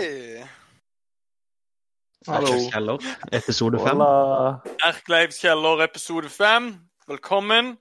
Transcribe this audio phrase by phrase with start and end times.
[0.00, 0.44] Hei!
[2.24, 2.52] Hallo.
[2.72, 3.02] Kjeller,
[3.36, 4.00] episode fem.
[4.86, 6.70] Erkleivs kjeller, episode fem.
[7.10, 7.74] Velkommen.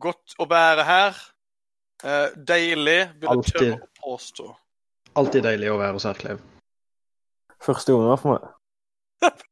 [0.00, 1.18] Godt å være her.
[2.00, 4.46] Eh, deilig, vil jeg tørre å påstå.
[5.20, 6.40] Alltid deilig å være hos Erkleiv.
[7.60, 8.48] Første ganger for meg.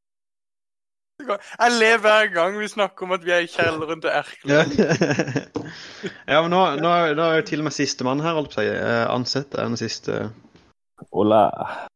[1.28, 4.76] Jeg ler hver gang vi snakker om at vi er i kjelleren til Erkleiv.
[6.32, 8.64] ja men nå, nå, nå er jo til og med sistemann her, holdt på å
[8.64, 8.76] si.
[8.80, 10.22] Eh, Ansett er den siste.
[11.12, 11.87] Hola.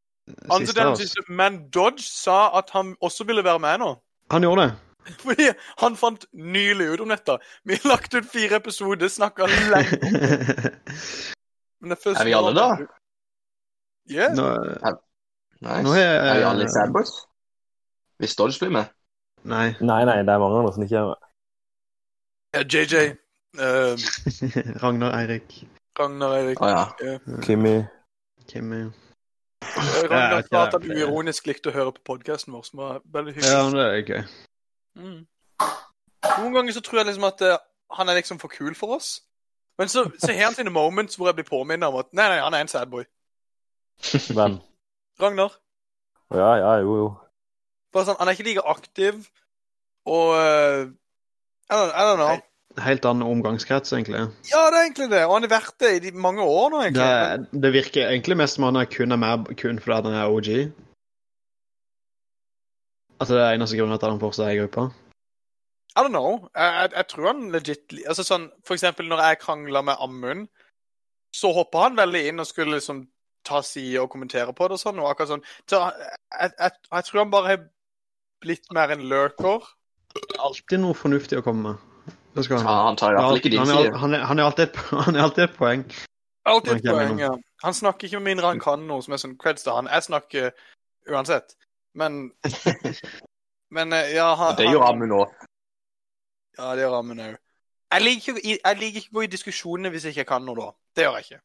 [0.50, 3.92] Altså, siste men Dodge sa at han også ville være med nå.
[4.30, 4.72] Han gjorde det.
[5.18, 5.48] Fordi
[5.82, 7.38] han fant nylig ut om dette.
[7.64, 10.74] Vi har lagt ut fire episoder, snakka lenge om det.
[11.82, 12.68] Men det første Er vi alle da?
[14.10, 14.28] Ja.
[14.34, 14.44] Nå,
[15.62, 15.82] Nice.
[15.82, 17.10] nå er, Er vi alle i Boys?
[18.18, 18.84] Hvis Dodge blir med?
[19.44, 19.74] Nei.
[19.80, 21.18] Nei, nei, det er mange andre som ikke er med.
[22.70, 22.94] JJ.
[23.58, 23.98] Uh,
[24.82, 25.64] Ragnar, Eirik,
[25.98, 26.60] Ragnar Eirik.
[26.60, 27.18] Ah, ja.
[27.42, 27.82] Kimmy.
[28.48, 28.90] Kim eh, Eh,
[29.76, 33.34] Ragnar Ja, sa at han uironisk likte å høre på podkasten vår, som var veldig
[33.36, 33.52] hyggelig.
[33.52, 34.22] Ja, men det er gøy.
[34.98, 35.20] Mm.
[36.38, 37.56] Noen ganger så tror jeg liksom at uh,
[37.96, 39.14] han er liksom for kul for oss.
[39.80, 42.40] Men så, så har han sine moments hvor jeg blir påminnet om at nei, nei,
[42.44, 43.04] han er en sad boy.
[44.36, 44.58] Hvem?
[45.22, 45.56] Ragnar.
[46.32, 47.08] Ja, ja, jo, jo.
[47.92, 49.26] Bare sånn, Han er ikke like aktiv,
[50.08, 50.88] og uh,
[51.68, 52.40] I don't, I don't know.
[52.80, 54.22] Helt annen omgangskrets, egentlig.
[54.48, 55.24] Ja, det er egentlig det.
[55.26, 57.60] Og han har vært det i de mange år nå, egentlig.
[57.64, 60.48] det virker egentlig mest som han er kun er med kun fordi han er OG.
[63.20, 64.88] Altså, det er eneste grunnen til at han fortsatt er i gruppa.
[65.92, 66.48] I don't know.
[66.56, 70.48] Jeg, jeg, jeg tror han legit altså sånn, For eksempel når jeg krangla med Amund,
[71.36, 73.04] så hoppa han veldig inn og skulle liksom
[73.44, 75.00] ta side og kommentere på det og sånn.
[75.02, 75.46] og akkurat sånn.
[75.68, 77.64] Så jeg, jeg tror han bare har
[78.42, 79.68] blitt mer en lurker.
[80.40, 81.91] Alltid noe fornuftig å komme med.
[82.34, 82.86] Det skal Ja, han.
[82.86, 83.98] han tar i hvert fall ikke din side.
[83.98, 84.76] han, han, er alltid et,
[85.06, 85.84] han er alltid et poeng.
[86.48, 87.32] Alltid et poeng, ja.
[87.62, 89.90] Han snakker ikke med mindre han kan noe som er sånn creds til han.
[89.92, 90.50] Jeg snakker
[91.12, 91.56] uansett.
[91.94, 92.32] Men
[93.72, 95.30] Men eh, ja han, Det gjør Amund òg.
[96.58, 97.38] Ja, det gjør Amund òg.
[97.92, 100.56] Jeg liker ikke jeg liker ikke å gå i diskusjoner hvis jeg ikke kan noe,
[100.58, 100.68] da.
[100.96, 101.40] Det gjør jeg ikke.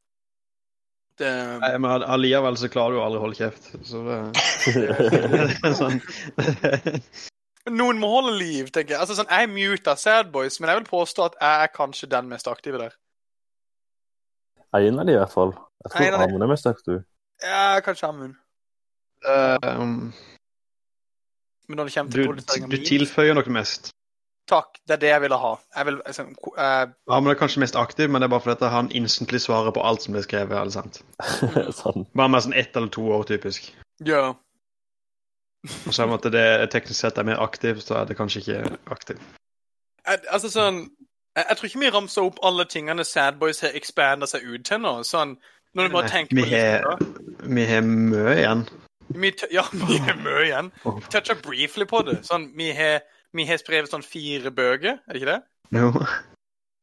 [1.17, 1.29] Det,
[1.63, 3.71] Nei, Men allikevel så klarer du aldri å holde kjeft.
[3.87, 4.19] Så det,
[5.33, 5.99] det er sånn
[7.73, 9.01] Noen må holde liv, tenker jeg.
[9.01, 11.73] Altså, sånn, jeg er mute av Sad Boys, men jeg vil påstå at jeg er
[11.73, 12.95] kanskje den mest aktive der.
[14.77, 15.53] En av de i hvert fall.
[15.85, 16.23] Jeg tror.
[16.23, 17.03] Amund er mest aktiv.
[17.43, 18.35] Ja, kanskje Amund.
[19.27, 20.13] um,
[21.67, 23.91] Men når det kommer til produsering du tilføyer noe mest.
[24.47, 25.53] Takk, det er det jeg ville ha.
[25.75, 28.69] Jeg vil altså, uh, Ja, men er kanskje mest aktiv, men det er bare fordi
[28.71, 30.55] han instantly svarer på alt som blir skrevet.
[30.55, 31.01] Eller sant?
[31.81, 32.07] sånn.
[32.15, 33.67] Bare med sånn ett eller to år, typisk.
[34.07, 34.29] Ja.
[34.29, 34.46] Og
[35.67, 39.21] er det at det teknisk sett er mer aktiv, så er det kanskje ikke aktiv.
[40.07, 40.85] Altså sånn
[41.37, 44.65] jeg, jeg tror ikke vi ramser opp alle tingene Sad Boys har expanda seg ut
[44.65, 44.93] til nå.
[45.05, 45.35] Sånn,
[45.77, 46.53] når du bare tenker Nei, på
[47.53, 48.63] Vi har mye igjen.
[49.13, 50.71] vi, Ja, vi har mye igjen.
[51.11, 52.21] Toucha briefly på det.
[52.27, 53.05] Sånn, vi har,
[53.37, 55.39] vi har skrevet sånn fire bøker, er det ikke det?
[55.77, 55.91] Jo.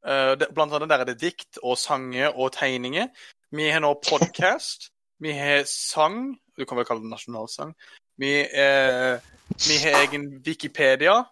[0.04, 3.10] Uh, det, blant annet der er det dikt og sanger og tegninger.
[3.54, 4.90] Vi har nå podkast.
[5.22, 6.34] Vi har sang.
[6.54, 7.72] Du kan vel kalle det nasjonalsang.
[8.18, 9.20] Vi, eh,
[9.68, 11.24] vi har egen Wikipedia.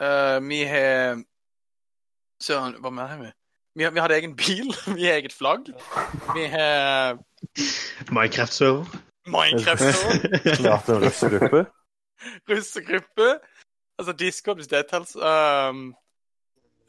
[0.00, 1.22] Eh, vi har
[2.42, 3.30] Søren, hva mer har vi?
[3.74, 4.74] Vi, har- vi hadde egen bil.
[4.96, 5.68] Vi har eget flagg.
[6.34, 7.18] Vi har
[8.12, 8.84] Minecraft-server.
[9.26, 9.82] Minecraft.
[10.60, 11.66] Klart en russegruppe.
[12.50, 13.38] russegruppe.
[13.98, 15.16] Altså Discord, hvis det telles.
[15.16, 15.94] Um,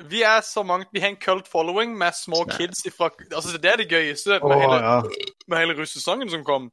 [0.09, 3.71] vi er så mange Vi har en cult following med små kids ifra Altså, det
[3.71, 5.01] er det gøyeste med, oh, hele, ja.
[5.47, 6.71] med hele russesangen som kom.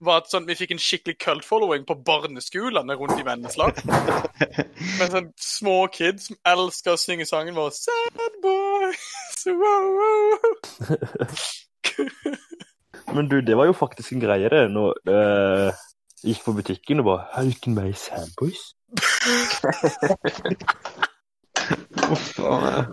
[0.00, 3.66] Var at sånn, Vi fikk en skikkelig cult following på barneskolene rundt i Vennesla.
[4.98, 10.44] Med sånn små kids som elsker å synge sangen vår Sad boys, wow, wow.
[13.14, 14.70] Men du, det var jo faktisk en greie, det.
[14.72, 15.70] Når uh,
[16.24, 18.66] gikk på butikken og bare Hvilken Sad Boys'.
[22.10, 22.38] Uff.
[22.38, 22.86] Jeg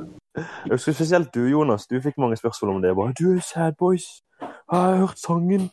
[0.71, 1.87] husker spesielt du, Jonas.
[1.87, 2.95] Du fikk mange spørsmål om det.
[2.95, 4.03] Bare, du er Sad Boys.
[4.41, 5.69] Jeg har hørt sangen.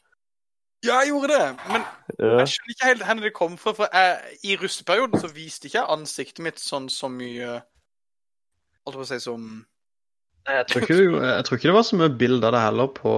[0.85, 1.45] Ja, jeg gjorde det.
[1.71, 1.85] Men
[2.19, 3.73] Jeg skjønner ikke helt hvor det kom fra.
[3.77, 7.63] For jeg, I russeperioden så viste ikke jeg ansiktet mitt sånn så mye
[8.85, 9.47] Holdt på å si som
[10.45, 13.15] Jeg tror, ikke, jeg tror ikke det var så mye bilder av det heller på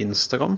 [0.00, 0.56] Instagram.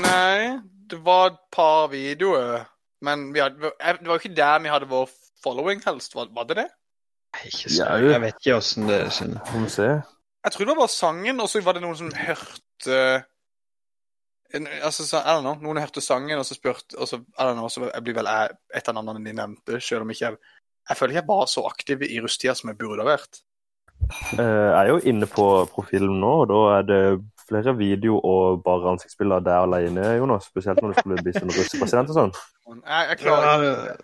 [0.00, 0.56] Nei,
[0.88, 2.64] det var et par videoer.
[3.04, 5.10] Men vi hadde, det var jo ikke der vi hadde vår
[5.44, 6.16] following helst.
[6.16, 6.68] Var, var det det?
[7.44, 9.12] Ikke så, jeg vet ikke åssen det er.
[9.50, 9.90] Får vi se.
[10.46, 13.00] Jeg tror det var bare sangen, og så var det noen som hørte
[14.54, 17.58] altså, så, I don't know, Noen hørte sangen, og så spurte og så, I don't
[17.58, 20.38] know, så jeg blir vel jeg et av navnene de nevnte, selv om ikke jeg
[20.86, 23.40] Jeg føler ikke jeg var så aktiv i rusttida som jeg burde ha vært.
[24.38, 27.00] Eh, jeg er jo inne på profilen nå, og da er det
[27.48, 30.46] flere video- og bare ansiktsbilder av deg alene, Jonas.
[30.46, 32.36] Spesielt når du skulle bli sånn russepresident og sånn.
[32.86, 33.96] Jeg, jeg klarer ikke Ja,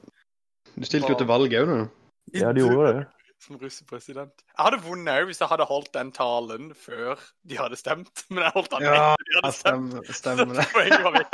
[0.73, 2.39] du stilte jo til valg òg, du.
[2.39, 3.07] Ja, de gjorde det.
[3.43, 4.45] Som russepresident.
[4.47, 8.25] Jeg hadde vunnet òg hvis jeg hadde holdt den talen før de hadde stemt.
[8.33, 9.89] Men jeg holdt den Ja, etter de hadde stemt.
[10.23, 11.27] Stemmer, stemmer det.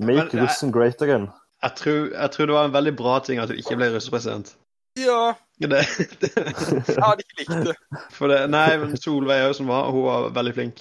[0.00, 1.28] Make Men, Russen great again.
[1.62, 4.54] Jeg tror, jeg tror det var en veldig bra ting at du ikke ble russepresident.
[4.98, 5.68] Ja, Det,
[6.22, 7.74] det, jeg hadde ikke likt det.
[8.16, 10.80] for det, nei, men Solveig òg, som var, hun var veldig flink.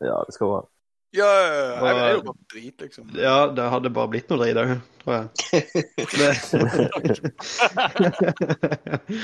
[0.00, 0.68] Ja, det skal hun være.
[1.14, 1.86] Ja, ja, ja.
[1.86, 3.04] Jeg er jo bare drit, liksom.
[3.16, 4.68] Ja, det hadde bare blitt noe dritt òg,
[5.04, 5.26] tror jeg.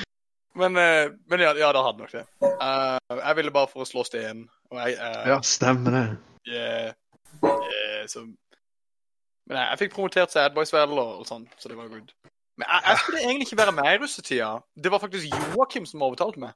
[0.55, 2.25] Men, eh, men ja, ja, det hadde nok det.
[2.44, 4.05] Uh, jeg ville bare for å slå.
[4.05, 6.02] Og jeg eh, Ja, stemmer det.
[6.49, 6.93] yeah,
[7.40, 11.78] yeah, så Men jeg, jeg fikk promotert Sad Boys vel, og, og sånn, så det
[11.78, 12.12] var good.
[12.61, 14.50] Men jeg, jeg skulle egentlig ikke være med i russetida.
[14.76, 16.52] Det var faktisk Joakim som overtalte meg.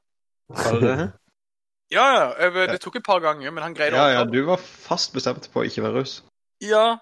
[0.53, 1.07] Var det det?
[1.93, 2.49] Ja, ja.
[2.67, 5.13] Det tok et par ganger, men han greide Ja, å ja, ja, du var fast
[5.15, 6.17] bestemt på å ikke være russ.
[6.63, 6.97] Ja,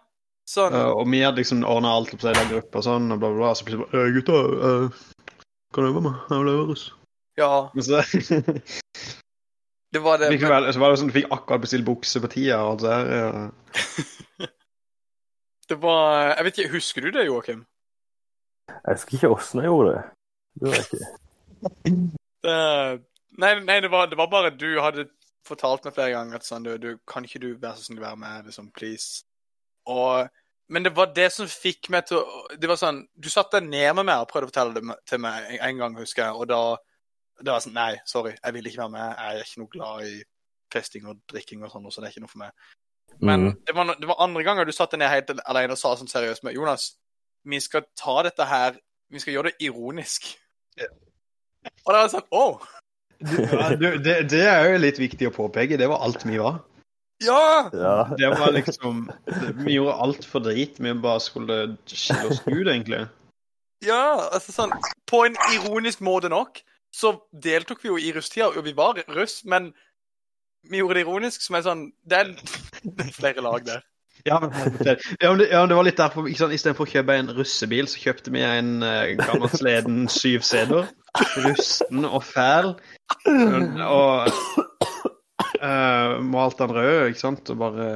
[0.49, 0.75] sånn.
[0.75, 3.21] Uh, og vi hadde liksom ordna alt opp til i den gruppa og sånn, og
[3.21, 3.53] bla, bla, bla.
[3.57, 5.33] Så plutselig bare «Øh, Gutta, uh,
[5.73, 6.19] kan du øve meg?
[6.29, 6.85] Jeg vil øve russ.
[7.39, 7.99] Ja, Men så
[9.95, 10.29] det var det.
[10.39, 12.93] vel, så var det sånn, du fikk akkurat bestilt bukse på tida og alt det
[12.93, 13.03] der.
[13.15, 14.47] Ja.
[15.65, 17.63] Det var Jeg vet ikke, husker du det, Joakim?
[18.69, 20.03] Jeg husker ikke åssen jeg gjorde det.
[20.61, 20.99] Det var jeg ikke.
[22.45, 22.57] Det,
[23.41, 25.07] nei, nei det, var, det var bare du hadde
[25.45, 28.07] fortalt meg flere ganger at sånn, du, du kan ikke du være så snill å
[28.07, 29.23] være med, liksom, please.
[29.91, 30.27] Og,
[30.73, 33.67] men det var det som fikk meg til å Det var sånn Du satte deg
[33.69, 36.33] ned med meg og prøvde å fortelle det til meg en, en gang, husker jeg,
[36.33, 36.61] og da
[37.43, 39.19] det var sånn Nei, sorry, jeg vil ikke være med.
[39.19, 40.15] Jeg er ikke noe glad i
[40.73, 42.65] festing og drikking og sånn, så det er ikke noe for meg.
[43.19, 43.51] Men Mm.
[43.67, 46.09] det, var, det var andre ganger du satt deg ned helt alene og sa sånn
[46.09, 46.95] seriøst med Jonas,
[47.45, 48.79] vi skal ta dette her
[49.13, 50.31] Vi skal gjøre det ironisk.
[50.79, 50.89] Yeah.
[51.85, 52.45] Og da var det sånn Å!
[53.19, 55.77] Ja, du, det, det er jo litt viktig å påpeke.
[55.79, 56.59] Det var alt vi var.
[57.23, 57.69] Ja!
[57.73, 58.15] Ja.
[58.17, 59.11] Det var liksom
[59.63, 60.79] Vi gjorde alt for drit.
[60.79, 63.05] Vi bare skulle skille oss ut, egentlig.
[63.85, 64.73] Ja, altså sånn
[65.09, 66.61] På en ironisk måte nok,
[66.95, 69.73] så deltok vi jo i russtida, og vi var russ, men
[70.69, 72.31] vi gjorde det ironisk, som er sånn Det er,
[72.83, 73.83] det er flere lag der.
[74.25, 76.55] Ja, men, ja, men det, ja, men det var litt derfor ikke sant?
[76.57, 80.87] Istedenfor å kjøpe en russebil, så kjøpte vi en uh, gammel sleden syvseter.
[81.43, 82.71] Rusten og fæl.
[83.85, 84.31] Og
[85.61, 87.91] uh, malt den rød, ikke sant, og bare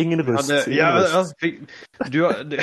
[0.00, 0.50] Ingen rust.
[0.50, 1.12] ingen ja, rust.
[1.14, 1.60] ja, fikk,
[2.10, 2.56] du har du,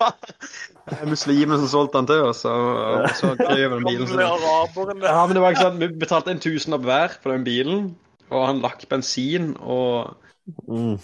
[1.10, 2.68] Muslimer som solgte den til oss, og,
[3.00, 4.06] og så krøv den bilen.
[4.12, 4.20] Sin.
[4.22, 7.86] Ja, men det var ikke sant, Vi betalte en tusenlapp hver på den bilen,
[8.28, 10.18] og han lakk bensin, og
[10.68, 10.98] Mm.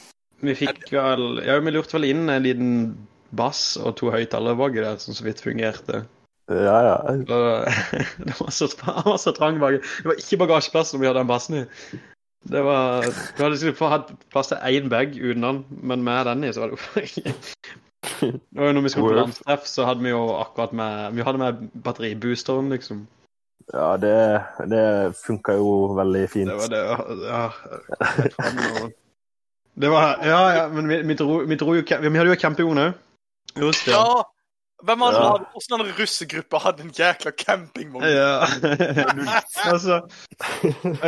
[0.45, 2.75] Vi fikk vel Ja, vi lurte vel inn en liten
[3.37, 6.05] bass og to høyttalere baki der, som så vidt fungerte.
[6.51, 6.97] Ja, ja.
[7.11, 7.25] Og
[8.27, 9.81] det var så, det var så trang baki.
[9.81, 11.65] Det var ikke bagasjeplass når vi hadde den bassen i.
[12.47, 16.47] Det var Du hadde sikkert hatt plass til én bag uten den, men med den
[16.47, 17.35] i, så var det jo ikke
[18.55, 21.65] Og når vi skulle på landstreff, så hadde vi jo akkurat med Vi hadde med
[21.85, 23.07] batteriboosteren, liksom.
[23.75, 24.15] ja det,
[24.71, 24.85] det
[25.27, 26.51] funka jo veldig fint.
[26.51, 26.85] Det var det
[27.27, 27.51] Ja.
[27.99, 28.89] ja.
[29.81, 32.81] Det var Ja, ja, men vi, vi, dro, vi dro jo Vi hadde jo campingvogn
[32.87, 32.95] òg.
[33.61, 33.93] Just det.
[33.93, 34.23] Ja!
[34.85, 35.29] Hvem hadde Ja.
[35.31, 38.05] hadde Hvordan en russegruppe hadde en jækla campingvogn?
[38.05, 38.47] Ja.
[39.73, 40.03] altså,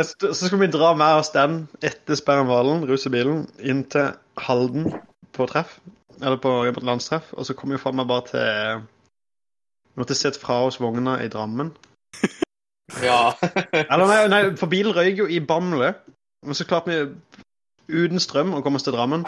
[0.03, 4.89] så så skulle vi dra med oss den etter Sperrenhvalen, russebilen, inn til Halden
[5.33, 5.79] på treff.
[6.21, 7.33] Eller på på landstreff.
[7.33, 8.81] Og så kom vi faen meg bare til
[9.93, 11.71] Vi måtte sett fra oss vogna i Drammen.
[13.03, 13.33] Ja.
[13.73, 15.93] Eller nei, nei for bilen røyk jo i Bamble.
[16.45, 17.43] Men så klarte vi
[17.89, 19.25] uten strøm å komme oss til Drammen.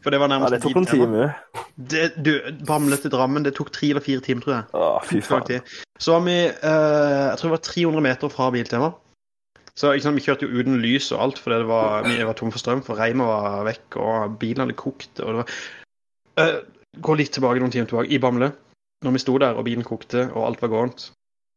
[0.00, 1.28] For det var nærmest Ja, det tok en time.
[1.76, 2.32] Det, du,
[2.66, 4.64] Bamble til Drammen, det tok tre eller fire timer, tror jeg.
[4.72, 5.68] Å, fy faen.
[6.00, 8.90] Så var vi eh, Jeg tror det var 300 meter fra Biltema.
[9.76, 12.54] Så liksom, Vi kjørte jo uten lys og alt, fordi det var, vi var tomme
[12.54, 12.82] for strøm.
[12.86, 15.12] For reimen var vekk, og bilen hadde kokt.
[15.20, 15.54] og det var...
[16.40, 16.58] Eh,
[16.96, 18.10] gå litt tilbake noen timer tilbake.
[18.10, 18.50] I Bamble,
[19.04, 21.10] når vi sto der og bilen kokte og alt var gåent,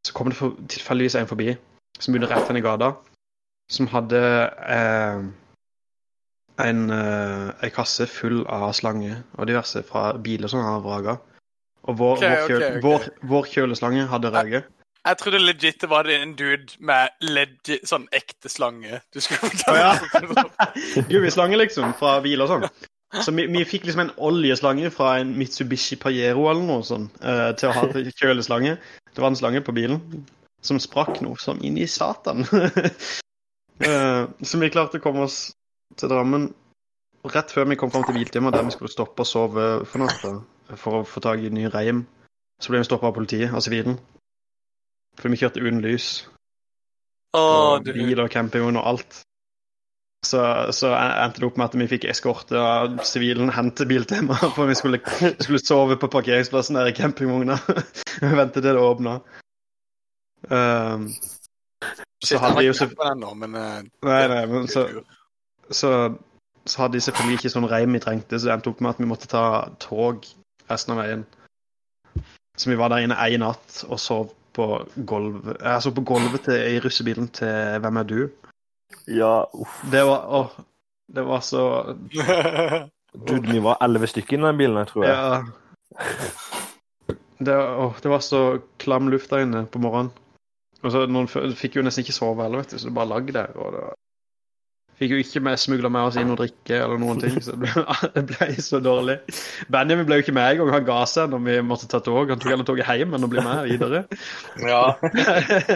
[0.04, 1.56] så kom det for, tilfeldigvis en forbi
[2.00, 2.92] som begynte rett inn i gata,
[3.72, 4.20] som hadde
[4.68, 5.24] eh,
[6.64, 11.18] en, eh, en kasse full av slanger og diverse fra biler som har vraga.
[11.84, 12.84] Og vår, okay, vår, okay, ok.
[12.84, 14.72] Vår, vår kjøleslange hadde røket.
[15.04, 19.02] Jeg trodde legit det var en dude med legit, sånn ekte slange.
[19.12, 21.02] Du skulle Å, oh, ja.
[21.10, 22.68] Gummislange, liksom, fra bil og sånn.
[23.14, 27.52] Så vi, vi fikk liksom en oljeslange fra en Mitsubishi Pajero eller noe sånt eh,
[27.60, 28.78] til å ha til kjøleslange.
[29.12, 30.00] Det var en slange på bilen
[30.66, 32.48] som sprakk noe som inn i satan.
[33.84, 35.38] Eh, så vi klarte å komme oss
[36.00, 36.50] til Drammen
[37.34, 40.34] rett før vi kom fram til Biltema, der vi skulle stoppe og sove for natta
[40.80, 42.04] for å få tak i ny reim.
[42.62, 43.98] Så ble vi stoppa av politiet, av sivilen.
[45.20, 46.08] For vi kjørte uten lys.
[47.36, 49.22] Å, og bil og campingvogn og alt.
[50.24, 50.40] Så,
[50.72, 54.70] så endte det opp med at vi fikk eskorte av sivilen hen til Biltema, for
[54.72, 55.02] vi skulle,
[55.44, 57.58] skulle sove på parkeringsplassen der i campingvogna.
[58.24, 59.18] Vi ventet til det åpna.
[60.48, 61.08] Um,
[62.24, 64.86] så hadde vi jo så- eh, nei, nei, men så,
[65.76, 65.90] så,
[66.66, 69.02] så hadde de selvfølgelig ikke sånn reim vi trengte, så det endte opp med at
[69.04, 69.44] vi måtte ta
[69.84, 70.26] tog
[70.72, 71.26] resten av veien.
[72.58, 74.68] Så vi var der inne én natt og sov på
[75.10, 78.20] gulvet Jeg sov på gulvet til, i russebilen til Hvem er du?
[79.10, 79.80] Ja, uff.
[79.90, 80.42] Det var Å,
[81.10, 81.64] det var så
[83.28, 85.18] Dude, vi var elleve stykker i den bilen, jeg tror jeg.
[85.18, 85.42] Ja.
[87.44, 88.40] Det, å, det var så
[88.82, 90.14] klam luft der inne på morgenen.
[90.84, 93.12] Og så Noen f- fikk jo nesten ikke sove heller, vet du, så det bare
[93.12, 93.54] lagde der.
[93.58, 93.84] Og det
[95.00, 97.62] fikk jo ikke med smugla med oss inn og drikke eller noen ting, så det
[97.64, 97.84] ble,
[98.16, 99.18] det ble så dårlig.
[99.74, 100.74] Benjamin ble jo ikke med engang.
[100.78, 102.32] Han ga seg når vi måtte ta tog.
[102.32, 104.06] Han tok heller toget hjem enn å bli med videre.
[104.64, 104.86] Ja,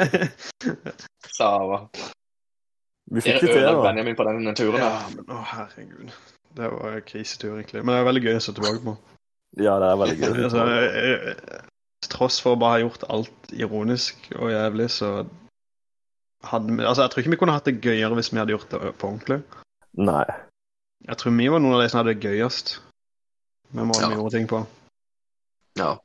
[1.37, 1.83] Sava.
[3.07, 3.77] Vi fikk det til, da.
[3.85, 4.81] Benjamin på den turen.
[4.83, 6.11] ja, men å herregud.
[6.57, 7.83] Det var en krisetur, egentlig.
[7.83, 8.95] Men det er veldig gøy å se tilbake på.
[9.61, 10.37] Ja, det er veldig gøy.
[10.47, 15.11] Altså, tross for å bare ha gjort alt ironisk og jævlig, så
[16.43, 18.69] hadde vi Altså, jeg tror ikke vi kunne hatt det gøyere hvis vi hadde gjort
[18.71, 19.41] det på ordentlig.
[19.97, 20.25] Nei.
[21.07, 22.81] Jeg tror vi var noen av de som hadde det gøyest
[23.71, 24.09] med måten Ja.
[24.09, 24.65] vi gjorde ting på.
[25.77, 25.95] Ja,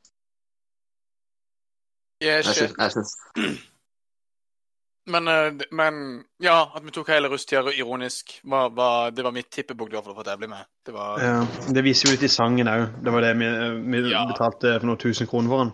[2.21, 3.57] jeg synes, syns, jeg
[5.05, 9.49] Men, eh, men ja, at vi tok hele rusttida ironisk, var, var, det var mitt
[9.51, 10.63] tippebok du har fått jeg ble med.
[10.85, 11.41] Det var Ja,
[11.75, 12.85] det viser jo litt i sangen òg.
[13.03, 13.49] Det var det vi,
[13.91, 14.23] vi Ja.
[14.31, 15.73] betalte for noen tusen kroner for den.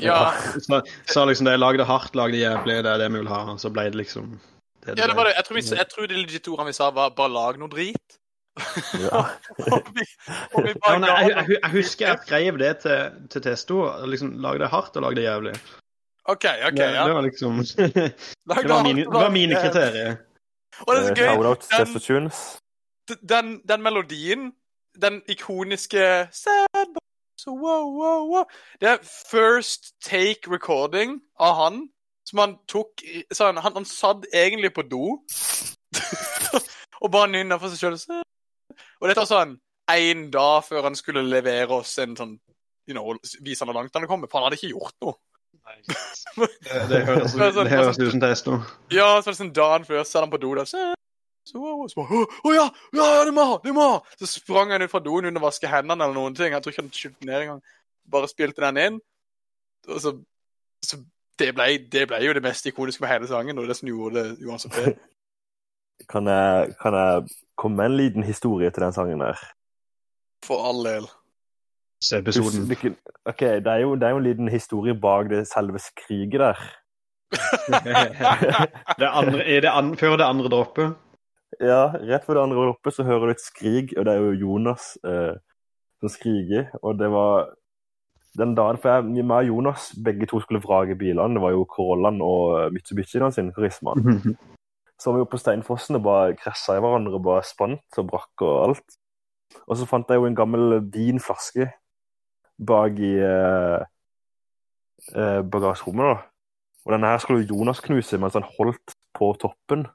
[0.00, 3.18] Ja, Så, så liksom det lag det hardt, lag det jævlig, det er det vi
[3.18, 3.56] vil ha.
[3.58, 4.38] Så ble det liksom
[4.86, 5.34] ja det var det.
[5.36, 8.18] Jeg tror, vi, jeg tror de legit ordene vi sa, var 'bare lag noe drit'.
[8.98, 9.20] Ja.
[9.72, 10.04] og vi,
[10.54, 13.78] og vi Ja, ga jeg, jeg, jeg husker jeg skrev det til, til Testo.
[14.06, 15.54] Liksom, lag det hardt og lag det jævlig.
[16.24, 17.06] OK, OK, det, ja.
[17.06, 17.62] det var liksom
[18.48, 20.16] Det var mine, det var mine kriterier.
[20.86, 22.26] Og det er så gøy.
[23.08, 24.52] Den- den, den melodien,
[25.02, 26.96] den ikoniske Sad
[27.46, 28.44] boys, wow, wow, wow.
[28.80, 28.98] Det er
[29.30, 31.88] first take recording av han,
[32.28, 33.02] som han tok
[33.34, 35.18] sånn, han, han satt egentlig på do
[37.02, 38.22] og bare nynna for seg sjøl.
[39.02, 39.56] Og dette var sånn
[39.92, 42.36] én dag før han skulle levere oss en sånn
[42.86, 45.18] you know, Vise han hvor langt han hadde kommet, for han hadde ikke gjort noe.
[46.32, 46.48] Det,
[46.90, 48.54] det høres, Det er sånn- det ut som Testo.
[48.90, 50.70] Ja, så var det sånn dagen før, så er han på do der.
[51.44, 51.58] Så,
[51.90, 54.02] så bare, Å ja, ja, ja, Du må ha, Du må ha!
[54.20, 56.54] Så sprang han ut fra doen under å vaske hendene eller noen ting.
[56.54, 57.62] Jeg tror ikke han skylte ned engang.
[58.12, 59.00] Bare spilte den inn.
[59.90, 60.12] Og så,
[60.86, 61.00] så
[61.38, 64.22] det, ble, det ble jo det mest ikoniske med hele sangen, og det som gjorde
[64.22, 64.78] det uansett.
[66.10, 69.38] Kan jeg, kan jeg komme med en liten historie til den sangen der?
[70.42, 71.04] For all del.
[72.02, 72.96] Se episoden.
[73.28, 76.64] Ok, det er, jo, det er jo en liten historie bak det selve skriget der.
[78.98, 80.96] det andre, er det an, før det andre droppet.
[81.60, 84.46] Ja, rett før det andre oppe så hører du et skrig, og det er jo
[84.46, 85.34] Jonas eh,
[86.00, 86.70] som skriker.
[86.80, 87.52] Og det var
[88.38, 91.36] den dagen, for jeg, vi og Jonas begge to skulle vrage bilene.
[91.36, 93.94] Det var jo Corollaen og Mitsubishien sin, Karisma.
[95.00, 98.06] Så var vi oppe på Steinfossen og bare krasja i hverandre og bare spant og
[98.06, 98.98] brakk og alt.
[99.66, 101.66] Og så fant jeg jo en gammel vinflaske
[102.62, 103.82] bak i eh,
[105.16, 106.54] eh, bagasjerommet, da.
[106.86, 109.88] Og denne her skulle Jonas knuse mens han holdt på toppen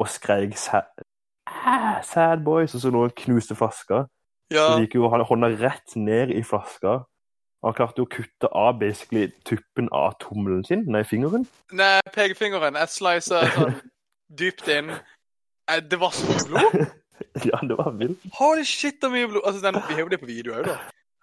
[0.00, 1.04] og skreik sad,
[1.46, 4.06] ah, sad boys, og så noen knuste flaska.
[4.50, 7.02] Ja, Så gikk jo hånda rett ned i flaska.
[7.62, 11.44] Han klarte jo å kutte av basically tuppen av tommelen sin, nei, fingeren.
[11.76, 12.78] Nei, pekefingeren.
[12.80, 13.76] Jeg slicer sånn
[14.40, 14.94] dypt inn.
[15.86, 16.78] Det var så mye blod.
[17.50, 18.24] ja, det var vilt.
[18.40, 19.44] Holy shit, det er mye blod.
[19.44, 20.78] Altså, den, vi har jo det på video òg, da.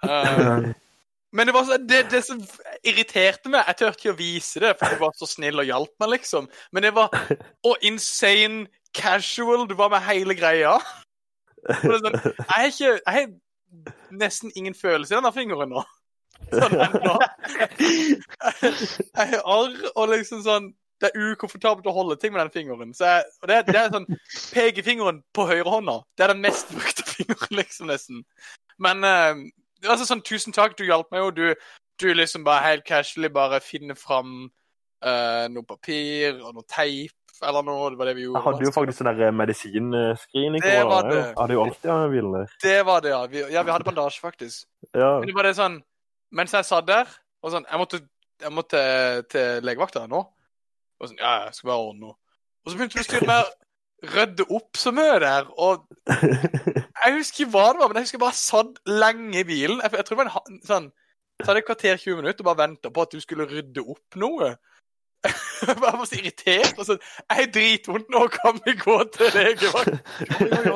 [0.06, 0.70] Eh,
[1.36, 2.40] men det var så, det, det som
[2.88, 5.92] irriterte meg Jeg turte ikke å vise det, for du var så snill og hjalp
[6.00, 6.48] meg, liksom.
[6.72, 7.12] Men det var
[7.68, 10.78] Å, insane casual du var med hele greia.
[11.68, 13.28] Og sånn, jeg har ikke Jeg har
[14.16, 15.84] nesten ingen følelse i denne fingeren nå.
[16.54, 17.16] Sånn ennå.
[18.62, 22.94] Jeg har arr, og liksom sånn Det er ukomfortabelt å holde ting med den fingeren.
[22.98, 24.08] Jeg, og det, det er sånn
[24.56, 28.24] Pekefingeren på høyrehånda, det er den mest brukte fingeren, liksom, nesten.
[28.82, 29.44] Men eh,
[29.86, 31.30] altså sånn, tusen takk, du hjalp meg jo.
[31.36, 31.70] Du,
[32.02, 34.50] du liksom bare helt casually bare finner fram
[35.06, 37.14] uh, noe papir og noe teip
[37.46, 37.92] eller noe.
[37.92, 38.40] Det var det vi gjorde.
[38.40, 40.64] Jeg hadde jo faktisk sånn der medisinscreening.
[40.64, 41.20] Det var det.
[41.20, 42.56] Jeg hadde jo alltid bilen der.
[42.64, 43.22] Det var det, ja.
[43.32, 44.66] Vi, ja, vi hadde bandasje, faktisk.
[44.94, 45.12] Ja.
[45.20, 45.82] Men det var det sånn
[46.36, 47.08] Mens jeg satt der
[47.40, 48.00] og sånn Jeg måtte,
[48.44, 48.80] jeg måtte
[49.32, 50.26] til legevakta nå.
[50.98, 52.18] Og sånn, ja, jeg skal bare ordne noe.
[52.66, 55.48] Og så begynte du å styre med å rydde opp så mye der.
[55.56, 55.86] Og
[57.06, 59.82] jeg husker ikke hva det var, men jeg husker bare satt lenge i bilen.
[59.84, 60.90] Jeg, jeg tror det var en sånn
[61.38, 64.18] Så hadde jeg kvarter 20 minutter og bare venta på at du skulle rydde opp
[64.18, 64.56] noe.
[65.68, 66.74] Jeg var så irritert.
[66.78, 66.98] og så,
[67.30, 69.96] Jeg har dritvondt nå, kan vi gå til legevakt?
[70.40, 70.74] Jeg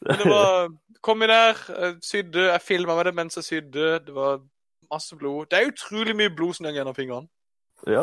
[0.00, 0.70] det var
[1.00, 1.56] Kom inn der,
[2.04, 3.86] sydde, jeg filma med det mens jeg sydde.
[4.04, 4.42] Det var
[4.92, 5.46] masse blod.
[5.48, 7.28] Det er utrolig mye blod som går gjennom fingrene.
[7.88, 8.02] Ja.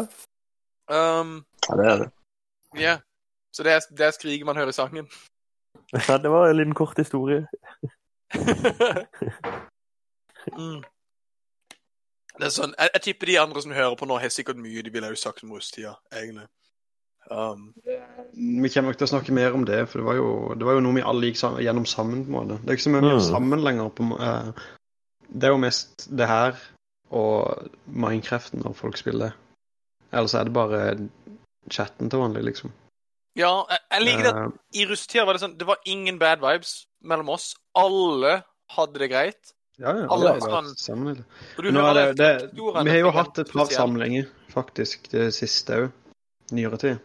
[0.89, 2.09] Um, Ja, det er det.
[2.79, 2.97] ja.
[3.53, 5.07] Så det er, det er skriket man hører i sangen.
[5.93, 7.47] ja, det var en liten kort historie.
[10.57, 10.83] mm.
[12.37, 14.83] Det er sånn, jeg, jeg tipper de andre som hører på nå, har sikkert mye
[14.85, 16.45] de ville ha sagt om rusttida, egentlig.
[17.31, 17.71] Um,
[18.31, 20.77] Vi kommer nok til å snakke mer om det, for det var jo, det var
[20.77, 22.21] jo noe vi alle gikk sammen, gjennom sammen.
[22.27, 22.59] på en måte.
[22.61, 23.31] Det er ikke så mye vi gjør Mm.
[23.31, 23.89] sammen lenger.
[23.97, 24.51] På, eh,
[25.33, 26.61] det er jo mest det her
[27.09, 29.33] og Minecraften når folk spiller.
[30.11, 30.81] Ellers er det bare
[31.71, 32.71] chatten til vanlig, liksom.
[33.35, 36.41] ja, jeg, jeg liker at Eh, i rusttida var det sånn Det var ingen bad
[36.43, 37.51] vibes mellom oss.
[37.77, 38.41] Alle
[38.75, 39.53] hadde det greit.
[39.77, 40.71] ja, ja, alle alle kan...
[40.75, 41.13] sammen.
[41.13, 41.25] eller?
[41.57, 45.83] Og Nå er det, det, vi har jo hatt et par samlinger, faktisk, det siste
[45.83, 45.91] òg.
[46.55, 47.03] Nyere tid.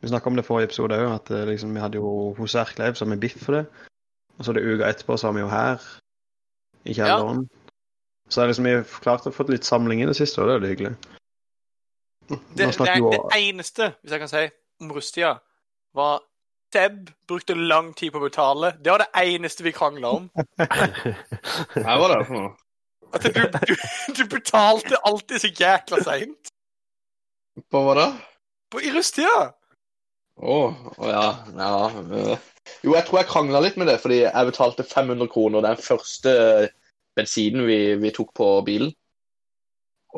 [0.00, 2.96] Vi snakka om det forrige episode òg, at eh, liksom, vi hadde jo hos Erkleiv,
[2.96, 3.66] så har vi biff for det.
[4.38, 5.88] Og så er det uka etterpå, så har vi jo her,
[6.88, 7.44] i kjelleren.
[8.30, 10.56] Så er liksom, vi har klart å få litt samling i det siste, og det
[10.56, 10.94] er jo hyggelig.
[12.30, 14.42] Det, det, det eneste, hvis jeg kan si,
[14.80, 15.36] om rusttida,
[15.96, 16.20] var
[16.70, 18.76] Deb brukte lang tid på å betale.
[18.78, 20.28] Det var det eneste vi krangla om.
[21.74, 22.52] Hva var det for noe?
[23.10, 23.72] At du, du,
[24.14, 26.52] du betalte alltid så jækla seint.
[27.74, 28.06] Hva da?
[28.70, 29.50] På- I rusttida!
[30.40, 30.58] Å,
[30.94, 31.24] å ja.
[31.58, 31.72] ja.
[31.90, 32.46] øh.
[32.86, 36.32] Jo, jeg tror jeg krangla litt med det, fordi jeg betalte 500 kroner den første
[37.18, 38.94] bensinen vi, vi tok på bilen.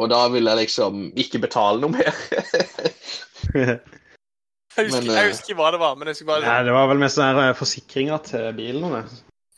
[0.00, 2.12] Og da vil jeg liksom ikke betale noe mer.
[4.72, 6.60] Jeg husker, Men, eh, jeg husker ikke hva det var, men jeg husker bare Nei,
[6.64, 8.94] det var vel mest sånne forsikringer til bilen.
[8.94, 9.02] Det.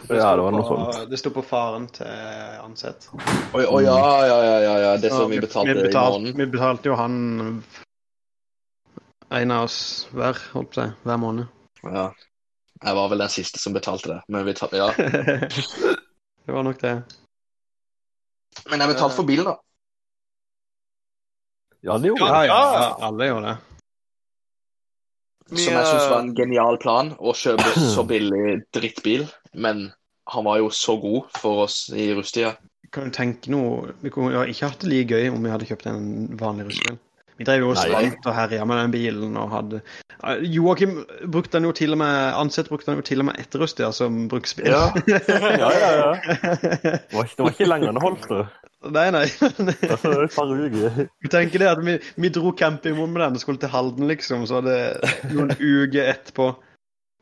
[0.08, 0.16] Det.
[0.18, 1.10] Ja, det var noe på, sånt.
[1.12, 2.08] Det sto på faren til
[2.64, 3.06] Ansett.
[3.14, 4.90] Å oh, ja, ja, ja, ja, ja.
[4.98, 6.34] Det som vi betalte vi, i måneden.
[6.40, 7.14] vi betalte jo han
[9.38, 9.78] en av oss
[10.10, 11.46] hver, holdt på å si, hver måned.
[11.86, 12.08] Ja.
[12.84, 14.18] Jeg var vel den siste som betalte det.
[14.28, 14.90] Men, vi ta, ja.
[16.44, 16.96] det var nok det.
[18.66, 19.56] men jeg betalte for bilen, da.
[21.84, 23.56] Ja, det gjorde Ja, ja, ja alle gjorde det.
[25.54, 29.26] Som jeg syns var en genial plan, å kjøpe så billig drittbil.
[29.52, 29.90] Men
[30.32, 32.54] han var jo så god for oss i rusttida.
[32.94, 35.88] Kan du tenke noe Vi kunne ikke hatt det like gøy om vi hadde kjøpt
[35.90, 36.06] en
[36.40, 36.96] vanlig rustbil.
[37.34, 38.12] Vi drev jo og Nei.
[38.14, 39.80] og herja med den bilen og hadde
[40.46, 43.64] Joakim brukte den jo til og med Ansett brukte den jo til og med etter
[43.64, 44.70] rusttida som bruksbil.
[44.70, 44.86] Ja.
[45.34, 46.12] Ja, ja, ja.
[46.22, 48.30] Det var ikke, det var ikke lenger enn det holdt.
[48.30, 48.63] det.
[48.92, 49.24] Nei, nei.
[51.22, 54.44] Du tenker det at vi, vi dro campingvogn med den og skulle til Halden, liksom.
[54.48, 54.76] Så hadde
[55.32, 56.52] noen uker etterpå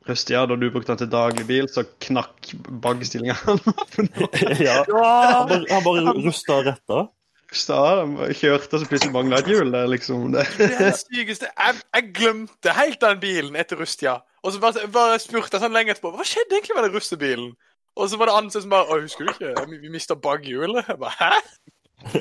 [0.08, 3.36] Røstia, da du brukte den til daglig bil, så knakk bagestillinga.
[4.62, 4.82] Ja.
[4.82, 7.04] Han bare, han bare rusta og retta.
[7.52, 9.70] Han kjørte, så plutselig mangla et hjul.
[9.72, 10.46] Det liksom det.
[10.56, 11.50] Det er det sykeste.
[11.52, 14.18] Jeg, jeg glemte helt den bilen etter Rustia.
[14.42, 17.52] Og så bare, bare spurte jeg sånn lenge etterpå hva skjedde egentlig med den russebilen.
[17.96, 19.66] Og så var det andre som bare Å, husker du ikke?
[19.82, 20.86] Vi, mista bakhjulet.
[20.88, 21.30] Jeg bare Hæ?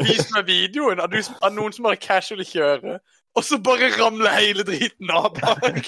[0.04, 1.10] Vis meg videoen av,
[1.56, 3.00] noen som bare casually kjører,
[3.34, 5.88] og så bare ramler hele driten av bak.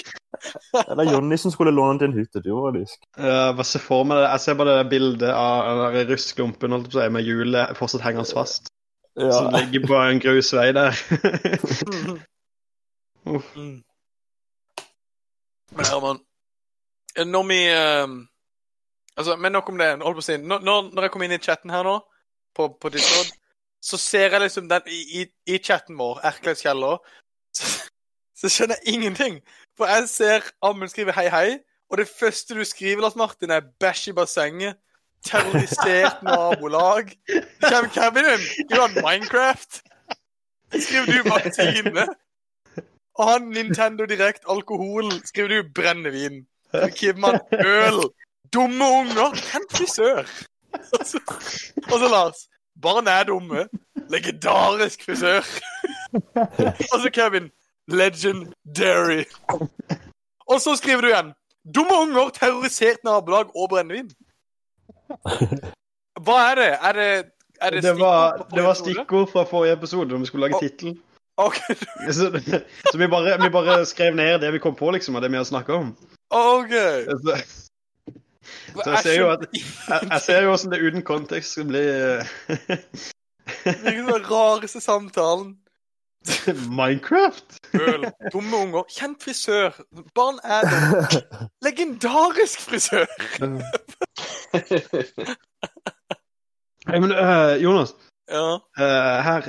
[0.74, 2.56] Det er Jonny som skulle låne til en hyttetur.
[2.64, 3.04] faktisk.
[3.20, 4.24] Jeg bare ser for meg det.
[4.32, 8.02] Jeg ser bare det bildet av den russklumpen holdt på å si, med hjulet fortsatt
[8.08, 8.72] hengende fast.
[9.14, 9.60] Som Ja.
[9.60, 10.90] ligger på en grusvei der.
[13.30, 13.46] Uff.
[13.54, 13.78] Men
[15.86, 16.18] Herman,
[17.30, 18.08] når vi eh,
[19.16, 19.90] Altså, men nok om det.
[20.02, 20.36] Hold på å si.
[20.42, 21.98] Når, når jeg kom inn i chatten her nå,
[22.54, 23.34] på, på Discord,
[23.84, 27.02] så ser jeg liksom den i, i, i chatten vår, Erkleivs kjeller,
[27.54, 27.70] så,
[28.38, 29.38] så skjønner jeg ingenting.
[29.76, 31.58] For jeg ser Amund skrive hei, hei,
[31.92, 34.80] og det første du skriver, Lars Martin, er bæsj i bassenget.
[35.24, 37.12] Terrorisert nabolag.
[37.28, 38.42] Det kommer Kevin inn.
[38.44, 39.78] Skriver har Minecraft?
[40.74, 42.06] Skriver du Martine.
[43.14, 46.42] Og han Nintendo Direkt alkohol skriver du brennevin.
[46.98, 48.02] Kidman øl.
[48.52, 49.30] Dumme unger.
[49.50, 50.24] Hvem frisør?
[50.74, 51.20] Og så,
[51.92, 52.48] og så Lars.
[52.82, 53.68] Barn er dumme.
[54.10, 55.42] Legendarisk frisør.
[56.92, 57.50] og så Kevin.
[57.88, 59.24] Legendary.
[60.46, 61.32] Og så skriver du igjen.
[61.74, 64.10] Dumme unger, terrorisert nabolag og brennevin.
[66.24, 66.70] Hva er det?
[66.82, 67.08] Er det,
[67.60, 70.58] er det, Det var, stikkord det var stikkord fra forrige episode når vi skulle lage
[70.58, 70.62] Å.
[70.64, 70.96] tittel.
[71.36, 71.58] OK.
[72.12, 72.30] Så,
[72.90, 75.40] så vi, bare, vi bare skrev ned det vi kom på, liksom, av det vi
[75.40, 75.94] har snakka om.
[76.30, 76.74] ok.
[77.08, 77.38] Så,
[78.74, 81.84] så jeg ser jo at jeg, jeg ser jo hvordan det uten kontekst skal bli
[83.64, 85.56] Det er den rareste samtalen.
[86.78, 87.58] Minecraft?
[87.76, 88.06] Øl.
[88.32, 88.86] Dumme unger.
[88.88, 89.76] Kjent frisør.
[90.16, 91.50] Barn er dumme.
[91.66, 93.04] Legendarisk frisør.
[96.88, 97.94] hey, men uh, Jonas,
[98.32, 98.54] Ja.
[98.56, 99.44] uh, her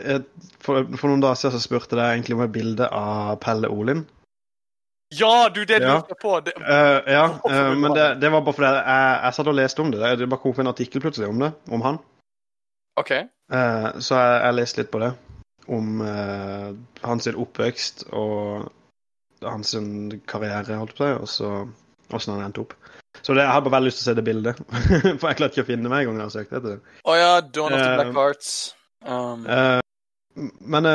[0.60, 4.04] for, for noen dager siden så spurte jeg egentlig om et bilde av Pelle Olin.
[5.10, 5.94] Ja, du, det Ja.
[5.94, 6.40] lurte på.
[6.40, 9.82] Det, uh, ja, du men det, det var bare fordi jeg, jeg satt og leste
[9.82, 10.18] om det.
[10.20, 12.00] Det bare kom opp en artikkel plutselig om det, om han.
[13.00, 13.12] OK.
[13.54, 15.12] Uh, så jeg, jeg leste litt på det.
[15.66, 16.02] Om
[17.02, 18.68] hans oppvekst og
[19.42, 19.72] hans
[20.30, 21.54] karriere, holdt på å og så
[22.14, 22.76] åssen han endte opp.
[23.26, 24.60] Så det, jeg hadde bare veldig lyst til å se det bildet.
[25.20, 26.94] For jeg klarte ikke å finne meg en gang jeg har søkt etter det.
[27.02, 28.52] Å ja, Dawn of the Black Hearts.
[29.02, 29.48] Um,
[30.62, 30.92] men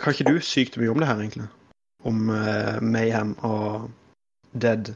[0.00, 1.50] kan ikke du sykt mye om det her, egentlig?
[2.04, 3.90] Om uh, Mayhem og
[4.52, 4.94] Dead.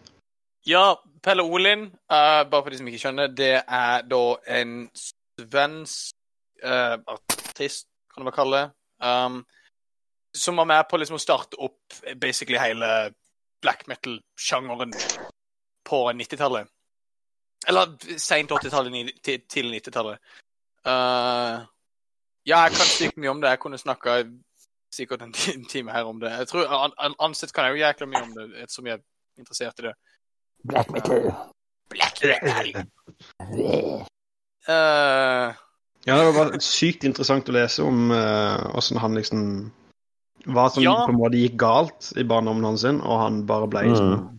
[0.67, 4.23] Ja, Pelle Olin, uh, bare for de som ikke skjønner, det er da
[4.59, 6.17] en svensk
[6.65, 8.71] uh, artist, kan du vel kalle det,
[9.07, 9.39] um,
[10.35, 13.13] som var med på liksom å starte opp basically hele
[13.63, 14.93] black metal-sjangeren
[15.87, 16.69] på 90-tallet.
[17.67, 20.19] Eller seint 80-tallet, til- tidlig 90-tallet.
[20.87, 21.63] Uh,
[22.47, 23.55] ja, jeg kan sykt mye om det.
[23.55, 24.21] Jeg kunne snakka
[24.95, 25.33] sikkert en
[25.69, 26.31] time her om det.
[26.31, 29.05] Jeg tror an, an, Ansett kan jeg jo jækla mye om det, ettersom jeg er
[29.39, 29.95] interessert i det.
[30.67, 31.31] Black metal.
[31.91, 32.85] Black metal.
[34.69, 35.53] Uh,
[36.07, 38.13] Ja, det var sykt interessant å lese om
[38.79, 39.41] åssen han liksom
[40.47, 40.93] Hva som Ja.
[41.03, 43.97] på en måte gikk galt i barndommen hans, sin, og han bare ble Mm.
[43.97, 44.39] som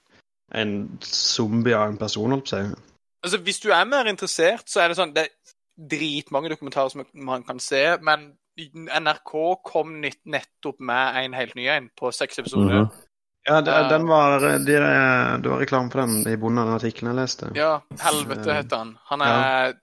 [0.55, 2.75] en zombie av en person, holdt på å si.
[3.23, 7.03] altså, hvis du er mer interessert, så er det sånn Det er dritmange dokumentarer som
[7.13, 12.39] man kan se, men NRK kom nytt, nettopp med en helt ny en på seks
[12.39, 12.87] episoder.
[12.87, 13.03] Mm
[13.47, 13.87] Ja, Ja.
[13.87, 17.51] den var de, Det var reklame for den i bonden av den artikkelen jeg leste.
[17.55, 18.97] Ja, Helvete Eh, heter han.
[19.05, 19.73] Han er,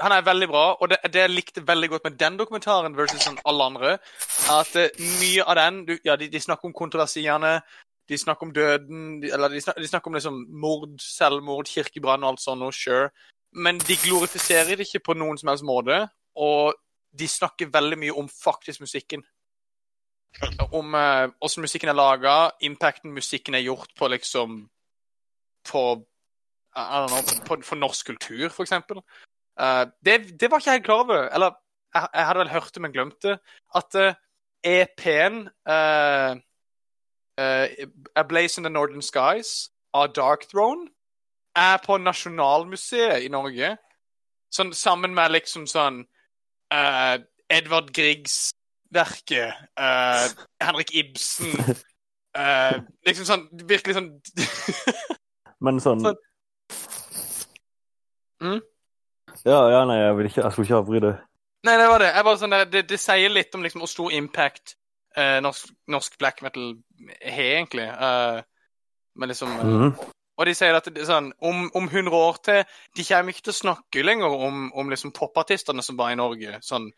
[0.00, 3.28] han er veldig bra, og det, det jeg likte veldig godt med den dokumentaren versus
[3.44, 3.92] alle andre,
[4.50, 4.88] er at eh,
[5.20, 7.60] mye av den du, Ja, de, de snakker om kontroversiene,
[8.08, 12.24] de snakker om døden, de, eller de snakker, de snakker om liksom mord, selvmord, kirkebrann
[12.24, 13.10] og alt sånt og sure.
[13.54, 16.74] Men de glorifiserer det ikke på noen som helst måte, og
[17.18, 19.24] de snakker veldig mye om faktisk musikken.
[20.72, 24.66] Om eh, hvordan musikken er laga, impacten musikken er gjort på liksom
[25.66, 25.82] På
[26.76, 29.00] I know, på, for norsk kultur, for eksempel.
[29.60, 31.28] Uh, det, det var ikke jeg klar over.
[31.34, 31.56] Eller
[31.94, 33.38] jeg, jeg hadde vel hørt det, men glemt det.
[33.74, 34.12] At uh,
[34.62, 36.36] EP-en uh,
[38.16, 40.88] A Blaze in the Northern Skies av Dark Throne
[41.56, 43.76] er på Nasjonalmuseet i Norge.
[44.52, 46.04] Sånn sammen med liksom sånn
[46.74, 47.16] eh,
[47.52, 50.26] Edvard Griegs-verket, uh,
[50.62, 51.52] Henrik Ibsen
[52.34, 54.08] uh, Liksom sånn Virkelig sånn
[55.64, 56.18] Men sånn sånn.
[58.42, 58.58] Mm?
[59.46, 61.12] Ja, ja, nei, jeg vil ikke Jeg skulle ikke avbryte.
[61.66, 62.10] Nei, det var det.
[62.40, 64.76] Sånn det, det sier litt om liksom hvor stor impact
[65.16, 66.76] eh, norsk, norsk black metal
[67.22, 67.86] har, egentlig.
[67.88, 68.42] Eh,
[69.16, 69.94] men liksom eh, Mhm.
[70.36, 72.62] Og de sier at sånn, om, om 100 år til
[72.96, 76.58] De kommer ikke til å snakke lenger om, om liksom popartistene som var i Norge.
[76.64, 76.90] Sånn,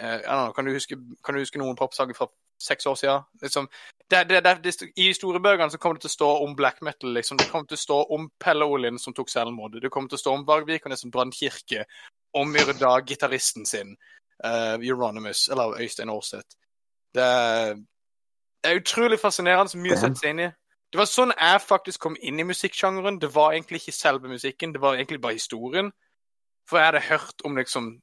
[0.00, 2.30] eh, know, kan, du huske, kan du huske noen popsanger fra
[2.62, 3.26] seks år siden?
[3.42, 3.68] Liksom,
[4.10, 7.12] det, det, det, I historiebøkene så kommer det til å stå om black metal.
[7.16, 7.40] Liksom.
[7.40, 9.76] Det kommer til å stå om Pelle Olin som tok selvmord.
[9.82, 11.84] Det kommer til å stå om Varg Vikernes som brant kirke.
[12.36, 13.96] Om Myrda, gitaristen sin.
[14.44, 16.56] uh, Euronymous, eller Øystein Aarseth.
[17.14, 17.24] Det
[18.64, 20.48] er utrolig fascinerende så mye å sette seg inn i.
[20.88, 23.18] Det var sånn jeg faktisk kom inn i musikksjangeren.
[23.20, 25.90] Det var egentlig ikke selve musikken, det var egentlig bare historien.
[26.68, 27.98] For jeg hadde hørt om liksom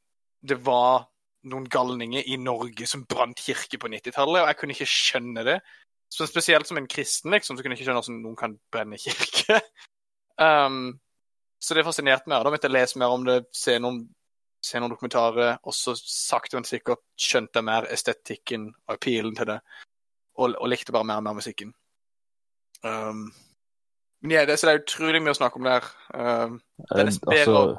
[0.45, 1.07] Det var
[1.49, 5.55] noen galninger i Norge som brant kirke på 90-tallet, og jeg kunne ikke skjønne det.
[6.13, 8.99] Så spesielt som en kristen, liksom, så kunne jeg ikke skjønne hvordan noen kan brenne
[9.01, 9.57] kirke.
[10.45, 10.99] um,
[11.57, 12.45] så det fascinerte meg.
[12.45, 14.03] Da måtte jeg lese mer om det, se noen,
[14.61, 19.49] se noen dokumentarer, og så sakte, men sikkert skjønte jeg mer estetikken og appealen til
[19.55, 19.59] det,
[20.37, 21.73] og, og likte bare mer og mer musikken.
[22.85, 23.25] Um,
[24.21, 25.89] men ja, det, så det er utrolig mye å snakke om der.
[26.13, 27.75] Um, Det er Eh, nesten bedre å-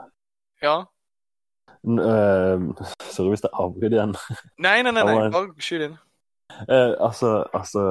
[0.64, 0.76] ja.
[1.86, 4.16] Uh, eh, Sorry hvis jeg avbryter igjen.
[4.58, 5.16] Nei, nei, nei, nei.
[5.30, 5.96] Bare skyt inn.
[6.66, 7.82] Uh, altså, altså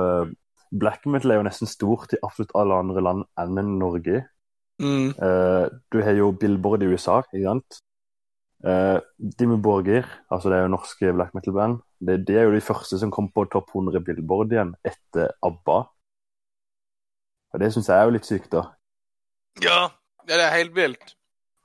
[0.75, 4.23] Black metal er jo nesten stort i absolutt alle andre land enn Norge.
[4.82, 5.13] Mm.
[5.15, 7.80] Uh, du har jo Billboard i USA, ikke sant?
[8.65, 12.63] Uh, Dimmy Borger, altså det er jo norske black metal-band, det, det er jo de
[12.65, 15.84] første som kom på topp 100 Billboard igjen etter ABBA.
[17.56, 18.65] Og det syns jeg er jo litt sykt, da.
[19.63, 19.82] Ja,
[20.28, 21.13] det er helt vilt.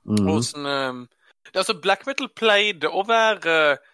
[0.07, 0.23] Mm.
[0.23, 1.01] Hvordan um,
[1.45, 3.89] det, Altså, black metal pleide å være uh,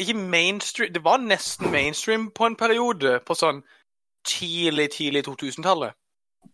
[0.00, 3.60] Ikke mainstream Det var nesten mainstream på en periode, på sånn
[4.24, 5.98] tidlig, tidlig 2000-tallet.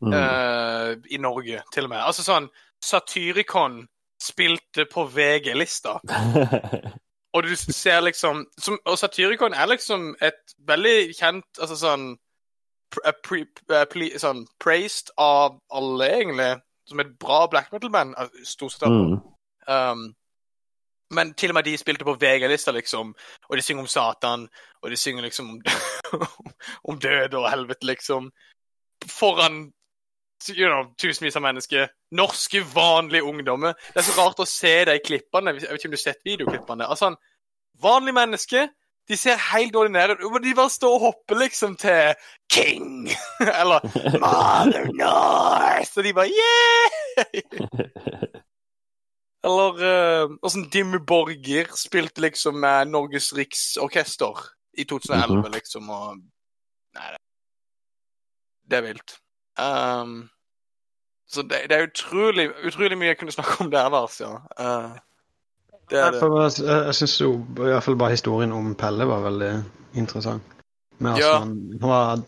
[0.01, 0.15] Mm.
[0.17, 2.01] Uh, I Norge, til og med.
[2.01, 2.49] Altså sånn
[2.81, 3.83] Satyricon
[4.23, 5.99] spilte på VG-lista.
[7.37, 12.07] Og du ser liksom som, Og Satyricon er liksom et veldig kjent Altså sånn
[13.05, 18.15] eh, pre, eh, Sånn praised av alle, egentlig, som et bra black metal-band.
[18.45, 18.89] Stort sett.
[18.89, 19.21] Mhm.
[19.69, 20.15] Um,
[21.11, 23.15] Men til og med de spilte på VG-lista, liksom,
[23.49, 24.49] og de synger om Satan,
[24.83, 25.63] og de synger liksom om,
[26.89, 28.31] om død og helvete, liksom.
[29.09, 29.73] Foran
[30.49, 31.89] you know, tusenvis av mennesker.
[32.11, 33.73] Norske, vanlige ungdommer.
[33.95, 35.55] Det er så rart å se de klippene.
[35.55, 36.87] Jeg vet ikke om du har sett videoklippene.
[36.87, 37.15] Altså,
[37.83, 38.69] vanlige mennesker
[39.09, 40.43] de ser helt ordinære ut.
[40.45, 42.15] De bare står og hopper liksom til
[42.53, 43.09] King!
[43.61, 43.81] Eller
[44.21, 45.97] Mother North!
[45.99, 46.89] Og de bare yeah!
[49.45, 49.73] Eller
[50.25, 54.41] uh, åssen Dimmy Borger spilte liksom med Norges Riksorkester
[54.79, 55.53] i 2011, Mhm.
[55.55, 56.17] liksom, og
[56.95, 57.19] Nei, det,
[58.71, 59.15] det er vilt.
[59.59, 60.29] Um,
[61.29, 64.35] så det, det er utrolig, utrolig mye jeg kunne snakke om der, Lars, ja.
[64.59, 64.97] Uh,
[65.91, 66.21] det er det.
[66.21, 69.53] Jeg, jeg syns jo i hvert fall bare historien om Pelle var veldig
[69.95, 70.43] interessant.
[70.99, 71.39] Med at Ja.
[71.39, 72.23] han, han var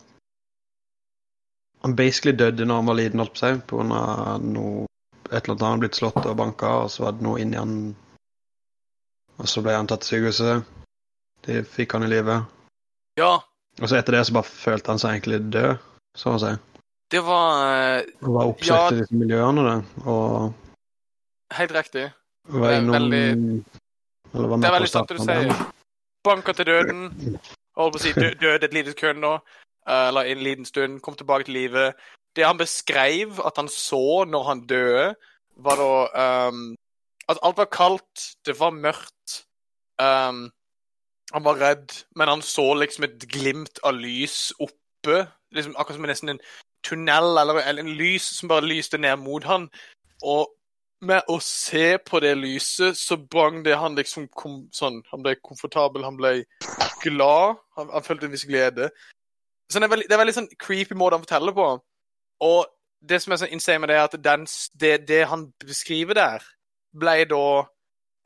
[1.83, 4.85] Han basically døde når han var liten, holdt på seg, på grunn av noe
[5.31, 7.57] Et eller annet han hadde blitt slått og banka, og så var det noe inni
[7.57, 7.95] han
[9.39, 10.65] Og så ble han tatt til sykehuset.
[11.47, 12.35] De fikk han i live.
[13.17, 13.39] Ja,
[13.81, 15.77] Og så etter det så bare følte han seg egentlig død,
[16.17, 16.51] så å si.
[17.11, 17.63] det var
[17.97, 18.89] eh, Og var oppsøkt Ja.
[18.91, 20.05] i disse miljøene, det.
[20.05, 20.53] Og
[21.57, 22.05] helt riktig.
[22.47, 23.63] Det er veldig-
[24.61, 25.73] Det er veldig sant det du sier.
[26.23, 27.39] Banka til døden.
[27.77, 29.33] Holdt på å si dø, døde et lite sekund nå.
[29.87, 31.01] eh, Eller en liten stund.
[31.01, 31.95] Kom tilbake til livet.
[32.35, 35.15] Det han beskrev at han så når han døde,
[35.57, 36.75] var da um,
[37.29, 39.43] At alt var kaldt, det var mørkt.
[39.99, 40.51] Um,
[41.33, 45.27] han var redd, men han så liksom et glimt av lys oppe.
[45.53, 46.39] Liksom Akkurat som nesten en
[46.83, 49.69] tunnel eller, eller en lys som bare lyste ned mot han.
[50.23, 50.47] Og
[51.01, 55.35] med å se på det lyset, så brang det han liksom kom, sånn Han ble
[55.41, 56.33] komfortabel, han ble
[57.01, 57.57] glad.
[57.77, 58.91] Han, han følte en viss glede.
[59.71, 61.67] Så det er veldig, det er veldig sånn creepy måte han forteller på.
[62.45, 62.65] Og
[63.01, 64.45] det som er så insane med det, er at den,
[64.79, 66.45] det, det han beskriver der,
[66.91, 67.45] ble da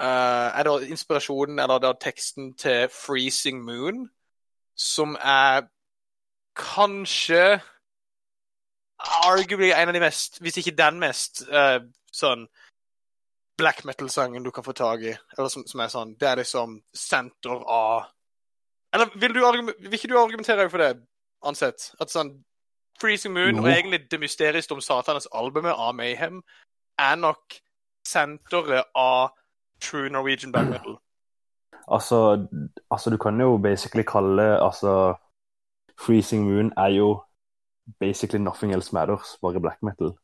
[0.01, 4.09] uh, Er da inspirasjonen, eller da teksten til 'Freezing Moon',
[4.75, 5.69] som er
[6.55, 7.61] kanskje
[8.99, 11.79] Arguably en av de mest, hvis ikke den mest, uh,
[12.11, 12.47] sånn
[13.57, 15.15] black metal-sangen du kan få tak i.
[15.37, 18.09] Eller som, som er sånn Det er liksom senter av
[18.95, 19.41] Eller vil, du,
[19.79, 20.91] vil ikke du argumentere for det,
[21.43, 21.91] ansett?
[21.99, 22.37] At sånn
[23.01, 23.63] Freezing Moon, Jo.
[23.63, 26.37] og egentlig det mysteriet om Satanas albumet av Mayhem,
[26.95, 27.57] er nok
[28.07, 29.33] senteret av
[29.83, 30.95] true Norwegian black metal.
[31.91, 32.47] Altså,
[32.91, 35.15] altså, du kan jo basically kalle altså,
[35.99, 37.21] Freezing Moon er jo
[37.99, 40.15] basically Nothing Else Matters, bare black metal.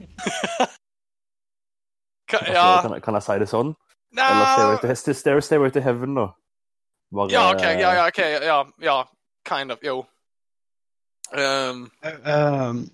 [2.30, 3.74] Ka, ja kan, kan jeg si det sånn?
[4.16, 6.28] Eller Stairway Nei to, Stairway, Stairway to Heaven, da.
[7.14, 7.62] Bare, Ja, OK.
[7.62, 8.18] Ja, ja, OK.
[8.46, 8.96] Ja, ja.
[9.48, 9.82] Kind of.
[9.82, 10.04] Jo.
[11.32, 11.90] Um,
[12.26, 12.90] Um,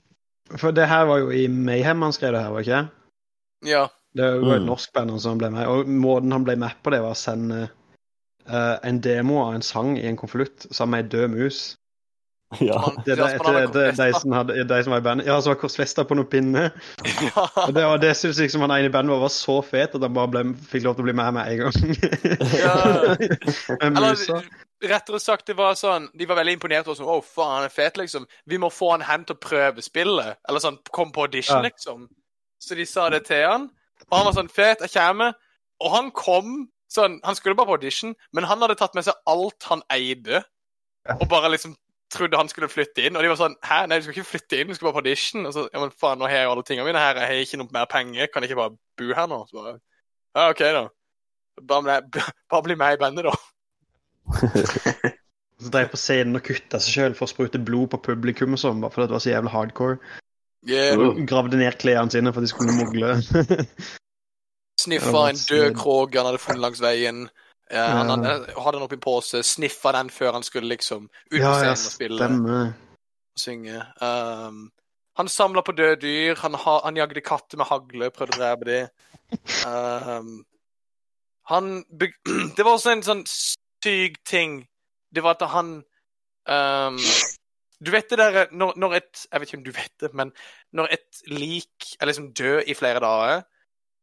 [0.61, 3.71] for det her var jo i Mayhem han skrev det her, var ikke det?
[3.73, 3.87] ja.
[4.17, 4.67] Det var et Mm.
[4.71, 7.69] norsk band som ble med, og måten han ble med på det, var å sende
[8.49, 11.59] uh, en demo av en sang i en konvolutt sammen med ei død mus.
[12.61, 12.93] Ja.
[13.05, 13.25] Det det,
[13.75, 15.27] det som de, som hadde, de som var i bandet.
[15.27, 16.69] Ja, som var korsfesta på noen pinner.
[17.27, 17.47] ja.
[17.67, 20.03] Og det, og det syns liksom han ene i bandet var, var så fet at
[20.07, 21.75] han bare ble, fikk lov til å bli med med en gang.
[22.55, 22.77] Ja.
[23.87, 24.47] Eller
[24.87, 27.73] rettere sagt, det var sånn De var veldig imponert over sånn Å, faen, han er
[27.73, 28.27] fet, liksom.
[28.47, 30.37] Vi må få han hen til å prøve spillet.
[30.49, 31.71] Eller sånn, kom på audition, Ja.
[31.71, 32.07] liksom.
[32.63, 33.69] Så de sa det til han.
[34.11, 35.35] Og han var sånn Fet, jeg kommer.
[35.83, 39.17] Og han kom sånn Han skulle bare på audition, men han hadde tatt med seg
[39.27, 40.45] alt han eide,
[41.17, 41.75] og bare liksom
[42.13, 43.17] trodde han skulle flytte inn.
[43.17, 45.03] Og de var sånn Hæ, nei, du skal ikke flytte inn, du skal bare på
[45.05, 45.49] audition.
[45.49, 47.43] Og så, ja, men faen, nå har jeg jo alle tingene mine her, jeg har
[47.45, 49.43] ikke noe mer penger, kan jeg ikke bare bo her nå?
[49.49, 49.77] Så bare,
[50.37, 50.87] ja, OK, da.
[51.67, 52.01] Bare,
[52.53, 53.37] bare bli med i bandet, da.
[55.57, 58.61] Så drev på scenen og kutta seg sjøl for å sprute blod på publikum og
[58.61, 60.17] sånn, bare fordi det var så jævlig hardcore.
[60.69, 60.99] Yeah.
[61.01, 61.23] Uh.
[61.29, 63.15] Gravde ned klærne sine for at de skulle mogle.
[64.85, 67.25] Sniffa en død krog han hadde funnet langs veien.
[67.71, 71.31] Ja, han hadde, hadde den oppi en pose, sniffa den før han skulle liksom ut
[71.33, 72.69] på ja, ja, scenen og spille stemmer.
[72.69, 73.81] og synge.
[74.01, 74.61] Um,
[75.17, 78.69] han samla på døde dyr, han, ha, han jagde katter med hagle, prøvde å drepe
[78.69, 78.93] dem.
[79.67, 80.45] Um,
[81.51, 82.15] han byg...
[82.57, 84.61] Det var også en sånn syk ting.
[85.11, 85.79] Det var at han
[86.47, 87.01] um,
[87.83, 90.33] Du vet det derre når, når et Jeg vet ikke om du vet det, men
[90.77, 93.43] når et lik er liksom død i flere dager,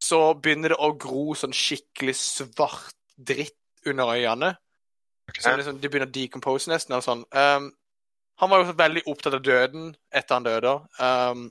[0.04, 4.56] så begynner det å gro sånn skikkelig svart dritt under øynene.
[5.39, 6.95] Så liksom, de begynner å decompose nesten.
[6.97, 7.23] og sånn.
[7.32, 7.71] Um,
[8.39, 10.73] han var jo veldig opptatt av døden etter han døde.
[10.99, 11.43] Um,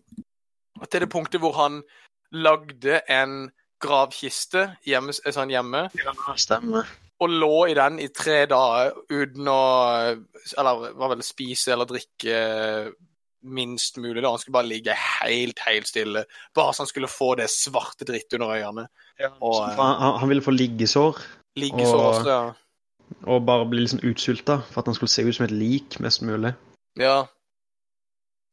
[0.80, 1.82] og til det punktet hvor han
[2.32, 3.50] lagde en
[3.82, 6.86] gravkiste hjemme, sånn hjemme Ja, stemmer.
[7.20, 9.58] og lå i den i tre dager uten å
[10.58, 12.92] Eller var vel spise eller drikke
[13.42, 14.22] minst mulig.
[14.22, 14.30] da.
[14.30, 16.24] Han skulle bare ligge helt, helt stille.
[16.54, 18.84] Bare så han skulle få det svarte dritt under øynene.
[19.40, 21.18] Og eh, han, han- han ville få liggesår
[21.56, 22.52] ligge så Og- også, ja.
[23.26, 26.22] og bare bli liksom utsulta for at han skulle se ut som et lik mest
[26.22, 26.54] mulig.
[26.96, 27.24] ja.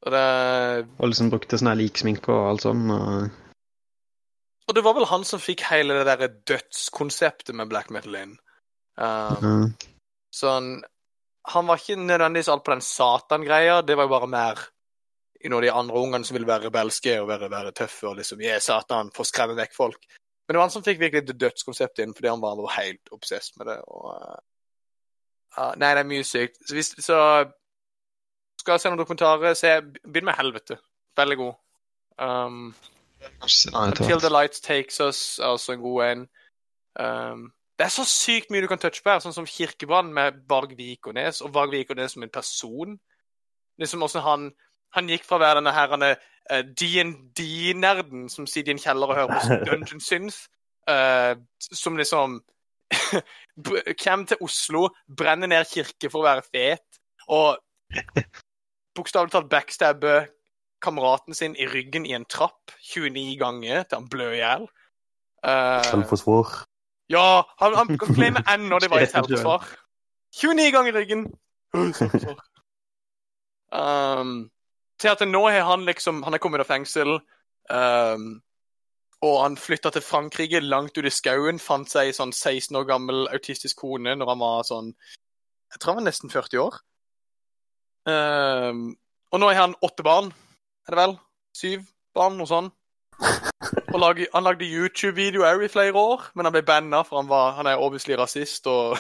[0.02, 2.86] Og det Og liksom brukte sånn liksminke og alt sånn.
[2.90, 3.32] Og...
[4.70, 8.38] Og det var vel han som fikk hele det derre dødskonseptet med black metal inn.
[8.96, 9.68] Um, Ja.
[10.32, 10.54] så
[11.46, 14.60] han, var ikke nødvendigvis alt på den satan-greia, det var jo bare mer
[15.44, 18.16] i noen av de andre ungene som ville være rebelske og være, være tøffe og
[18.18, 20.00] liksom Yeah, satan, få skremme vekk folk.
[20.50, 23.52] Men det var han som fikk virkelig det dødskonseptet inn, fordi han var helt obsess
[23.60, 23.76] med det.
[23.86, 24.16] Og,
[25.54, 26.58] uh, nei, det er mye sykt.
[26.66, 27.20] Så, hvis, så
[28.58, 29.76] skal jeg se noen dokumentarer, se
[30.08, 30.80] Begynn med Helvete.
[31.22, 31.54] Veldig god.
[32.18, 32.74] Um,
[33.78, 36.28] Until the Lights Takes Us er også en god en.
[36.98, 37.46] Um,
[37.78, 40.74] det er så sykt mye du kan touche på her, sånn som Kirkebrann med Varg
[40.82, 42.98] Vikernes, og Varg Vikernes som en person.
[43.78, 44.50] Liksom åssen han,
[44.98, 46.16] han gikk fra å være denne her uh,
[46.50, 50.48] D&D-nerden som sitter i en kjeller og hører på Dungeon Synth,
[50.90, 52.42] uh, som liksom
[54.04, 57.60] Kommer til Oslo, brenner ned kirke for å være fet, og
[58.98, 60.30] bokstavelig talt backstabber
[60.82, 64.66] kameraten sin i ryggen i en trapp 29 ganger til han blør i hjel.
[65.44, 66.54] Uh, Selvforsvar.
[67.12, 69.68] ja, han, han kan glemme N når det var i selvforsvar.
[70.40, 71.28] 29 ganger i ryggen.
[73.70, 74.50] Um,
[75.00, 77.20] til at nå har han liksom Han er kommet av fengsel.
[77.70, 78.42] Um,
[79.26, 81.60] og han flytta til Frankrike, langt ut i skauen.
[81.60, 85.94] Fant seg ei sånn 16 år gammel autistisk kone når han var sånn Jeg tror
[85.94, 86.80] han var nesten 40 år.
[88.10, 88.84] Um,
[89.30, 90.32] og nå har han åtte barn,
[90.88, 91.18] er det vel?
[91.54, 91.84] Syv
[92.16, 92.72] barn, noe sånn.
[93.90, 97.54] Og lag, han lagde YouTube-videoer i flere år, men han ble banna for han, var,
[97.58, 98.96] han er obviously rasist og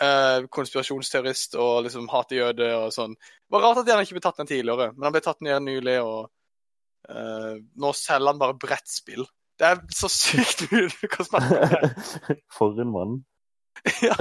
[0.00, 3.14] eh, konspirasjonsteorist og liksom hater jøder og sånn.
[3.18, 5.64] Det var rart at han ikke ble tatt ned tidligere, men han ble tatt ned
[5.64, 6.28] nylig, og
[7.10, 9.26] uh, nå selger han bare brettspill.
[9.58, 12.42] Det er så sykt mye du kan snakke om.
[12.58, 13.16] For en mann.
[14.02, 14.16] ja,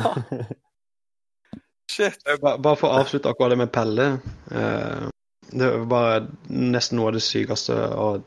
[1.91, 2.17] shit.
[2.25, 4.07] Eh, Bare, bare for å avslutte akkurat det med Pelle.
[4.53, 5.07] Uh,
[5.49, 8.25] det er bare nesten noe av det sykeste og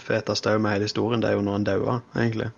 [0.00, 1.22] feteste med hele historien.
[1.22, 2.50] Det er jo når han dauer, egentlig.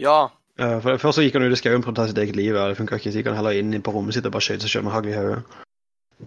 [0.00, 0.18] Ja.
[0.56, 2.56] For Først så gikk han ut i skauen for å ta sitt eget liv.
[2.56, 3.10] og Det funka ikke.
[3.12, 5.10] Så gikk han heller inn på rommet sitt og bare skjøt seg sjøl med hagl
[5.12, 5.42] i hodet.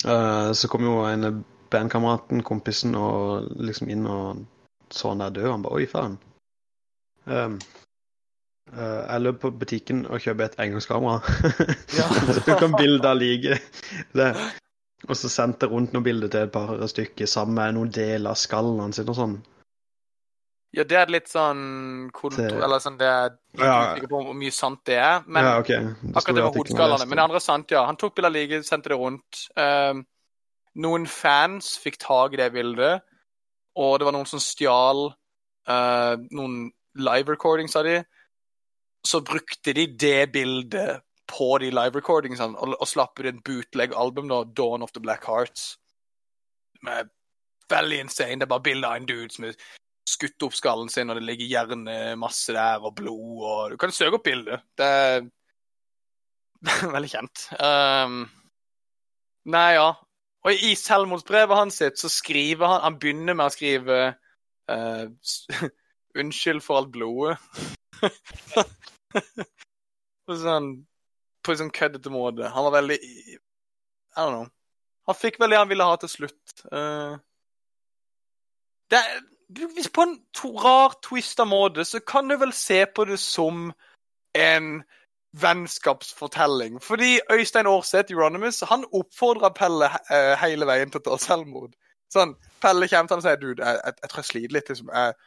[0.05, 4.45] Eh, så kom jo en bandkameraten, kompisen, og liksom inn og
[4.93, 5.51] så han der død.
[5.51, 6.17] Han bare Oi, faen.
[7.29, 7.59] Um,
[8.73, 11.19] uh, jeg løp på butikken og kjøpte et engangskamera.
[11.97, 12.07] Ja.
[12.33, 13.61] så tok han bilde av liket.
[15.07, 18.33] Og så sendte jeg rundt noen bilder til et par stykker sammen med noen deler
[18.33, 19.37] av skallen hans og sånn.
[20.71, 22.45] Ja, det er litt sånn kontro...
[22.62, 23.95] Eller sånn det er Jeg Ja.
[24.05, 25.67] på hvor mye sant det er, men ja, ok.
[25.67, 27.08] Det Akkurat det med hodeskallene.
[27.08, 27.86] Men det andre er sant, ja.
[27.88, 29.39] Han tok bilde like, sendte det rundt.
[29.58, 30.03] Um,
[30.77, 33.01] noen fans fikk tak i det bildet,
[33.82, 38.03] og det var noen som stjal uh, noen live recordings av de.
[39.05, 44.29] Så brukte de det bildet på de live recordingsene og, og slapp ut et bootleg-album,
[44.29, 45.77] da, Dawn of the Black Hearts.
[46.86, 47.10] Med
[47.69, 48.38] veldig insane.
[48.38, 49.58] Det er bare bilde av en dude som er
[50.09, 54.19] skutt opp skallen sin, og det ligger hjernemasse der, og blod, og Du kan søke
[54.19, 54.63] opp bildet.
[54.77, 55.25] Det er
[56.95, 57.45] veldig kjent.
[57.59, 58.21] Um,
[59.49, 59.91] nei, ja.
[60.47, 63.97] Og i selvmordsbrevet hans sitt så skriver han Han begynner med å skrive
[64.71, 65.05] uh,
[66.19, 67.35] Unnskyld for alt blodet.
[70.25, 70.69] på sånn
[71.43, 72.51] På en sånn køddete måte.
[72.55, 73.39] Han var veldig I
[74.15, 74.47] don't know.
[75.09, 76.63] Han fikk vel det han ville ha til slutt.
[76.69, 77.17] Uh,
[78.89, 80.15] det er, hvis på en
[80.62, 83.71] rar, twista måte, så kan du vel se på det som
[84.38, 84.83] en
[85.41, 86.81] vennskapsfortelling.
[86.81, 91.73] Fordi Øystein Aarseth, Euronymous, han oppfordra Pelle eh, hele veien til å ta selvmord.
[92.13, 94.69] Sånn, Pelle kommer til han og sier du, jeg, jeg, jeg tror jeg sliter litt.
[94.69, 94.93] liksom.
[94.93, 95.17] Jeg,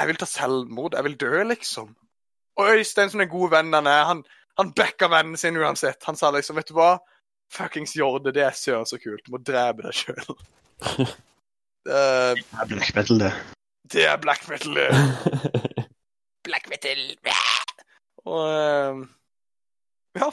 [0.00, 0.98] jeg vil ta selvmord.
[0.98, 1.94] Jeg vil dø, liksom.
[2.58, 4.22] Og Øystein, som den gode vennen han er, han,
[4.58, 6.02] han backa vennen sin uansett.
[6.06, 6.96] Han sa liksom, vet du hva?
[7.50, 9.26] Fuckings Jorde, det er søren så kult.
[9.26, 10.38] Du må drepe deg sjøl.
[11.84, 11.94] det,
[12.40, 13.32] Det er black metal, det.
[13.92, 14.74] det er black metal.
[14.74, 15.86] det.
[16.44, 17.00] Black metal.
[18.24, 19.06] Og uh,
[20.16, 20.30] Ja.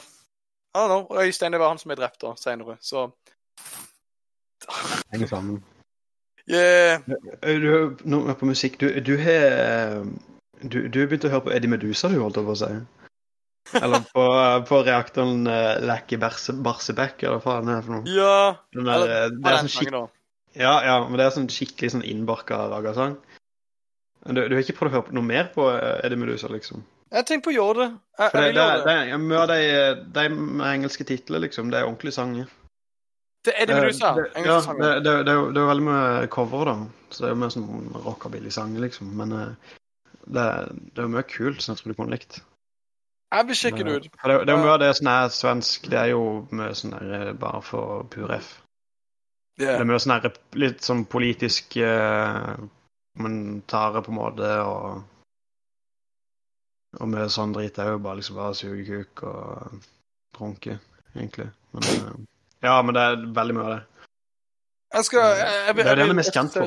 [0.74, 1.18] I don't know.
[1.22, 3.08] Øystein det var han som ble drept da, senere, så
[5.12, 5.64] Henger sammen.
[6.50, 7.00] yeah.
[7.06, 8.80] Du, Du, nå er på musikk.
[8.80, 10.04] Du, du har
[10.62, 12.70] du, du har begynt å høre på Eddie Medusa, du, holdt jeg på å si.
[13.78, 14.24] Eller på,
[14.68, 18.16] på reaktoren uh, Lacky Barsebekk, eller hva faen det er for noe.
[18.16, 18.38] Ja.
[18.74, 20.02] Den der, Eller, eh, det er sånn skikk, da.
[20.58, 22.60] Ja, ja, men det er sånn skikkelig sånn innbarka.
[22.74, 26.84] Men Du, du har ikke prøvd å høre noe mer på eh, Eddie Medusa, liksom?
[27.08, 27.86] Jeg tenker på Jorde.
[28.18, 29.18] Jeg, jeg det, det, det.
[29.22, 29.60] mye av de,
[30.18, 32.50] de med engelske titler, liksom, det er ordentlige sanger.
[33.46, 34.12] Det er Eddie Medusa?
[34.18, 34.84] Engelske ja, sanger.
[34.84, 36.76] det, det, det, er jo, det veldig mye cover, da.
[37.08, 37.72] Så det er jo mye sånn
[38.04, 39.14] rockabilly-sanger, liksom.
[39.22, 39.74] Men eh,
[40.26, 40.46] det,
[40.92, 42.42] det er jo mye kult som jeg tror du kunne likt.
[43.28, 44.06] Jeg vil sjekke det ut.
[44.08, 47.14] Det, er jo mye av det som er svensk, det er jo mye sånn der
[47.18, 48.56] eh, bare for pur F.
[49.58, 52.52] Det er mye sånn der litt sånn politisk eh,
[53.18, 55.04] kommentarer, på en måte, og
[56.98, 59.82] Og mye sånn drit er jo bare liksom bare suge kuk og
[60.38, 60.78] runke,
[61.14, 61.50] egentlig.
[61.76, 62.14] Men eh,
[62.64, 63.82] ja, men det er veldig mye av det.
[64.96, 66.62] Jeg skal jeg, jeg, Det er det han er mest kjent for.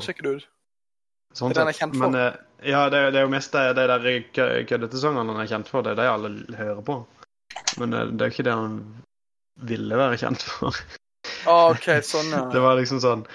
[1.34, 2.12] Sånn Det er kjent for.
[2.12, 2.38] Men eh,
[2.70, 5.72] ja, det, det er jo mest det, det der kø- køddete sangene han er kjent
[5.74, 5.82] for.
[5.88, 7.00] Det er det alle hører på.
[7.82, 8.78] Men det, det er jo ikke det han
[9.72, 10.78] ville være kjent for.
[11.46, 13.26] Ah, OK, sånn, Det var liksom sånn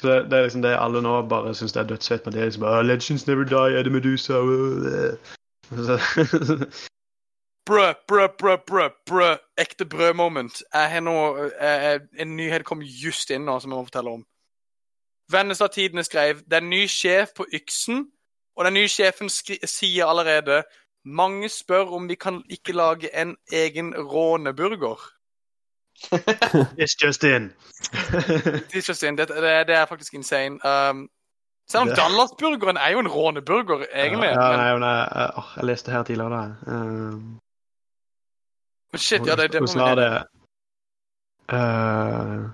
[0.00, 2.24] så det, det er liksom det alle nå bare syns det er dødsfett.
[2.26, 5.14] Men det er liksom bare, Legends never die, Eddie Medusa øh,
[5.70, 5.98] så,
[7.66, 9.36] Brø, brø, brø, brø, brø.
[9.56, 10.62] Ekte brødmoment.
[10.74, 11.14] Jeg har nå
[11.60, 14.26] eh, En nyhet kom just inn nå som jeg må fortelle om.
[15.32, 18.04] Vennesla Tidende skrev det er ny sjef på Yksen,
[18.56, 20.62] og den nye sjefen sier allerede
[21.04, 25.00] mange spør om vi kan ikke lage en egen råneburger.
[26.82, 27.52] It's just in.
[29.16, 30.58] Det, det, det, det er faktisk insane.
[30.64, 31.08] Um,
[31.68, 34.28] selv om Dallas-burgeren er jo en råneburger, egentlig.
[34.28, 36.74] Ja, men, nei, men jeg, jeg, leste her tidligere, da.
[36.74, 37.40] Um,
[38.92, 40.22] men shit, ja, det, det Hvordan var det
[41.52, 42.50] uh,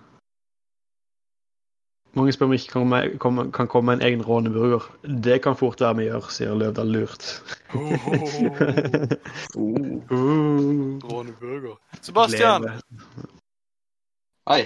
[2.14, 4.96] Mange spør om ikke kan komme, kan komme en egen råneburger.
[5.24, 7.42] Det kan fort være vi gjør, sier Løvdahl lurt.
[7.74, 7.82] Oh.
[10.10, 11.76] uh, Råneburger.
[12.02, 13.39] Sebastian, leve.
[14.50, 14.64] Hei.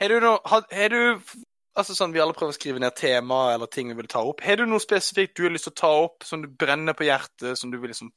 [0.00, 1.00] har du noe har, har du
[1.80, 4.40] Altså sånn, Vi alle prøver å skrive ned temaer eller ting vi vil ta opp.
[4.42, 7.06] Har du noe spesifikt du har lyst til å ta opp, som du brenner på
[7.06, 8.10] hjertet, som du vil liksom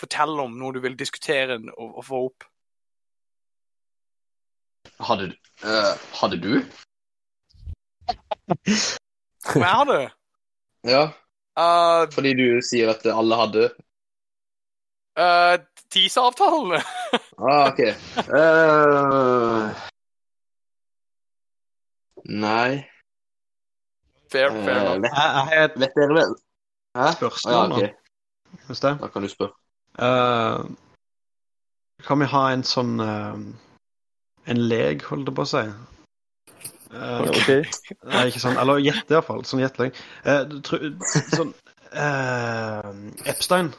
[0.00, 2.46] fortelle om, noe du vil diskutere og, og få opp?
[5.04, 6.52] Hadde, du- eh, hadde du?
[9.52, 10.02] Hva er det.
[10.88, 11.06] Ja,
[11.58, 13.62] Uh, fordi du sier at alle hadde.
[15.18, 15.58] Uh,
[15.90, 16.82] TISA-avtalen.
[17.38, 17.78] Ah, OK.
[18.34, 19.70] Uh...
[22.24, 22.82] nei
[24.32, 25.12] Fair, fair Uh, vet,
[25.54, 26.34] Jeg, vet dere vel
[26.98, 27.12] Hæ?
[27.14, 27.76] spørsmål Ja, nå.
[27.76, 28.66] ok.
[28.66, 28.92] Hvis det.
[29.00, 29.54] Da kan du spørre.
[29.98, 30.66] Uh,
[32.06, 33.38] kan vi ha en sånn eh,
[34.48, 35.64] En lek, holdt jeg på å si?
[36.94, 37.48] Eh, OK.
[38.12, 38.56] Nei, ikke sånn.
[38.60, 39.42] Eller gjett, iallfall.
[39.44, 39.98] Sånn gjettelek.
[40.24, 40.54] Eh,
[41.34, 41.52] sånn
[41.92, 42.92] eh,
[43.28, 43.72] Epstein,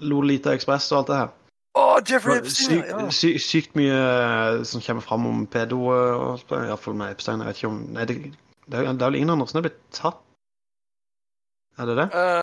[0.00, 1.30] Lolita Express og alt det her.
[1.78, 2.80] Oh, Jeffrey Epstein!
[2.80, 3.10] Sykt, Ja.
[3.14, 6.40] sy, sykt mye eh, som kommer fram om pedo eh.
[6.66, 7.40] Iallfall med Epstein.
[7.44, 8.16] Jeg vet ikke om Nei, det,
[8.66, 10.18] det, er, det er vel ingen andre som er blitt tatt?
[11.78, 12.08] Er det det?
[12.10, 12.40] Uh,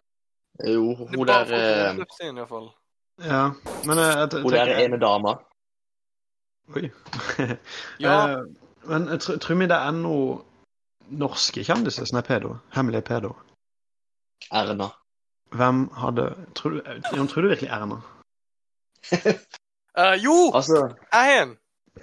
[0.66, 2.70] Jo, det er hun der eh, Epstein, i hvert fall.
[3.22, 3.42] Ja.
[3.86, 5.36] Men jeg, Hun der ene dama.
[6.76, 6.88] Oi.
[8.06, 8.16] Ja.
[8.40, 8.46] uh,
[8.88, 10.40] men jeg tror, tror vi det er noe
[11.10, 12.56] norske kjendiser som er pedo?
[12.76, 13.34] Hemmelige pedo?
[14.52, 14.90] Erna.
[15.50, 16.82] Hvem hadde Tror du,
[17.16, 18.02] Jon, tror du virkelig Erna?
[19.98, 21.58] Uh, jo, Altså jeg har en.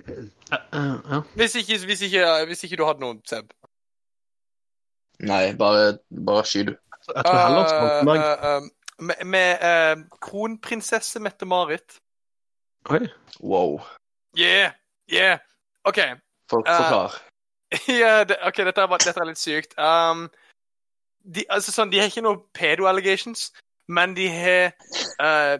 [0.08, 1.20] Eh, eh, ja.
[1.34, 3.52] Hvis ikke, hvis, ikke, hvis ikke du hadde noen, Seb.
[5.20, 6.74] Nei, bare, bare sky, du.
[7.14, 8.18] Jeg tror heller Stoltenberg.
[8.18, 12.00] Uh, uh, uh, med med uh, kronprinsesse Mette-Marit.
[12.90, 13.08] Oi.
[13.40, 13.80] Wow.
[14.38, 14.72] Yeah,
[15.12, 15.38] yeah.
[15.84, 15.98] OK.
[16.50, 17.12] For, Eh, forklar.
[18.00, 19.74] Ja, det, ok, dette er, dette er litt sykt.
[19.78, 20.28] Um,
[21.24, 23.48] de, altså sånn, de har ikke noe pedo-allegations,
[23.88, 24.74] men de har
[25.20, 25.56] uh,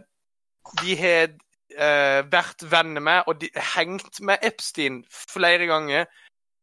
[0.81, 1.33] De har
[1.77, 6.09] uh, vært venner med og de, hengt med Epstein flere ganger.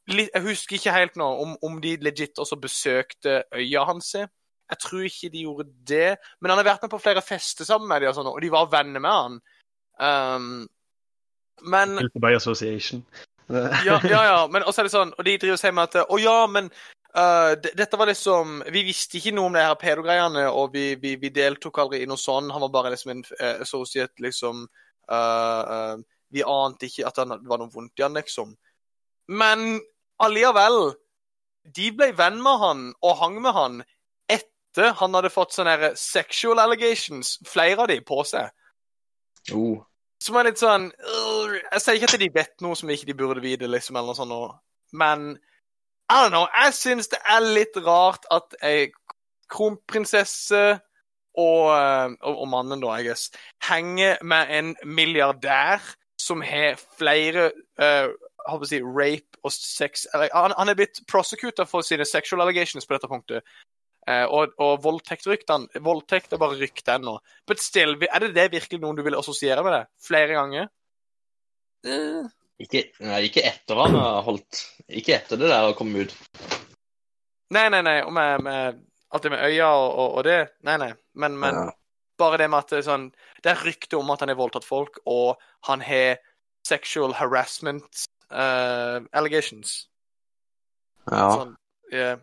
[0.09, 4.15] Litt, jeg husker ikke helt nå om, om de legit også besøkte øya hans.
[4.15, 7.89] Jeg tror ikke de gjorde det, men han har vært med på flere fester sammen
[7.91, 9.41] med dem, og, sånn, og de var venner med han.
[10.01, 10.53] Um,
[11.61, 13.03] men by association.
[13.85, 16.07] ja, ja, ja, men også er det sånn Og de driver og sier med at
[16.07, 16.69] Å ja, men
[17.17, 21.15] øh, dette var liksom Vi visste ikke noe om det her pedogreiene, og vi, vi,
[21.21, 22.51] vi deltok aldri i noe sånn.
[22.53, 24.65] Han var bare liksom en uh, associate, liksom.
[25.11, 28.55] Uh, uh, vi ante ikke at det var noe vondt i han, liksom.
[29.31, 29.81] Men
[30.21, 30.93] alliavel
[31.61, 33.81] De ble venn med han og hang med han
[34.31, 38.49] etter han hadde fått sånne sexual allegations, flere av de, på seg.
[39.53, 39.83] Oh.
[40.21, 43.17] Som er litt sånn øh, Jeg sier ikke at de vet noe som ikke de
[43.17, 44.61] burde vite, liksom, eller noe sånt,
[44.97, 45.33] men
[46.09, 46.47] I don't know.
[46.63, 48.89] Jeg syns det er litt rart at ei
[49.51, 50.63] kronprinsesse
[51.37, 53.31] og, øh, og, og mannen, da, I guess,
[53.67, 55.83] henger med en milliardær
[56.19, 57.49] som har flere
[57.81, 58.11] uh,
[58.47, 62.85] håper å si, rape og sex han, han er blitt prosecutor for sine sexual allegations
[62.85, 63.47] på dette punktet.
[64.09, 67.19] Uh, og, og voldtektryktene Voldtekt er bare rykte ennå.
[67.47, 69.83] But still, er det det virkelig noen du vil assosiere med det?
[70.01, 70.71] Flere ganger?
[71.85, 72.25] Eh,
[72.61, 76.15] Ikke, nei, ikke etter han har holdt Ikke etter det der å komme ut.
[77.51, 77.97] Nei, nei, nei.
[78.05, 78.81] Og med, med
[79.11, 80.91] alt det med øya og, og, og det Nei, nei.
[81.13, 81.63] Men, men Ja.
[82.21, 83.07] bare det med at det er sånn
[83.41, 86.21] Det er rykte om at han har voldtatt folk, og han har
[86.67, 89.87] sexual harassment uh, allegations.
[91.09, 91.31] Ja.
[91.33, 91.55] Sånn,
[91.89, 92.19] eh,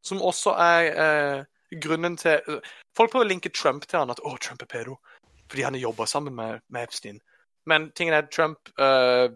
[0.00, 1.44] som også er uh,
[1.82, 2.40] grunnen til
[2.96, 4.96] Folk prøver å linke Trump til han at å, Trump er pedo
[5.46, 7.20] fordi han har jobba sammen med, med Epstein.
[7.70, 9.28] Men tingen er Trump eh,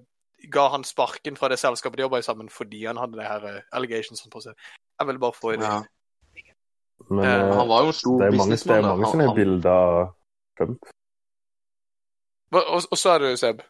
[0.48, 3.60] ga han sparken fra det selskapet de jobba sammen fordi han hadde det her eh,
[3.76, 4.54] allegations på seg.
[4.98, 5.66] Jeg ville bare få i det.
[5.68, 5.82] ja.
[7.10, 9.26] Men eh, Han var jo en stor det er mange, det er mange Han- sånne
[9.26, 10.14] han- bilder av
[10.58, 10.90] Trump.
[12.50, 13.60] Hva, og, og så er det Seb.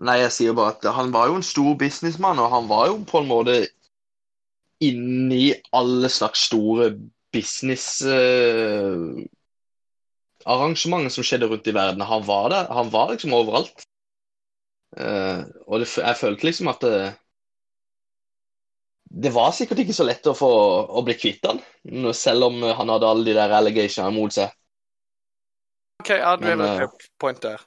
[0.00, 3.00] Nei, jeg sier bare at han var jo en stor businessmann, og han var jo
[3.04, 3.56] på en måte
[4.80, 6.86] inni alle slags store
[7.34, 9.20] business uh,
[10.48, 12.00] arrangementer som skjedde rundt i verden.
[12.08, 12.70] Han var der.
[12.72, 13.84] Han var liksom overalt.
[14.96, 16.94] Eh, og det, jeg følte liksom at det,
[19.10, 20.50] det var sikkert ikke så lett å få
[20.90, 21.60] å bli kvitt han,
[22.14, 24.52] selv om han hadde alle de der allegationene mot seg.
[26.00, 27.66] OK, ja, du er vel eh, et point der.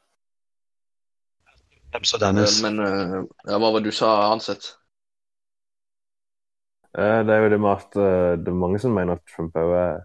[2.66, 4.72] Men uh, ja, hva var det du sa, Ansett?
[6.98, 9.56] Uh, Det er jo det med at eh, det er mange som mener at Trump
[9.62, 10.02] òg er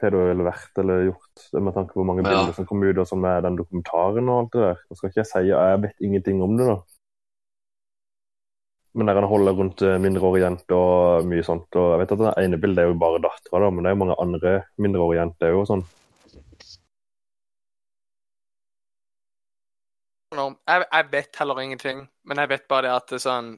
[0.00, 2.32] pedo eller vært eller gjort, med tanke på hvor mange Ja.
[2.32, 4.80] bilder som kom ut, og sånn med den dokumentaren og alt det der.
[4.90, 6.78] Nå skal ikke jeg si jeg vet ingenting om det, da.
[8.98, 11.68] Men der han holder rundt eh, mindreårige jenter og mye sånt.
[11.78, 13.94] Og jeg vet at det ene bildet er jo bare dattera, da, men det er
[13.94, 15.84] jo mange andre mindreårige jenter òg sånn.
[20.36, 23.48] Nå, Jeg, jeg vet heller ingenting, men jeg vet bare det at det er sånn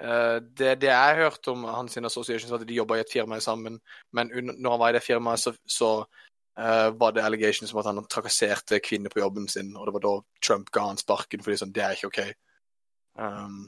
[0.00, 3.80] det, det jeg hørte om hans associations, var at de jobba i et firma sammen,
[4.16, 5.90] men når han var i det firmaet, så, så
[6.58, 10.06] uh, var det allegations om at han trakasserte kvinner på jobben sin, og det var
[10.06, 10.14] da
[10.46, 12.20] Trump ga han sparken, fordi sånn, det er ikke OK.
[13.20, 13.64] Um,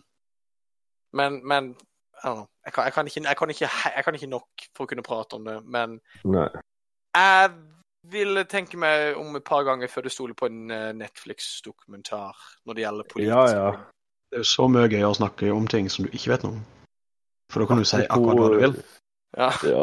[1.13, 1.75] men, men.
[2.23, 5.03] Jeg kan, jeg, kan ikke, jeg, kan ikke, jeg kan ikke nok for å kunne
[5.03, 5.97] prate om det, men
[6.31, 6.45] Nei.
[7.17, 7.49] jeg
[8.13, 12.79] ville tenke meg om et par ganger før du stoler på en eh, Netflix-dokumentar når
[12.79, 13.57] det gjelder Ja, politisk.
[13.59, 13.67] ja.
[14.33, 16.55] Det er jo så mye gøy å snakke om ting som du ikke vet noe
[16.57, 16.61] om.
[17.53, 18.79] For da kan du si akkurat hva du vil.
[19.37, 19.49] Ja.
[19.69, 19.83] Ja.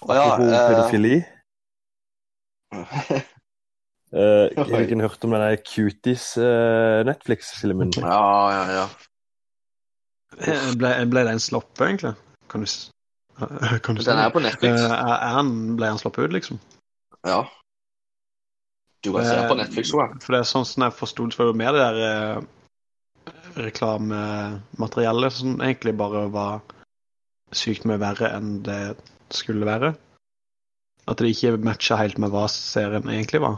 [0.00, 1.18] Å ja, Apropos eh, pedofili.
[4.10, 4.64] Uh, har
[5.04, 7.92] hørte om den der Cuties eh, Netflix-filmen?
[7.94, 8.86] ja, ja, ja.
[10.74, 12.16] Ble, ble den sluppet, egentlig?
[12.50, 12.72] Kan du,
[13.84, 14.82] kan du si Den er på Netflix.
[14.82, 16.58] Uh, er han, ble han sluppet ut, liksom?
[17.22, 17.44] Ja.
[19.06, 20.18] Du kan se den på Netflix, òg.
[20.24, 22.42] For det er sånn som jeg forsto det, med det der
[23.56, 26.60] reklamemateriellet som egentlig bare var
[27.56, 28.96] sykt mye verre enn det
[29.34, 29.94] skulle være.
[31.10, 33.56] At det ikke matcha helt med hva serien egentlig var.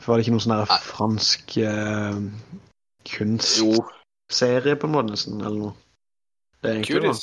[0.00, 2.18] For var det ikke noen sånn fransk eh,
[3.10, 5.74] kunstserie, på en måte, nesten, eller noe?
[6.64, 7.08] Det egentlig var.
[7.10, 7.22] Cuties.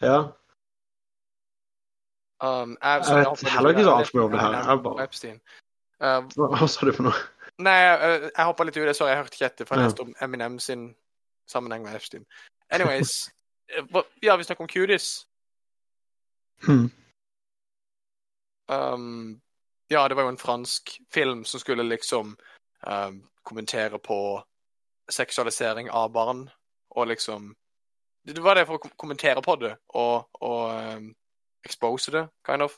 [0.00, 0.18] Ja.
[2.40, 4.52] Um, jeg, Jeg vet heller ikke så altfor mye om det her.
[4.58, 5.38] Jeg bare- Epstein.
[5.98, 7.20] Hva, hva sa du for noe?
[7.58, 8.96] Nei, jeg, jeg hoppa litt ut.
[8.96, 9.68] Sorry, jeg hørte ikke etter.
[9.68, 10.88] For jeg leste om Eminem sin
[11.50, 12.26] sammenheng med Epstein.
[12.70, 13.30] Anyways.
[13.76, 15.26] eh, ja, vi snakker om Cuties.
[16.66, 16.90] Hmm.
[18.68, 19.40] Um,
[19.88, 22.36] ja, det var jo en fransk film som skulle liksom
[22.86, 24.42] um, kommentere på
[25.10, 26.50] seksualisering av barn,
[26.90, 27.54] og liksom
[28.22, 31.14] Det var det for å kommentere på det og, og um,
[31.64, 32.74] expose det, kind of.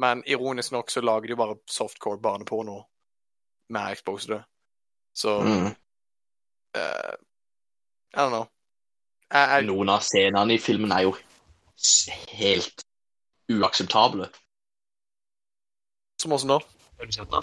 [0.00, 2.78] Men ironisk nok så lager de jo bare softcore barneporno
[3.72, 4.42] med Xbox, det.
[5.14, 5.66] Så Mm.
[6.76, 7.14] uh,
[8.14, 8.46] I don't know.
[9.32, 11.16] Jeg, jeg, Noen av scenene i filmen er jo
[12.36, 12.84] helt
[13.52, 14.28] uakseptable.
[16.20, 17.42] som sett den?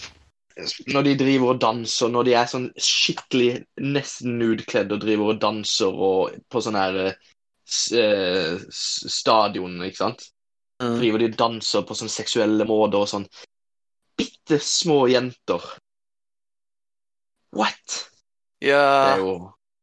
[0.88, 5.42] Når de driver og danser, når de er sånn skikkelig nesten nudekledd og driver og
[5.42, 10.26] danser og på sånn her eh, stadion, ikke sant?
[11.00, 13.28] Driver de og danser på sånn seksuelle måter og sånn.
[14.20, 15.64] Bitte små jenter.
[17.56, 18.04] What?
[18.60, 19.32] Det Ja, er jo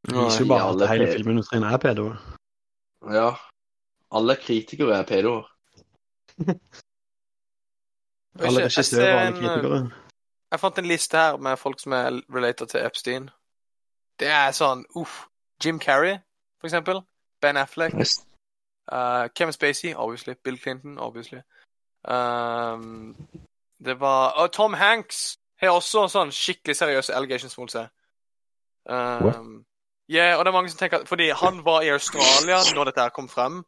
[0.07, 2.15] Det viser jo bare at hele filmindustrien er pedoer.
[3.11, 3.31] Ja.
[4.11, 5.49] Alle kritikere er pedoer.
[8.39, 9.91] Alle regissører og alle kritikere.
[10.51, 13.29] Jeg fant en liste her med folk som er related til Epstein.
[14.19, 15.25] Det er sånn uff.
[15.63, 16.15] Jim Carrey,
[16.59, 17.01] for eksempel.
[17.41, 17.93] Ben Affleck.
[17.99, 18.25] Yes.
[18.91, 20.33] Uh, Kevin Spacey, obviously.
[20.43, 21.41] Bill Clinton, obviously.
[22.03, 23.15] Um,
[23.85, 27.89] det var Og Tom Hanks har også sånn skikkelig seriøse allegations mot seg.
[28.89, 29.65] Um,
[30.09, 33.03] yeah, og det er mange som tenker at Fordi han var i Australia når dette
[33.03, 33.61] her kom frem.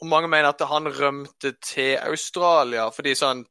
[0.00, 3.44] Og mange mener at han rømte til Australia fordi sånn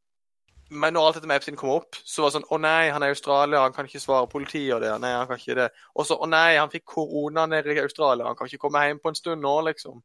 [0.70, 3.04] Men når alt dette med Epstein kom opp, så var det sånn Å nei, han
[3.04, 4.92] er i Australia, han kan ikke svare politiet og det.
[5.00, 5.70] Nei, han kan ikke det.
[5.96, 9.00] Og så Å nei, han fikk korona nede i Australia, han kan ikke komme hjem
[9.00, 10.02] på en stund nå, liksom.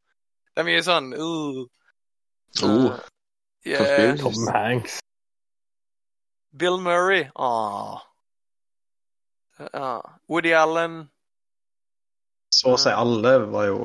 [0.53, 1.65] Det er mye sånn uh.
[2.63, 3.01] Oh,
[3.65, 4.15] Yeah.
[4.19, 4.99] Tom Hanks.
[6.53, 7.27] Bill Murray.
[7.35, 8.01] Åh.
[9.71, 10.19] Ja.
[10.27, 11.07] Woody Allen.
[12.53, 13.77] Så å si alle var jo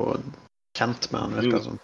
[0.77, 1.79] kjent med han, virka det som.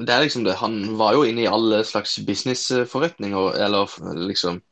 [0.00, 0.54] Det er liksom det.
[0.62, 4.62] Han var jo inne i alle slags businessforretninger, eller liksom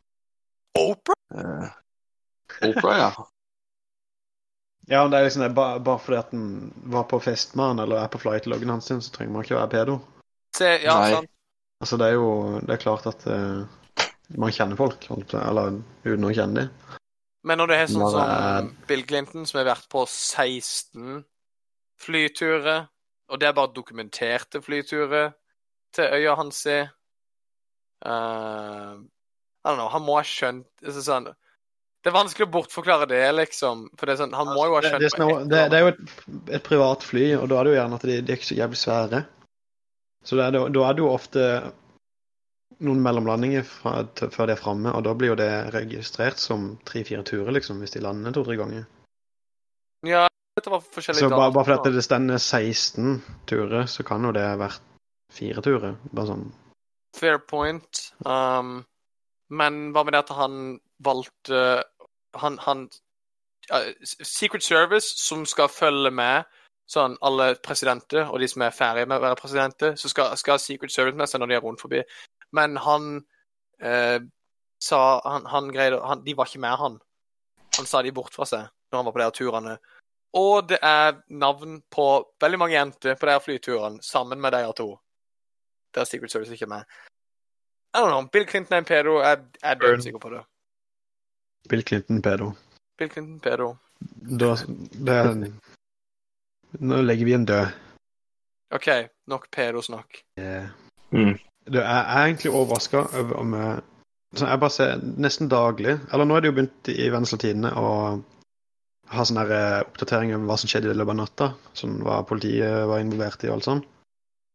[0.78, 1.18] Oprah?
[1.36, 1.68] eh,
[2.70, 3.10] Opera, ja.
[4.88, 7.74] Ja, men det er liksom det, bare, bare fordi at han var på fest med
[7.74, 9.96] han eller er på flight-loggen hans, så trenger man ikke være pedo.
[10.56, 11.10] Se, ja, Nei.
[11.12, 11.28] sant.
[11.84, 12.30] Altså, det er jo
[12.64, 13.66] Det er klart at eh,
[14.36, 16.96] man kjenner folk, eller uten å kjenne dem.
[17.48, 21.22] Men når det er sånn Når som Bill Clinton, som har vært på 16
[22.02, 22.88] flyturer,
[23.28, 25.30] og det er bare dokumenterte flyturer
[25.96, 26.78] til øya hans i
[28.06, 30.66] uh, I don't know, han må ha skjønt
[31.02, 31.30] sånn,
[32.04, 33.88] Det er vanskelig å bortforklare det, liksom.
[33.98, 35.84] For det er sånn, han må jo ha skjønt det, er noe, det, det er
[35.86, 36.14] jo et,
[36.58, 38.60] et privat fly, og da er det jo gjerne at de, de er ikke så
[38.60, 39.20] jævlig svære.
[40.24, 41.48] Så det er, det- da er det jo ofte
[42.84, 46.70] noen mellomlandinger fra, til, før de er framme, og da blir jo det registrert som
[46.88, 48.84] tre-fire turer, liksom, hvis de lander to-tre ganger.
[50.06, 50.26] Ja,
[50.58, 54.44] dette var forskjellige Så bare, bare fordi det stender 16 turer, så kan jo det
[54.46, 54.84] ha vært
[55.32, 55.98] fire turer.
[56.12, 56.46] Bare sånn.
[57.16, 58.04] Fair point.
[58.24, 58.84] Um,
[59.48, 61.84] men hva med det at han valgte
[62.36, 62.88] Han, han
[63.70, 66.44] ja, Secret Service, som skal følge med
[66.88, 70.60] sånn alle presidenter og de som er ferdige med å være presidenter, så skal, skal
[70.60, 72.02] Secret Service med seg når de er rundt forbi.
[72.52, 73.24] Men han
[73.80, 74.20] eh,
[74.78, 76.98] sa han, han greide han, De var ikke med han.
[77.76, 79.74] Han sa de bort fra seg når han var på de her turene.
[80.38, 82.06] Og det er navn på
[82.40, 84.94] veldig mange jenter på de her flyturene sammen med de her to.
[85.94, 86.84] Der Secret Service ikke er med.
[87.94, 88.24] I don't know.
[88.32, 89.18] Bill Clinton er en pedo.
[89.20, 90.42] Jeg jeg er død sikker på det.
[91.68, 92.52] Bill Clinton pedo.
[92.98, 93.76] Bill Clinton pedo.
[94.40, 94.54] Da,
[95.06, 95.32] det er,
[96.80, 97.66] nå legger vi en død.
[98.70, 98.88] OK,
[99.26, 100.22] nok pedosnakk.
[100.38, 100.64] Yeah.
[100.64, 100.70] Eh,
[101.10, 101.38] Mm.
[101.68, 103.78] Jeg er egentlig overraska over om jeg
[104.38, 107.92] Jeg bare ser nesten daglig Eller nå er det jo begynt i Vennesla Tidende å
[109.08, 111.46] ha sånne her, eh, oppdateringer om hva som skjedde i løpet av natta.
[111.78, 113.80] Sånn hva politiet var involvert i og alt sånn.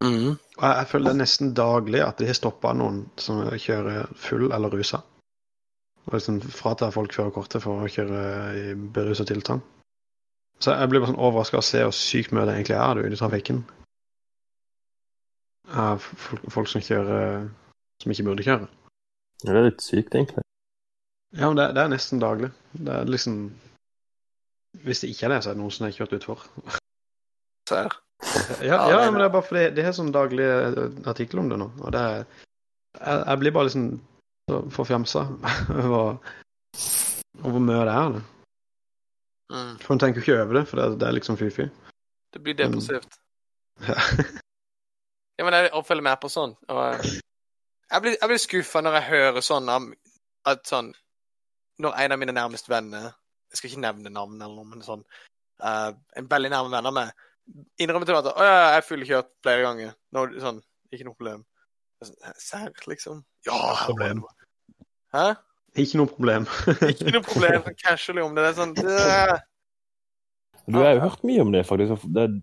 [0.03, 0.35] Mm.
[0.35, 4.11] Og jeg, jeg føler det er nesten daglig at de har stoppa noen som kjører
[4.19, 5.01] full eller rusa.
[6.05, 8.23] Og liksom fratar folk førerkortet for å kjøre
[8.59, 9.63] i berusa tilstand.
[10.61, 13.07] Så jeg blir bare sånn overraska å se hvor sykt mye det egentlig er du,
[13.07, 13.63] i trafikken.
[15.71, 17.47] Av folk, folk som kjører
[18.03, 18.67] som ikke burde kjøre.
[19.43, 20.43] Det er litt sykt, egentlig.
[21.33, 22.51] Ja, men det, det er nesten daglig.
[22.73, 23.37] Det er liksom
[24.83, 26.43] Hvis det ikke er det, så er det noen som har kjørt utfor.
[27.69, 27.93] Serr?
[28.63, 30.77] Ja, Ja, ja, er men det er bare fordi det er sånn daglig eh,
[31.09, 31.69] artikkel om det nå.
[31.83, 33.87] Og det er Jeg, jeg blir bare liksom
[34.51, 35.23] så forfjamsa
[35.83, 36.17] over
[37.43, 38.13] hvor mye det er.
[38.13, 38.23] det.
[39.53, 39.73] Mm.
[39.81, 41.65] For en tenker jo ikke over det, for det, det er liksom fy-fy.
[42.33, 43.19] Det blir depressivt.
[43.87, 43.97] Ja.
[45.39, 46.55] Ja, men jeg jeg følger med på sånn.
[46.69, 47.21] Og jeg-
[47.91, 49.93] jeg blir, jeg blir skuffa når jeg hører sånn om
[50.45, 50.93] at sånn
[51.79, 53.01] Når en av mine nærmeste venner
[53.51, 55.03] Jeg skal ikke nevne navn eller noe, men sånn
[55.63, 57.11] uh, En veldig nærme venn av meg
[57.79, 59.93] innrømmer til meg at 'Å ja, jeg fullkjørt flere ganger'.
[60.13, 60.61] Nå, sånn,
[60.93, 61.41] ikke noe problem.
[62.39, 63.23] Serr, liksom?
[63.45, 64.23] Ja, problem.
[65.13, 65.35] Hæ?
[65.75, 66.45] Ikke noe problem.
[66.91, 67.63] Ikke noe problem.
[67.63, 68.43] Sånn casually om det.
[68.45, 69.41] Det er sånn det...
[70.71, 72.05] Du har jo hørt mye om det, faktisk.
[72.13, 72.41] Det, er-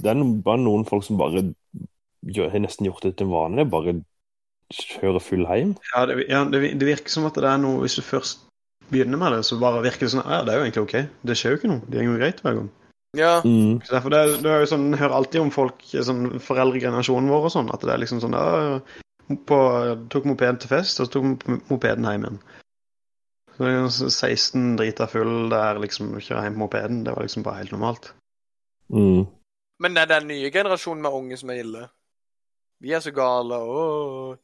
[0.00, 1.44] det er bare noen folk som bare
[2.26, 3.66] gjør, har nesten gjort det til en vane.
[3.70, 3.96] Bare
[4.70, 5.74] kjører full hjem.
[5.94, 8.44] Ja, det, ja det, det virker som at det er noe Hvis du først
[8.90, 10.94] begynner med det, så bare virker det sånn Ja, det er jo egentlig OK.
[11.26, 11.82] Det skjer jo ikke noe.
[11.90, 12.70] Det går jo greit hver gang.
[13.18, 13.32] Ja.
[13.42, 13.80] Mm.
[13.82, 17.48] Så derfor det, er- det er jo sånn, hører alltid om folk, sånn foreldregenerasjonen vår
[17.48, 18.78] og sånn, at det er liksom sånn ja,
[19.50, 19.58] på,
[20.14, 22.38] Tok mopeden til fest, og så tok mopeden hjem igjen.
[23.56, 27.02] Så det er jo sånn 16 drita full der liksom kjører hjem på mopeden.
[27.06, 28.12] Det var liksom bare helt normalt.
[28.94, 29.26] Mm.
[29.80, 31.86] Men det er den nye generasjonen med unge som er ille.
[32.80, 33.58] Vi er så gale.
[33.60, 33.80] Å,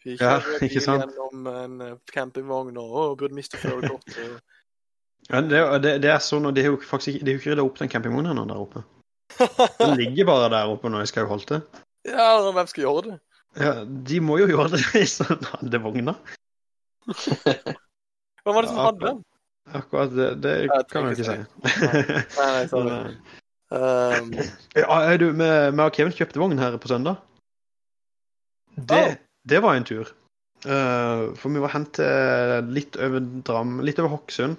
[0.04, 1.04] vi Ja, ikke sant?
[1.04, 4.40] gjennom en eh, campingvogn og å, burde miste førerkortet.
[5.30, 7.64] Ja, det, det, det er sånn, og de har jo faktisk de har ikke rydda
[7.66, 8.84] opp den campingvognen der oppe.
[9.80, 11.64] Den ligger bare der oppe når jeg skal holde til.
[12.06, 13.16] ja, hvem skal gjøre det?
[13.56, 16.14] Ja, de må jo gjøre det hvis de hadde vogna.
[17.06, 19.24] Hvem var det som hadde den?
[19.74, 20.54] Akkurat det, det
[20.92, 21.38] kan jeg ikke si.
[21.82, 22.04] Nei,
[22.38, 23.16] nei, sorry.
[23.66, 27.22] Um, eh, ja, er du, med, med Kevin kjøpte vogn her på søndag.
[28.76, 29.16] Det, Oh.
[29.48, 30.12] det var en tur.
[30.66, 34.56] Uh, for vi var hen til litt over Dram, litt over Hokksund.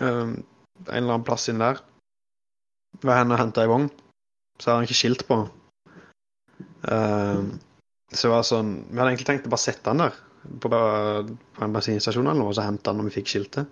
[0.00, 0.42] Eh, en
[0.86, 1.78] eller annen plass inn der.
[3.02, 3.90] Var hen og henta ei vogn.
[4.58, 5.38] Så hadde han ikke skilt på.
[6.90, 7.42] Eh,
[8.14, 10.18] så det var sånn Vi hadde egentlig tenkt å bare sette han der
[10.60, 13.70] på, på en bensinstasjon eller noe, og så hente han når vi fikk skiltet.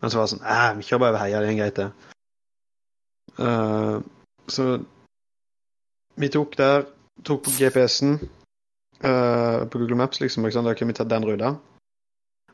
[0.00, 2.16] Men så var det sånn vi kjører bare over heia, det er greit, det.
[3.38, 3.96] Eh,
[4.50, 4.66] så
[6.20, 6.86] vi tok der,
[7.24, 8.18] tok på GPS-en
[9.04, 10.44] uh, på Google Maps, liksom.
[10.44, 10.68] Ikke sant?
[10.68, 11.54] Da kunne vi tatt den ruta.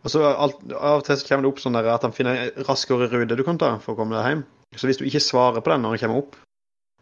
[0.05, 2.39] Og så alt, Av og til så kommer det opp sånn der at han finner
[2.45, 4.45] en raskere rute du kan ta for å komme deg hjem.
[4.77, 6.37] Så hvis du ikke svarer på den når han kommer opp,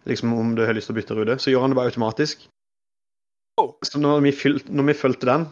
[0.09, 2.47] liksom om du har lyst til å bytte rute, så gjør han det bare automatisk.
[3.61, 3.75] Oh.
[3.85, 5.47] Så når vi, fylte, når vi fulgte den,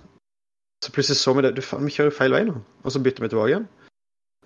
[0.83, 1.53] så plutselig så vi det.
[1.59, 2.57] Du, faen, vi kjører feil vei nå.
[2.83, 3.69] Og så bytter vi tilbake igjen.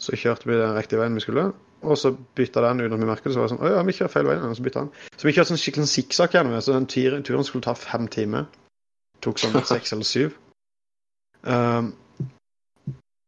[0.01, 1.51] Så kjørte vi den riktige veien vi skulle,
[1.87, 3.35] og så bytta den uten at vi merket det.
[3.37, 4.91] Så var det sånn Å ja, vi kjører feil vei, og så bytta den.
[5.17, 6.63] Så vi kjørte sånn skikkelig sikksakk gjennom det.
[6.67, 8.49] Så den turen, turen skulle ta fem timer.
[9.25, 10.37] Tok sånn seks eller syv.
[11.47, 11.95] Um,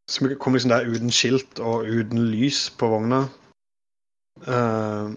[0.09, 3.27] så vi kom liksom der uten skilt og uten lys på vogna.
[4.45, 5.17] Um,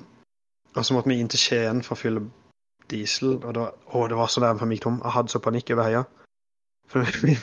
[0.76, 2.24] og så måtte vi inn til Skien for å fylle
[2.91, 4.99] diesel, og det var, å, det var så nærme for meg tom.
[5.04, 6.04] Jeg hadde så panikk over heia.
[6.92, 7.36] For vi,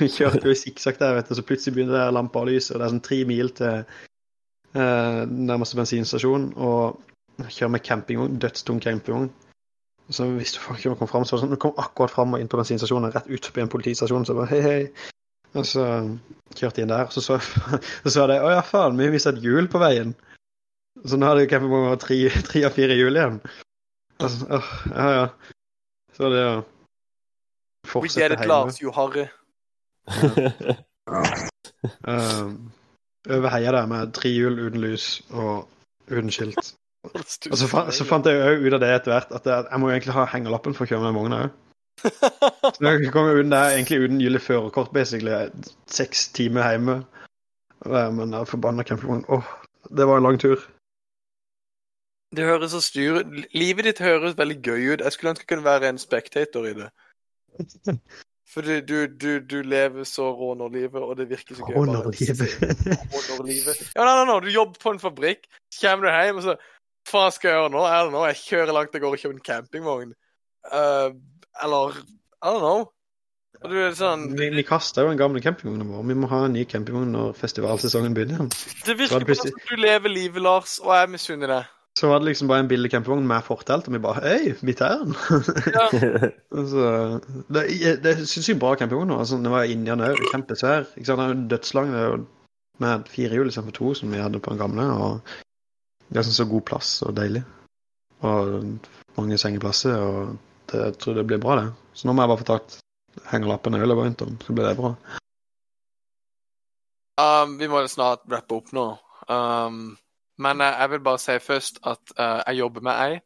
[0.00, 2.72] vi kjørte jo i sikksakk der, vet du, så plutselig begynner det lampa å lyse,
[2.72, 7.02] og det er sånn tre mil til eh, nærmeste bensinstasjon, og
[7.42, 9.28] jeg kjører med campingvogn, dødstung campingvogn.
[10.08, 12.42] Så hvis du ikke kom fram, så var det sånn, du kom akkurat fram og
[12.42, 15.10] inn på bensinstasjonen, rett ut forbi en politistasjon, så bare hei, hei.
[15.56, 15.84] Og så
[16.54, 17.40] kjørte jeg inn der, så så,
[18.04, 20.14] så sa jeg, å ja faen, vi har visst et hjul på veien.
[21.04, 23.42] Så nå hadde campingvognen tre, tre av fire hjul igjen.
[24.22, 25.52] Altså, åh, ja, ja.
[26.16, 26.46] Så det
[27.86, 28.48] å we fortsette get it.
[28.50, 29.28] Lars, you harry.
[32.02, 32.72] Um,
[33.36, 35.68] over heia der med tre hjul uten lys og
[36.10, 36.74] uten skilt.
[37.06, 39.80] Og så, fa så fant jeg jo ut av det etter hvert at jeg, jeg
[39.80, 41.62] må jo egentlig ha hengerlappen for å kjøre med den vogna òg.
[42.76, 45.32] Så jeg kom uten der, egentlig uten gyldig førerkort, basically.
[45.88, 46.96] Seks timer hjemme.
[47.86, 49.44] Men den forbanna campingvognen Åh,
[49.96, 50.60] det var en lang tur.
[52.36, 53.22] Det høres så styr
[53.54, 55.04] Livet ditt høres veldig gøy ut.
[55.04, 56.90] Jeg skulle ønske jeg kunne være en spectator i det.
[58.56, 61.76] For du, du, du, du lever så rånerlivet, og det virker så gøy.
[61.76, 62.54] Rånerlivet.
[63.12, 63.80] Rånerlivet.
[63.96, 66.56] Ja, nei, nei, nei, du jobber på en fabrikk, så kommer du hjem, og så
[67.06, 67.82] Hva skal jeg gjøre nå?
[67.86, 68.24] I don't know.
[68.26, 70.14] Jeg kjører langt av gårde og kjøper en campingvogn.
[70.66, 71.10] Uh,
[71.62, 72.86] eller I don't know.
[73.62, 76.02] Og du er sånn Vi, vi kasta jo den gamle campingvognen vår.
[76.10, 78.50] Vi må ha en ny campingvogn når festivalsesongen begynner.
[78.86, 81.72] Det virker bare som du lever livet, Lars, og jeg misunner deg.
[81.96, 84.74] Så var det liksom bare en billig campingvogn med fortelt, og vi bare Hei, vi
[84.76, 85.14] tar den!
[85.72, 85.86] Ja.
[86.58, 86.84] altså,
[87.48, 87.62] det,
[88.04, 89.14] det er sinnssykt bra campingvogn.
[89.16, 90.90] Altså, den var inni den òg, kjempesvær.
[90.92, 91.22] Ikke sant?
[91.22, 91.94] Den er jo dødslang.
[91.94, 92.20] Det er jo
[92.84, 94.86] med fire hjul istedenfor to, som vi hadde på den gamle.
[94.92, 95.36] Og
[96.12, 97.46] det er sånn så god plass og deilig.
[98.28, 98.58] Og
[99.16, 100.36] mange sengeplasser, og
[100.68, 101.70] det, jeg tror det blir bra, det.
[101.96, 102.80] Så nå må jeg bare få tatt
[103.32, 104.96] hengerlappen i løpet om, så blir det bra.
[107.16, 108.90] Um, vi må snart rappe opp nå.
[109.32, 109.96] Um,
[110.38, 113.18] men uh, jeg vil bare si først at uh, jeg jobber med ei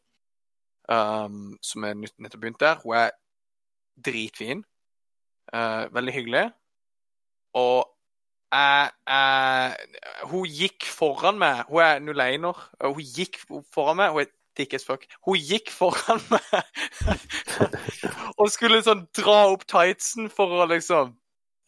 [0.91, 2.79] um, som er nytt- nettopp begynt der.
[2.83, 3.11] Hun er
[4.05, 4.63] dritfin.
[5.53, 6.45] Uh, veldig hyggelig.
[7.53, 7.87] Og
[8.51, 9.75] jeg, jeg,
[10.31, 11.65] hun gikk foran meg.
[11.69, 12.67] Hun er nuleiner.
[12.83, 13.39] Hun gikk
[13.73, 14.11] foran meg.
[14.11, 15.05] Hun er thick as fuck.
[15.25, 16.43] Hun gikk foran meg
[18.39, 21.15] og skulle sånn dra opp tightsen for å liksom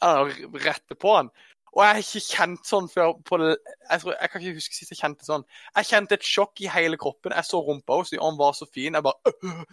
[0.03, 1.29] rette på han.
[1.73, 4.93] Og jeg har ikke kjent sånn før på jeg, tror, jeg kan ikke huske sist
[4.93, 5.45] jeg kjente sånn.
[5.73, 7.33] Jeg kjente et sjokk i hele kroppen.
[7.33, 8.93] Jeg så rumpa hennes, og han var så fin.
[8.93, 9.63] Jeg bare øh,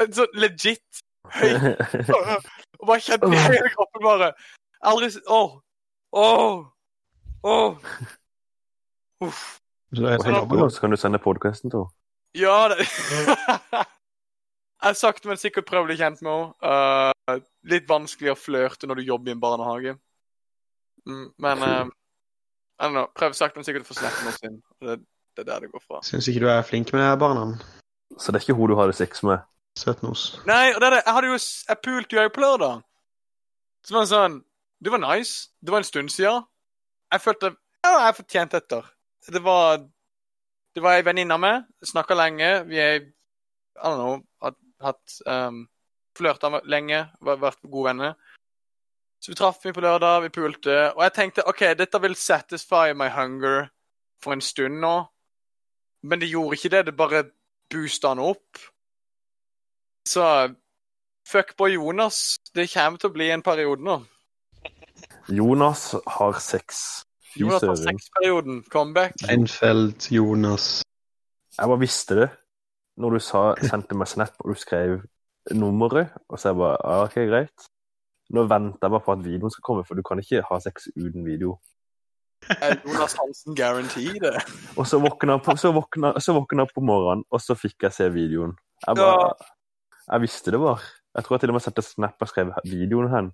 [0.00, 1.02] øh, Så legit
[1.36, 1.52] høy.
[1.52, 2.38] øh,
[2.80, 4.30] Og bare kjente i hele kroppen bare.
[4.80, 5.58] Aldri Åh.
[6.12, 6.64] Åh.
[7.44, 7.92] Åh.
[9.26, 9.44] Uff.
[9.96, 11.92] Så etterpå nå, så kan du sende podkasten til henne.
[12.36, 12.84] Ja, det
[14.76, 17.12] Jeg har sakte, men sikkert prøvd å bli kjent med henne.
[17.32, 19.96] Uh, litt vanskelig å flørte når du jobber i en barnehage.
[21.06, 21.84] Mm, men uh,
[22.80, 24.56] I don't know, prøv sakte, men sikkert å få snappen hennes inn.
[24.82, 24.96] Det,
[25.36, 26.00] det er der det går fra.
[26.06, 27.44] Syns ikke du er flink med det her barna.
[28.18, 29.44] Så det er ikke hun du hadde sex med?
[29.76, 30.26] Søtnos.
[30.48, 31.02] Nei, og det er det.
[31.04, 31.38] Jeg hadde jo
[31.68, 32.78] Jeg pulte jo på lørdag.
[33.84, 34.36] Så det var sånn
[34.80, 35.50] Det var nice.
[35.60, 36.46] Det var en stund siden.
[37.12, 37.50] Jeg følte
[37.84, 38.88] Ja, jeg fortjente etter.
[39.28, 39.82] Det var
[40.74, 41.66] Det var ei venninne av meg.
[41.84, 42.48] Snakka lenge.
[42.70, 45.66] Vi er I don't know Hatt, hatt um,
[46.16, 47.02] Flørta med- lenge.
[47.20, 48.16] Vært gode venner.
[49.20, 52.92] Så vi traff meg på lørdag, vi pulte, og jeg tenkte OK, dette vil satisfy
[52.94, 53.68] my hunger
[54.22, 54.96] for en stund nå.
[56.06, 56.86] Men det gjorde ikke det.
[56.86, 57.24] Det bare
[57.72, 58.60] boosta han opp.
[60.06, 60.26] Så
[61.26, 63.98] fuckboy Jonas, det kommer til å bli en periode nå.
[65.28, 66.84] Jonas har sex.
[67.32, 68.62] Fy Jonas har sexperioden.
[68.70, 69.16] Comeback.
[69.28, 70.84] Einfeld, Jonas
[71.58, 72.28] Jeg bare visste det
[72.96, 75.00] når du sa, sendte meg snap og du skrev
[75.52, 76.14] nummeret.
[76.30, 77.66] Og så jeg bare ja, OK, greit.
[78.34, 80.88] Nå venter jeg bare på at videoen skal komme, for du kan ikke ha sex
[80.96, 81.56] uten video.
[82.84, 84.34] Jonas Hansen guarantee det?
[84.76, 87.86] Og så våkna jeg på, så våkna, så våkna jeg på morgenen, og så fikk
[87.86, 88.56] jeg se videoen.
[88.86, 89.34] Jeg bare
[90.06, 90.82] Jeg visste det var.
[91.16, 93.30] Jeg tror jeg til og med sendte snap og skrev videoen hen.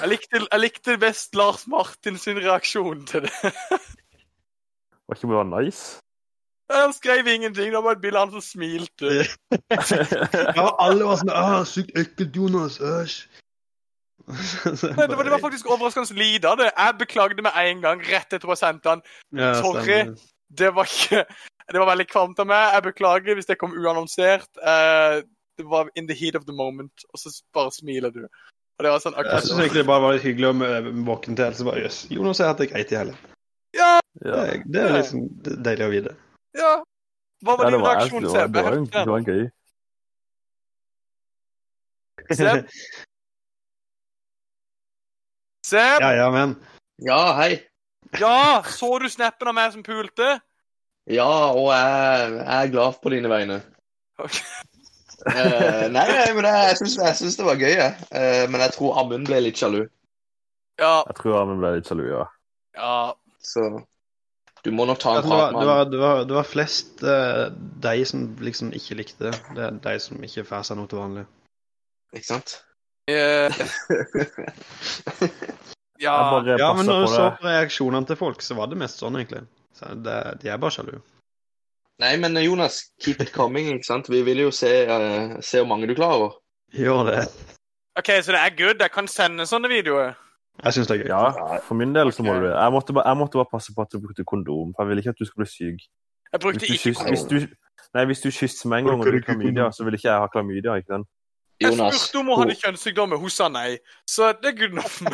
[0.00, 3.52] Jeg likte, jeg likte best Lars Martin sin reaksjon til det.
[5.04, 6.00] Var ikke bare nice?
[6.72, 9.26] Han skrev ingenting, det var bare et bilde av han som smilte.
[10.56, 12.80] Ja, alle var sånn ah, Sykt ekkelt, Jonas.
[12.80, 13.43] Æsj.
[14.96, 16.70] Men det var, det var faktisk overraskende lite av det.
[16.72, 19.42] Jeg beklagde med en gang rett etter å sendte sendt den.
[19.42, 19.98] Ja, Sorry.
[20.54, 21.24] Det var ikke
[21.72, 22.64] Det var veldig kvalmt av meg.
[22.76, 24.48] Jeg beklager hvis det kom uannonsert.
[24.60, 25.20] Uh,
[25.58, 28.24] det var in the heat of the moment, og så bare smiler du.
[28.24, 30.54] Og det var sånn Jeg akkurat syns egentlig det bare var litt hyggelig å
[31.06, 31.54] våkne til.
[31.54, 33.20] Så bare, jøss, Jonas har hatt det greit i helgen.
[33.74, 35.24] Ja, Det, er- det er liksom
[35.68, 36.16] deilig å vite.
[36.58, 36.74] ja.
[37.44, 38.52] Hva var Ja, din reaksjon, det var, Seb?
[38.54, 39.42] det var, det var gøy.
[42.32, 42.68] Seb?
[45.64, 46.00] Seb?
[46.02, 46.56] Ja, ja, men
[47.00, 47.62] Ja, hei.
[48.20, 50.36] Ja, så du snappen av meg som pulte?
[51.10, 53.56] Ja, og jeg, jeg er glad på dine vegne.
[54.20, 54.36] Ok.
[55.24, 58.06] uh, nei, nei, men jeg, jeg syns- jeg syns det var gøy, jeg.
[58.12, 59.80] Uh, men jeg tror Amund ble litt sjalu.
[60.80, 60.94] Ja.
[61.08, 62.26] Jeg tror Amund ble litt sjalu, ja.
[62.76, 62.94] ja.
[63.44, 63.64] Så
[64.64, 65.72] du må nok ta en prat det, med ham.
[65.72, 67.48] var, det, var, det var flest uh,
[67.88, 69.34] de som liksom ikke likte det.
[69.56, 71.26] Det er de som ikke får seg noe til vanlig.
[72.14, 72.58] Ikke sant?
[73.06, 73.52] Eh,
[76.02, 76.14] ja.
[76.58, 79.44] Ja, men når du så på reaksjonene til folk, så var det mest sånn, egentlig.
[79.74, 80.96] Så det, de er bare sjalu.
[82.02, 84.10] Nei, men Jonas, keep it coming, ikke sant?
[84.10, 86.34] Vi vil jo se, uh, se hvor mange du klarer.
[86.74, 87.24] Gjør det.
[87.98, 88.82] OK, så det er good?
[88.82, 90.16] Jeg kan sende sånne videoer?
[90.62, 91.10] Jeg syns det er gøy.
[91.10, 92.54] Ja, for min del så må du det.
[92.54, 95.02] Jeg måtte, bare, jeg måtte bare passe på at du brukte kondom, for jeg ville
[95.02, 95.86] ikke at du skulle bli syk.
[96.32, 97.12] Jeg brukte ikke kondom.
[97.14, 97.36] hvis du,
[97.94, 100.22] nei, hvis du kysser meg en gang og du har klamydia, så vil ikke jeg
[100.24, 101.10] ha klamydia, ikke sant?
[101.62, 103.78] Jeg spurte om hun hadde kjønnssykdommer, hun sa nei.
[104.10, 104.96] Så det er good enough.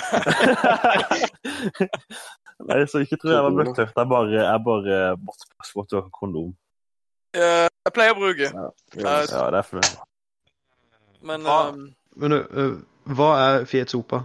[2.69, 3.93] Nei, så ikke tror jeg var bøttørt.
[3.97, 6.51] Jeg bare, jeg bare måtte passe på at du har kondom.
[7.37, 8.51] Uh, jeg pleier å bruke.
[8.51, 9.81] Ja, det er for
[11.21, 11.69] men Ah.
[11.69, 12.79] um, Men uh,
[13.13, 14.23] hva er Fiat Sopa?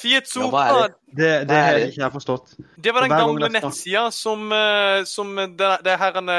[0.00, 0.94] Fiat Ja, hva Sopa, det?
[1.20, 2.54] Det, det har jeg ikke jeg forstått.
[2.84, 6.32] det var den gamle nettsida som, eh, som det, det her Van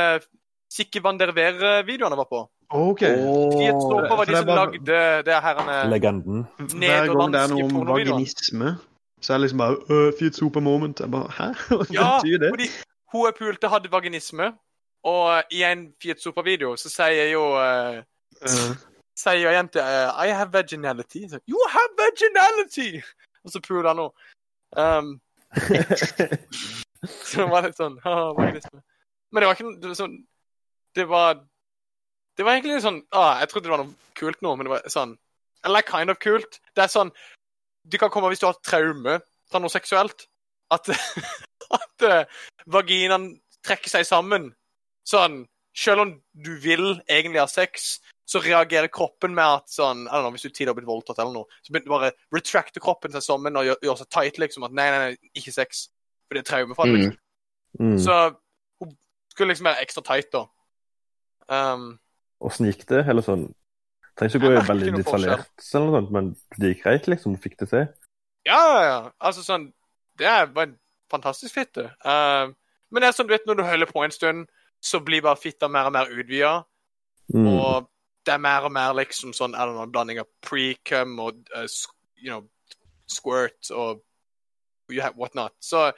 [0.75, 2.41] Sikke Vanderveer-videoene var på.
[2.69, 3.01] OK.
[3.03, 6.45] Oh, Sopa var de som bare- lagde det her legenden.
[6.57, 8.75] Hver gang det er noe om vaginisme,
[9.21, 10.99] så er det liksom bare uh, Fiat Sopa moment.
[10.99, 11.47] Jeg bare Hæ?
[11.69, 12.49] Hva Ja, betyr det?
[12.51, 12.67] fordi
[13.13, 14.51] hun jeg pulte, hadde vaginisme.
[15.05, 18.01] Og i en Fiat Sopa-video så sier jo uh,
[18.41, 18.73] Uh,
[19.15, 21.21] sier jente uh, I have vaginality.
[21.29, 23.01] Så, you have vaginality!
[23.45, 24.11] Og så puler han henne.
[24.75, 25.21] Um,
[27.25, 28.81] så det var litt sånn «Haha, vaginisme.
[29.31, 30.17] Men det var ikke noe sånn
[30.95, 31.39] Det var
[32.35, 34.91] Det var egentlig sånn ah, Jeg trodde det var noe kult nå, men det var
[34.91, 35.15] sånn
[35.65, 36.59] Eller kind of kult.
[36.75, 37.11] Det er sånn
[37.87, 39.19] Det kan komme hvis du har traume
[39.51, 40.25] fra noe seksuelt.
[40.73, 40.89] At,
[41.77, 44.49] at eh, vaginaen trekker seg sammen.
[45.07, 45.43] Sånn
[45.75, 50.23] Selv om du vil egentlig ha sex, så reagerer kroppen med at sånn, Jeg vet
[50.23, 53.25] know, Hvis du tidligere har blitt voldtatt, eller noe, så begynner bare retracter kroppen seg
[53.25, 54.39] sammen og gjør, gjør seg tight.
[54.41, 55.87] liksom, at Nei, nei, nei, ikke sex.
[56.25, 56.97] For det er traume for det.
[56.97, 57.19] Liksom.
[57.79, 57.99] Mm.
[58.01, 58.15] Så
[58.81, 58.95] hun
[59.33, 60.45] skulle liksom være ekstra tight, da.
[61.45, 61.99] Um,
[62.43, 63.05] Åssen gikk det?
[63.09, 63.47] Eller sånn
[64.15, 67.33] Trenger ikke å gå merker veldig detaljert, sånt, men det gikk greit, liksom?
[67.35, 67.87] Du fikk det til?
[68.45, 68.99] ja, ja, ja.
[69.19, 69.65] Altså sånn
[70.15, 70.77] Det er bare en
[71.11, 71.89] fantastisk fitte.
[72.05, 72.53] Uh,
[72.93, 74.45] men det er sånn, du vet, når du holder på en stund,
[74.79, 76.53] så blir bare fitta mer og mer utvida.
[77.33, 77.49] Mm.
[77.51, 77.89] Og
[78.25, 81.67] det er mer og mer liksom sånn er det noen blanding av pre-cum og uh,
[82.15, 82.45] you know,
[83.11, 84.01] squirt og
[84.89, 85.53] you have whatnot.
[85.59, 85.89] Så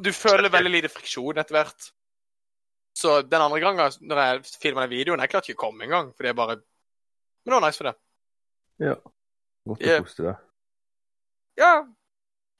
[0.00, 1.90] du føler veldig lite friksjon etter hvert.
[3.00, 6.10] Så den andre gangen når jeg filma den videoen, jeg klarte ikke å komme engang.
[6.16, 7.96] For det er bare Men det var nice for det.
[8.84, 8.96] Ja.
[9.68, 10.42] Godt å koste deg.
[11.60, 11.72] Ja.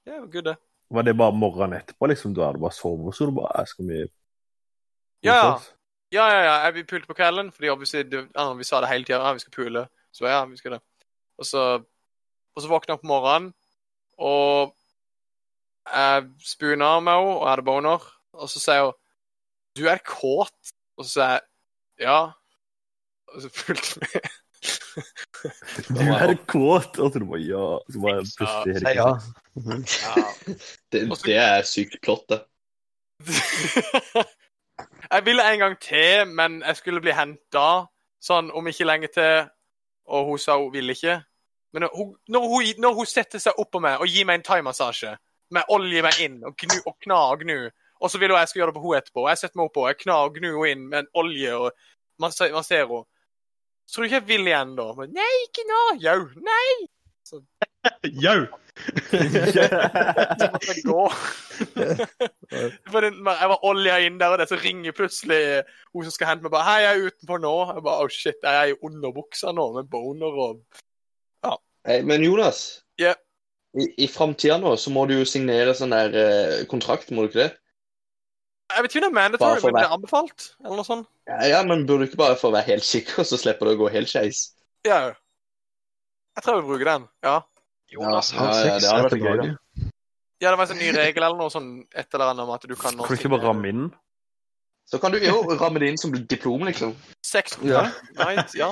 [0.07, 0.57] Ja, det var good, det.
[0.91, 2.33] Var det bare morgenen etterpå, liksom?
[2.35, 4.01] Du hadde bare sovet, så du bare Skal vi
[5.27, 5.53] Ja, ja.
[6.11, 6.55] Ja, ja, ja.
[6.65, 9.21] Jeg, vi pulte på kvelden, fordi det, ja, vi sa det hele tida.
[9.23, 9.85] Ja, vi skal pule.
[10.11, 10.81] Så ja, vi skal det.
[11.39, 11.67] Og så,
[12.57, 13.53] og så våkna jeg på morgenen,
[14.19, 14.73] og
[15.87, 18.09] jeg spooner med henne, og jeg hadde boner.
[18.33, 18.99] Og så sier hun
[19.77, 20.73] 'Du er kåt'.
[20.97, 21.41] Og så sier jeg
[22.01, 22.33] 'ja'.
[23.35, 24.21] Og så fulgte vi.
[25.89, 26.99] Du er kåt!
[26.99, 27.79] Og så bare ja.
[27.93, 29.11] Så bare plutselig ikke ja.
[29.57, 30.25] Ja.
[30.93, 32.41] Det, det er sykt plott, det.
[35.13, 37.87] jeg ville en gang til, men jeg skulle bli henta
[38.21, 39.49] sånn om ikke lenge til,
[40.11, 41.21] og hun sa hun ville ikke.
[41.73, 45.15] Men hun, når hun, når hun setter seg oppå meg og gir meg en thaimassasje
[45.55, 47.59] med olje meg inn og, gnu, og kna og gnu,
[48.01, 49.81] og så vil hun jeg skal gjøre det på henne etterpå, jeg setter meg oppå
[49.83, 51.69] på, jeg knar og gnur henne inn med en olje og
[52.21, 54.89] man, ser henne, så tror du ikke jeg vil igjen da?
[54.99, 55.83] Men, nei, ikke nå!
[56.05, 56.71] Jau, nei!
[58.25, 58.41] Jau!
[58.81, 61.05] Så måtte jeg gå.
[62.51, 65.41] Jeg var olja inn der, og det, så ringer plutselig
[65.95, 67.53] hun som skal hente meg, bare Hei, jeg er utenfor nå.
[67.75, 70.63] Jeg bare, oh shit, jeg er i underbuksa nå med boner og
[71.47, 73.15] Nei, men Jonas, Ja.
[73.73, 77.31] i, i framtida nå så må du jo signere sånn der eh, kontrakt, må du
[77.31, 77.53] ikke det?
[78.75, 80.45] Jeg vet ikke om det er mandatory, men det er anbefalt.
[80.65, 81.09] Eller noe sånt.
[81.29, 83.81] Ja, ja, men burde du ikke bare få være helt sikker, så slipper du å
[83.85, 84.45] gå helt skeis?
[84.87, 85.01] Ja.
[86.37, 87.09] Jeg tror jeg vil bruke den.
[87.27, 87.39] Ja.
[87.91, 89.89] Jonas Ja, har ja, Sex det hadde er vært gøy, da.
[90.41, 92.63] ja, det var en sånn ny regel eller noe sånn et eller annet om at
[92.71, 93.89] du kan nå Kan du ikke bare ramme inn?
[94.91, 96.95] Så kan du jo ramme det inn som diplom, liksom.
[97.27, 97.89] Seks Ja.
[98.19, 98.71] night, ja.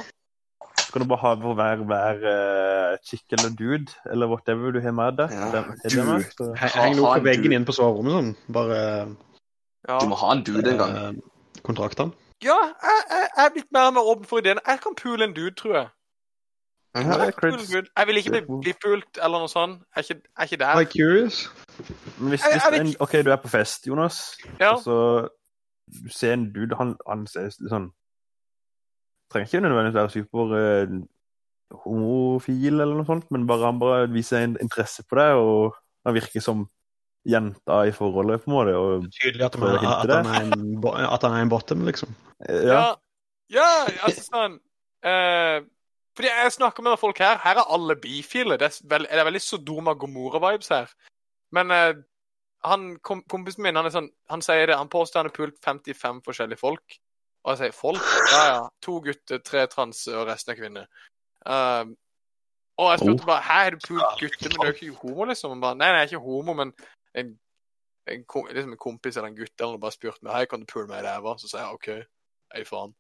[0.79, 4.79] Så kan du bare ha for hver, hver uh, chick eller dude, eller whatever du
[4.81, 5.35] har med deg.
[5.35, 5.63] Ja,
[6.79, 8.31] Heng noe på veggen inn inne på soverommet sånn.
[8.55, 8.79] Bare
[9.89, 9.99] ja.
[10.03, 10.97] Du må ha en dude en gang.
[10.97, 12.13] eh, kontraktene.
[12.45, 14.61] Ja, jeg, jeg, jeg er blitt mer og mer åpen for ideen.
[14.67, 15.89] Jeg kan pule en dude, tror jeg.
[16.95, 19.81] Jeg, Jeg, jeg vil ikke bli, bli pult eller noe sånt.
[19.97, 20.79] Jeg er ikke, jeg er ikke der.
[20.79, 21.41] Like curious.
[22.19, 24.21] Men hvis, hvis en, OK, du er på fest, Jonas,
[24.61, 24.73] Ja.
[24.75, 24.97] og så
[26.05, 27.87] du ser en dude Han, han ser sånn
[29.33, 30.91] Trenger ikke nødvendigvis være super eh,
[31.85, 35.77] homofil eller noe sånt, men bare han bare viser en interesse på deg, og
[36.07, 36.67] han virker som
[37.29, 38.77] jenta i forholdet, på en måte.
[38.77, 42.15] Og, Tydelig at, man, at, han er en, at han er en bottom, liksom.
[42.49, 42.85] Ja, ja.
[43.53, 43.71] ja
[44.07, 44.53] altså sånn
[45.05, 45.59] uh,
[46.15, 47.41] Fordi jeg snakker med folk her.
[47.43, 48.59] Her er alle bifile.
[48.61, 50.95] Det er, veld, det er veldig Sodoma Gomorra-vibes her.
[51.55, 51.93] Men uh,
[52.67, 55.61] han, kom, kompisen min han, er sånn, han sier det, han påstår han har pult
[55.65, 56.99] 55 forskjellige folk.
[57.47, 58.11] Og jeg sier folk?
[58.33, 58.61] Ja ja.
[58.85, 60.91] To gutter, tre trans og resten er kvinner.
[61.47, 61.95] Uh,
[62.79, 65.25] og jeg spurte bare Hæ, er du pult gutter, men du er jo ikke homo,
[65.31, 65.55] liksom?
[65.55, 66.73] Han bare, nei, nei, jeg er ikke homo, men
[67.15, 67.39] en,
[68.09, 70.67] en, liksom en kompis eller en gutt eller noe bare spurt meg Hei, kan du
[70.71, 71.37] pule meg i ræva?
[71.41, 71.89] Så sier jeg OK.
[72.55, 72.95] Hei, faen.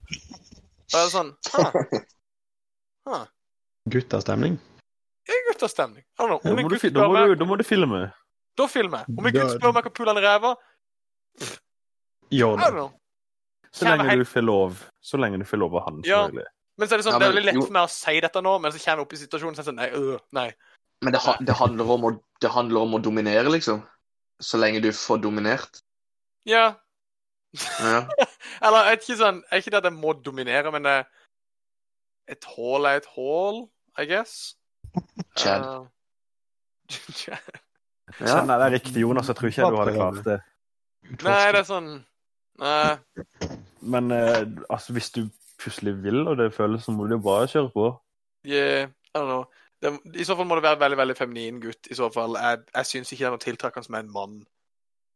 [0.89, 2.01] Og jeg er sånn huh.
[3.09, 3.27] Huh.
[3.89, 4.59] Guttastemning.
[5.29, 6.05] Det er guttastemning.
[6.19, 8.07] Da en må, gutt da, må du, da må du filme.
[8.57, 9.17] da filmer jeg.
[9.19, 10.57] Om en gutt spør meg om jeg kan pule han i ræva,
[12.31, 12.87] Gjør det.
[13.73, 14.85] Så lenge du får lov.
[15.01, 16.01] Så lenge du får lov av han.
[16.05, 16.25] Ja.
[16.25, 16.49] selvfølgelig.
[16.79, 17.91] Men så er det sånn, Ja, det er men veldig lett jo- for meg å
[17.91, 19.89] si dette nå, men så kommer jeg opp i situasjonen så er jeg sånn Nei,
[19.91, 20.53] øh, nei.
[21.03, 23.83] Men det, det, handler om å, det handler om å dominere, liksom.
[24.41, 25.81] Så lenge du får dominert.
[26.47, 26.73] Ja.
[27.81, 28.03] Ja.
[28.65, 30.99] Eller jeg ikke sånn Jeg er ikke det at jeg må dominere, men det,
[32.29, 33.65] et hull er et hull,
[33.99, 34.55] I guess.
[35.39, 35.65] Chad.
[35.65, 35.87] Uh,
[38.19, 39.29] Så, nei, det er riktig, Jonas.
[39.29, 40.39] Jeg tror ikke du hadde klart det.
[41.25, 41.91] nei, det er sånn
[42.59, 42.97] Nei.
[43.87, 45.21] Men eh, altså, hvis du
[45.63, 47.91] plutselig vil, og det føles, så må du jo bare kjøre på.
[48.47, 49.45] Yeah, I don't know.
[49.83, 51.87] Det, I så fall må det være veldig veldig feminin gutt.
[51.91, 52.37] I så fall.
[52.41, 54.39] Jeg, jeg syns ikke det er noe tiltrekkende med en mann.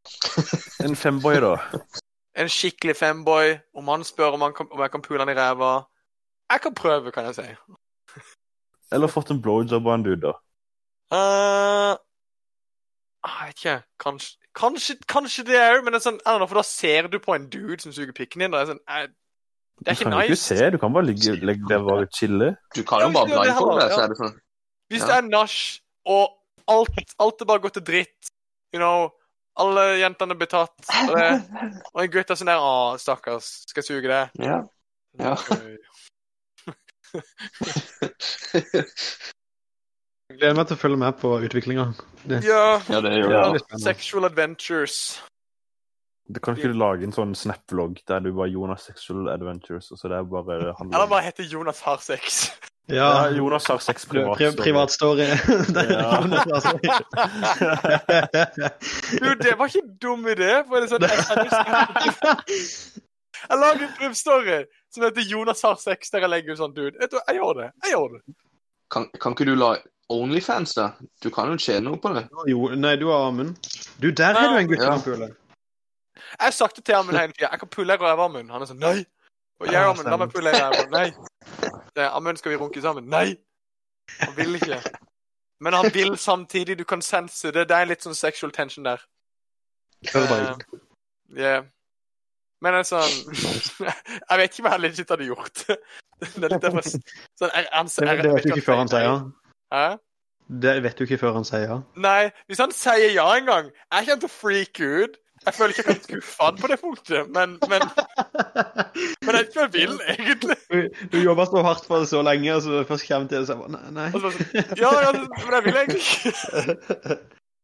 [0.87, 1.57] En femboy, da.
[2.35, 3.57] En skikkelig femboy.
[3.75, 5.73] Om han spør om, han kan, om jeg kan pule han i ræva
[6.51, 7.49] Jeg kan prøve, kan jeg si.
[8.93, 10.33] Eller fått en blowjob av en dude, da.
[11.13, 11.95] Uh,
[13.23, 13.77] jeg vet ikke.
[14.05, 17.37] Kanskje, kanskje, kanskje det òg, men det er sånn, know, for da ser du på
[17.37, 18.53] en dude som suger pikken din.
[18.53, 19.13] Og det er sånn jeg,
[19.83, 20.11] Det er ikke nice.
[20.11, 22.55] Du kan jo ikke se, du kan bare ligge, legge der og chille.
[22.77, 24.41] Du kan jo bare blindfolde deg, så er det sånn.
[24.93, 25.09] Hvis Ja.
[25.09, 25.59] det er nach,
[26.05, 26.37] og
[26.69, 28.33] alt, alt er bare gått til dritt
[28.73, 29.11] You know,
[29.61, 31.27] alle jentene blir tatt, og, det,
[31.93, 34.23] og en gutt er sånn der Å, stakkars, skal jeg suge det?
[34.41, 34.63] Ja.
[35.21, 35.35] Ja.
[40.33, 41.91] Jeg gleder meg til å følge med på utviklinga.
[42.31, 42.81] Ja.
[42.89, 43.43] ja, det gjør ja.
[43.53, 43.61] det.
[43.67, 43.85] spennende.
[43.85, 44.97] Sexual adventures.
[46.29, 50.09] Du kan ikke lage en sånn snap-vlogg der du bare Jonas Sexual Adventures, og så
[50.09, 52.45] det er bare handler Eller bare heter Jonas har sex.
[52.87, 54.39] Ja, Ja, Jonas har sex privat.
[54.39, 55.23] pri privatstory.
[55.23, 55.39] Er.
[59.21, 60.65] Du, det var ikke en dum idé.
[60.67, 61.13] For det er sånn, jeg,
[63.43, 64.59] jeg, lager en prøvstory
[64.93, 66.99] som heter Jonas har sex, der jeg legger ut sånn dude.
[66.99, 67.69] Vet du, jeg gjør det.
[67.87, 68.23] Jeg gjør det.
[68.93, 69.77] Kan, kan ikke du la
[70.13, 70.91] Onlyfans, da?
[71.23, 72.27] Du kan jo tjene noe på det.
[72.51, 73.57] Jo, nei, du har Amund.
[74.03, 75.31] Du, der har du en gutt Ja.
[76.17, 77.49] Jeg har sagt det til Amund hele tida.
[77.51, 78.51] Jeg kan pulle i ræva, Amund.
[78.51, 78.99] Han er sånn nei.
[79.61, 80.85] Og jeg, Amund, la meg pulle i ræva.
[80.93, 81.07] Nei.
[81.95, 83.09] Det er, Amund, skal vi runke sammen?
[83.13, 83.37] Nei.
[84.21, 84.81] Han vil ikke.
[85.63, 86.79] Men han vil samtidig.
[86.79, 87.69] Du kan sense det.
[87.71, 89.05] Det er litt sånn sexual tension der.
[90.09, 90.17] Ut.
[90.17, 90.57] Eh,
[91.39, 91.63] yeah.
[92.63, 93.11] Men sånn
[93.83, 95.67] Jeg vet ikke hva jeg legit hadde gjort.
[96.23, 99.03] Det er litt derfor sånn, jeg, han, jeg, det vet du ikke før han sier
[99.03, 99.15] ja.
[99.75, 99.87] Hæ?
[100.63, 101.79] Det vet du ikke før han sier ja.
[101.99, 105.19] Nei, hvis han sier ja en gang, jeg kommer til å freake ut.
[105.43, 107.85] Jeg føler ikke jeg kan skuffe han på det punktet, men, men,
[109.27, 110.57] men jeg hva jeg vil, egentlig.
[110.71, 113.47] Du, du jobba så hardt for det så lenge, og så først kommer til det,
[113.49, 113.95] så jeg bare Nei.
[113.97, 114.09] nei.
[114.13, 117.19] Og så bare sånn, ja, ja, men jeg vil egentlig ikke.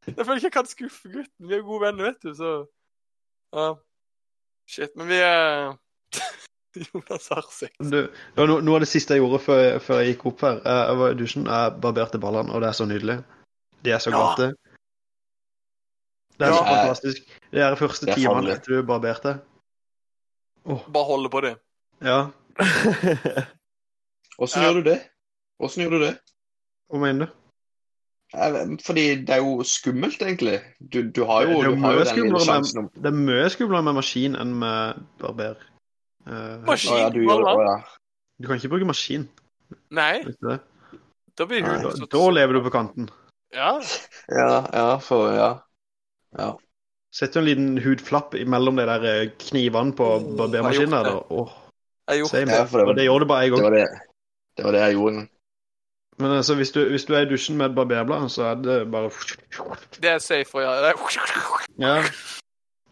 [0.08, 1.48] Jeg føler ikke jeg kan skuffe gutten.
[1.50, 2.54] Vi er gode venner, vet du, så
[3.54, 3.68] ja.
[4.68, 5.76] Shit, men vi er
[6.78, 7.72] Jonas har sex.
[7.78, 7.98] Du,
[8.36, 10.60] no, noe av det siste jeg gjorde før, før jeg gikk opp her.
[10.62, 13.18] Jeg, jeg var i dusjen, jeg barberte ballene, og det er så nydelig.
[13.86, 14.50] De er så Ja.
[16.38, 16.74] Det er så Ja.
[16.74, 17.22] fantastisk.
[17.52, 18.52] De første Det er timene farlig.
[18.56, 19.40] etter du barberte.
[20.68, 21.56] Bare holde på det.
[22.02, 22.30] Ja,
[24.38, 24.68] Åssen Ja.
[24.68, 25.00] gjør du det?
[25.60, 26.18] Åssen gjør du det?
[26.90, 27.32] hva mener du?
[28.84, 30.60] Fordi det er jo skummelt, egentlig.
[30.92, 33.94] Du, du har jo, Det er jo den sjansen om Det er mye skumlere med
[33.96, 35.56] maskin enn med barber.
[36.28, 36.92] Eh, Maskin?
[36.92, 37.54] Å ja, du gjør det.
[37.54, 37.76] Å, ja.
[38.42, 39.24] du kan ikke bruke maskin.
[39.90, 40.58] Nei, det?
[41.38, 43.08] da blir Nei, Da, da lever du på kanten.
[43.54, 43.78] Ja.
[44.40, 45.50] ja, ja, for ja.
[47.14, 50.92] Sett jo en liten hudflapp mellom de der eh, knivene på barbermaskinen.
[50.92, 51.22] jeg.
[51.30, 51.54] Åh,
[52.08, 52.52] Jeg har gjort same.
[52.52, 53.86] Ja, for det var- det gjorde du bare én Det var det,
[54.56, 55.28] det var det jeg gjorde.
[56.18, 58.90] Men altså, hvis du, hvis du er i dusjen med et barberblad, så er det
[58.90, 59.10] bare
[60.00, 60.94] Det er safe, å Det er...
[61.78, 62.02] Ja.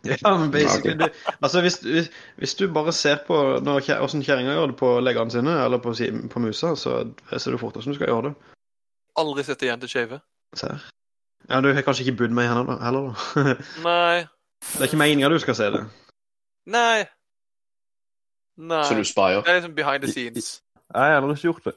[0.06, 1.08] Ja, men basically du,
[1.42, 5.64] Altså, hvis, hvis, hvis du bare ser på åssen kjerringa gjør det på leggene sine,
[5.64, 5.92] eller på,
[6.30, 8.34] på musa, så ser du fort hvordan du skal gjøre det.
[9.18, 10.20] Aldri sett ei jente shave.
[10.54, 10.78] Ser.
[11.48, 13.54] Ja, du har kanskje ikke budd med henne da, heller, da.
[13.88, 14.24] Nei.
[14.72, 15.82] Det er ikke meninga du skal se det.
[16.66, 17.04] Nei.
[18.56, 18.82] Nei.
[18.88, 19.42] Så du spaier.
[19.44, 20.62] Det er liksom behind the scenes.
[20.94, 21.76] Jeg har heller ikke gjort det.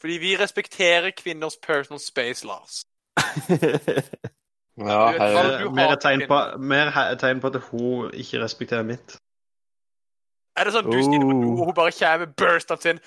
[0.00, 2.84] Fordi vi respekterer kvinners personal space, Lars.
[4.78, 5.58] Ja, herregud.
[5.58, 9.16] her, mer et tegn, på, mer tegn på at hun ikke respekterer mitt.
[10.54, 11.58] Er det sånn du do, Oh.
[11.58, 13.00] og hun bare kommer med burstene sin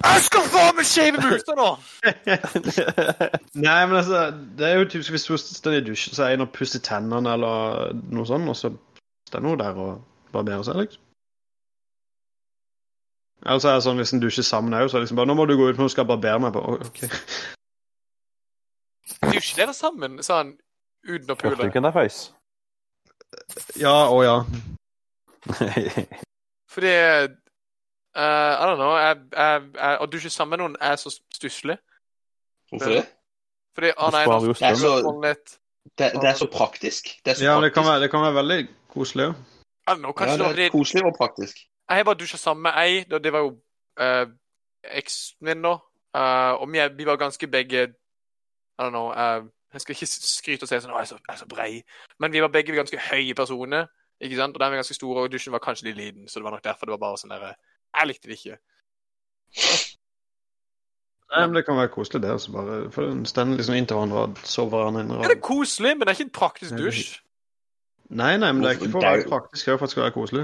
[0.00, 1.68] Jeg skal faen meg shave musa nå!
[3.66, 4.22] Nei, men altså,
[4.58, 7.34] det er jo typisk hvis hun står i dusjen, så er en og pusser tennene
[7.36, 8.72] eller noe sånt, og så
[9.28, 10.00] står hun der og
[10.32, 11.02] barberer seg, liksom.
[13.42, 15.28] Eller så er det sånn hvis en dusjer sammen òg, så er det liksom bare
[15.28, 16.60] 'Nå må du gå ut, for nå skal jeg barbere meg.' på.
[16.78, 17.00] OK.
[19.32, 20.54] Dusjer dere sammen sånn
[21.04, 21.68] uten å Hørte du pule?
[21.68, 22.32] ikke face?
[23.76, 24.36] Ja og ja.
[26.72, 26.92] Fordi
[28.16, 31.78] eh, I don't know jeg, jeg, jeg, Å dusje sammen med noen er så stusslig.
[32.70, 33.06] hvorfor det?
[33.74, 34.94] Fordi er sparer Det er så,
[35.24, 35.58] litt
[35.98, 37.08] det, det er så praktisk.
[37.24, 39.34] Det er så Ja, det kan, være, det kan være veldig koselig òg.
[39.88, 41.56] Ja, det er koselig og praktisk.
[41.88, 43.02] Jeg har bare dusja sammen med ei.
[43.04, 43.50] Det var jo
[44.00, 44.26] uh,
[44.84, 45.80] eksvenninner.
[46.14, 47.82] Uh, og vi, er- vi var ganske begge
[48.78, 51.16] I don't know Uh, Jeg skal ikke skryte og si sånn Å, jeg er så,
[51.16, 51.82] jeg er så brei.
[52.20, 53.86] Men vi var begge ganske høye personer.
[54.20, 54.54] Ikke sant?
[54.54, 56.28] Og den var ganske stor, og dusjen var kanskje litt liten.
[56.28, 57.54] Så det var nok derfor det var bare sånn der
[57.92, 58.58] Jeg likte det ikke.
[61.32, 62.30] Nei, men det kan være koselig, det.
[62.30, 65.94] altså bare For Den stender liksom inntil hverandre og sover hverandre inn det er koselig,
[65.96, 67.04] men det er ikke en praktisk dusj.
[68.12, 69.96] Nei, nei, men det er ikke for å være praktisk, det er for at det
[69.96, 70.42] skal være koselig.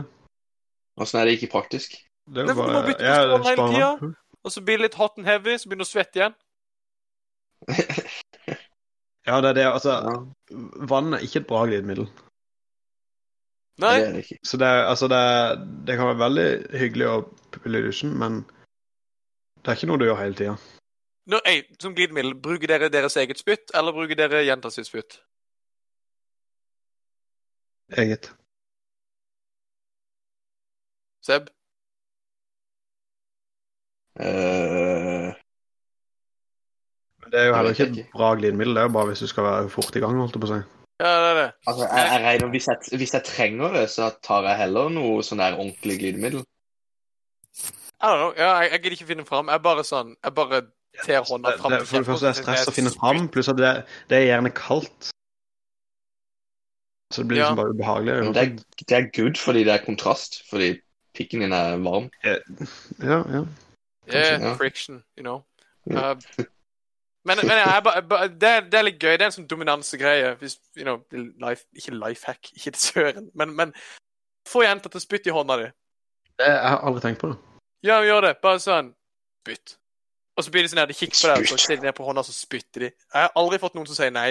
[0.99, 1.99] Åssen er det ikke praktisk?
[2.29, 3.19] Det er Det er for bare å bytte ja,
[3.49, 4.13] hele tida.
[4.45, 6.39] Og så blir det litt hot and heavy, så begynner du å svette igjen.
[9.29, 9.65] Ja, det er det.
[9.69, 10.13] Altså, Ja,
[10.89, 12.07] vann er ikke et bra glidemiddel.
[13.79, 13.91] Nei.
[14.01, 14.39] det er det ikke.
[14.47, 15.19] Så det, altså det,
[15.87, 16.47] det kan være veldig
[16.81, 17.17] hyggelig å
[17.55, 18.43] pulle i dusjen, men
[19.63, 20.57] det er ikke noe du gjør hele tida.
[21.29, 25.19] Nå, ei, som glidemiddel, bruker dere deres eget spytt, eller bruker dere jenta sitt spytt?
[27.97, 28.31] Eget.
[31.25, 31.51] Seb?
[34.19, 35.37] Uh...
[37.23, 39.29] Men det er jo heller ikke et bra glidemiddel, det er jo bare hvis du
[39.29, 40.61] skal være fort i gang, holdt jeg på å si.
[40.99, 41.51] Ja, det er det.
[41.69, 45.21] altså, jeg, jeg regner, hvis, jeg, hvis jeg trenger det, så tar jeg heller noe
[45.27, 46.49] sånn der ordentlig glidemiddel.
[48.01, 48.33] I don't know.
[48.39, 49.49] Ja, jeg, jeg gidder ikke finne fram.
[49.51, 50.61] Jeg bare sånn Jeg bare
[51.05, 53.49] ter hånda Det, fram det, for det første er det stress å finne fram, pluss
[53.51, 53.73] at det,
[54.11, 55.11] det er gjerne kaldt.
[57.15, 57.49] Så det blir Ja.
[57.49, 58.15] liksom bare ubehagelig.
[58.25, 60.75] Men det, er, det er good fordi det er kontrast, fordi
[61.17, 62.11] pikken din er varm.
[62.25, 62.37] Ja,
[63.03, 63.45] ja.
[64.09, 64.55] Yeah, ja.
[64.57, 65.43] friction, you know.
[65.91, 66.13] Ja.
[66.15, 66.45] Uh,
[67.29, 69.17] men men jeg, er jeg det, er- det er litt gøy.
[69.19, 70.35] Det er en sånn dominansegreie.
[70.41, 71.03] Hvis, you know,
[71.43, 73.73] life, ikke life hack, ikke til søren, men, men
[74.49, 75.69] få jenta til å spytte i hånda di.
[76.41, 77.39] Jeg har aldri tenkt på det.
[77.87, 78.35] Ja, vi gjør det.
[78.43, 78.89] Bare sånn
[79.49, 79.69] Spytt.
[80.39, 81.95] Og så blir de sånn her, de kikker på deg, og så ser de ned
[81.97, 82.89] på hånda, så spytter de.
[82.93, 84.31] Jeg har aldri fått noen som sier nei.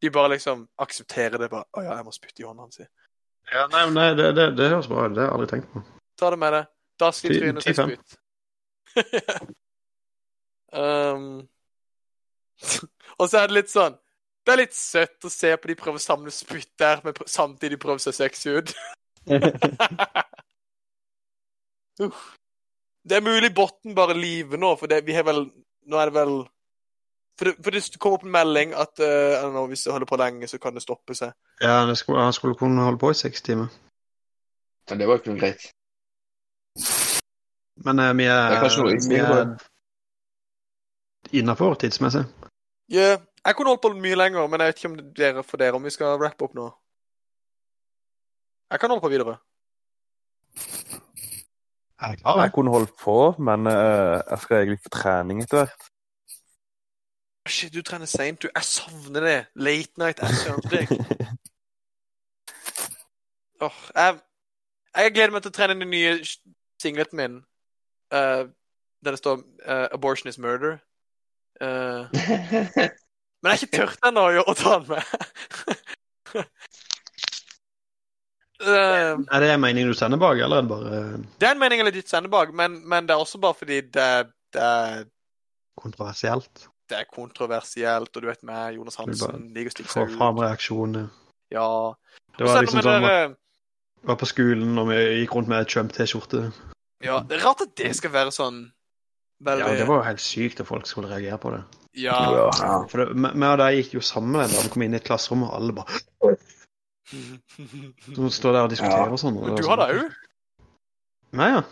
[0.00, 1.48] De bare liksom aksepterer det.
[1.52, 2.86] bare, 'Å ja, jeg må spytte i hånda hans'.
[3.52, 5.14] Ja, nei, men nei, det, det, det høres bra ut.
[5.14, 5.78] Det har jeg aldri tenkt på.
[6.18, 6.64] Ta det med deg.
[7.00, 7.86] Da i du trynet og si 10-5.
[7.86, 8.18] spytt.
[10.72, 11.48] um,
[13.20, 13.94] og så er det litt sånn
[14.44, 17.78] Det er litt søtt å se på de prøver å samle spytt der, men samtidig
[17.80, 18.74] prøver å se sexy ut.
[22.04, 22.39] Uff.
[23.08, 25.46] Det er mulig botten bare lyver nå, for det, vi har vel
[25.90, 26.34] Nå er det vel
[27.40, 30.06] For det, for det kommer opp en melding at uh, don't know, hvis det holder
[30.06, 31.32] på lenge, så kan det stoppe seg.
[31.60, 33.72] Ja, skulle, han skulle kunne holde på i seks timer.
[34.90, 35.64] Men det var jo ikke noe greit.
[37.80, 39.56] Men uh, vi Det er, er er
[41.32, 42.24] innafor tidsmessig.
[42.92, 43.16] Ja,
[43.46, 45.78] jeg kunne holdt på mye lenger, men jeg vet ikke om det dere for dere
[45.78, 46.68] om vi skal rappe opp nå.
[48.70, 49.38] Jeg kan holde på videre.
[52.00, 52.42] Er jeg klar?
[52.42, 53.72] Jeg kunne holdt på, men uh,
[54.30, 55.82] jeg skal egentlig få trening etter hvert.
[57.48, 58.48] Shit, du trener seint, du.
[58.54, 59.46] Jeg savner det.
[59.54, 60.86] Late night søndag.
[63.60, 64.18] Åh, jeg,
[64.96, 66.12] jeg gleder meg til å trene den nye
[66.80, 67.36] singleten min.
[68.14, 68.44] uh,
[69.04, 69.36] der det står
[69.68, 70.78] uh, 'Abortion is murder'.
[71.60, 71.66] Uh,
[73.40, 75.02] men jeg har ikke tørt ennå å ta den med.
[78.60, 81.00] Eh, Er det mening du sender bak, eller er det bare
[81.40, 84.08] det er en mening eller ditt sendebak, men, men det er også bare fordi det,
[84.52, 85.06] det, er-
[85.80, 86.66] kontroversielt?
[86.90, 90.36] det er kontroversielt, og du vet meg, Jonas Hansen, liker å stikke Få seg fram
[90.40, 90.42] ut.
[90.44, 91.06] reaksjoner.
[91.54, 91.66] Ja.
[92.36, 93.34] Det var liksom sånn det der,
[94.10, 96.42] var på skolen og vi gikk rundt med Trump-T-skjorte.
[97.06, 98.58] Ja, det er rart at det skal være sånn
[99.46, 101.62] veldig Ja, det var jo helt sykt at folk skulle reagere på det.
[102.02, 102.18] Ja.
[102.58, 102.74] Ja.
[102.90, 105.54] For vi og de gikk jo sammen da vi kom inn i et klasserom, og
[105.56, 106.34] alle bare
[107.10, 109.12] De står der og diskuterer Ja.
[109.12, 109.34] og sånn.
[109.40, 110.14] Men du har det sånn- òg?
[111.32, 111.62] Nei, ja.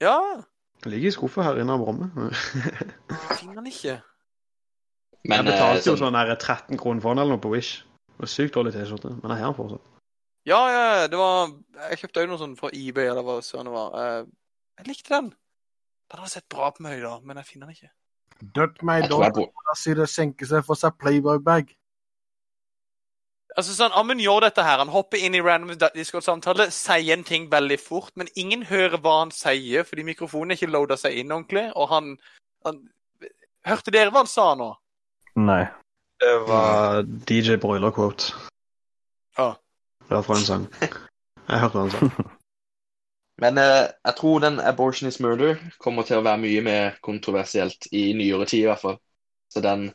[0.00, 0.42] Ja.
[0.82, 2.10] Det ligger i skuffa her inne av rommet.
[3.40, 4.00] Finner den ikke.
[5.28, 7.82] Men jeg betalte jo sånn, sånn der 13 kroner for den eller noe på Wish.
[8.16, 9.86] Det var Sykt dårlig T-skjorte, men jeg har den fortsatt.
[10.48, 11.50] Ja, ja, det var
[11.90, 13.94] Jeg kjøpte òg noe sånn fra eBay, eller hva søren det var.
[14.00, 14.24] Eh,
[14.80, 15.28] Jeg likte den.
[16.10, 17.90] Den hadde sett bra på meg i dag, men jeg finner den ikke.
[18.56, 19.18] Dødt meg da.
[19.28, 21.74] Da sier det senker seg for seg Playboy-bag.
[23.58, 24.78] Altså sånn, Amund gjør dette her.
[24.78, 29.16] Han hopper inn i random Discord-samtale, sier en ting veldig fort, men ingen hører hva
[29.24, 32.16] han sier, fordi mikrofonen er ikke loada seg inn ordentlig, og han,
[32.66, 32.82] han
[33.68, 34.70] Hørte dere hva han sa nå?
[35.36, 35.66] Nei.
[36.20, 38.32] Det var DJ Broiler-quote.
[39.36, 39.50] Ja.
[40.06, 40.64] Det var fra en sang.
[40.80, 42.24] Jeg hørte hva han sa.
[43.40, 47.88] Men eh, jeg tror den 'Abortion is murder' kommer til å være mye mer kontroversielt
[47.92, 48.98] i nyere tid, i hvert fall.
[49.48, 49.92] Så den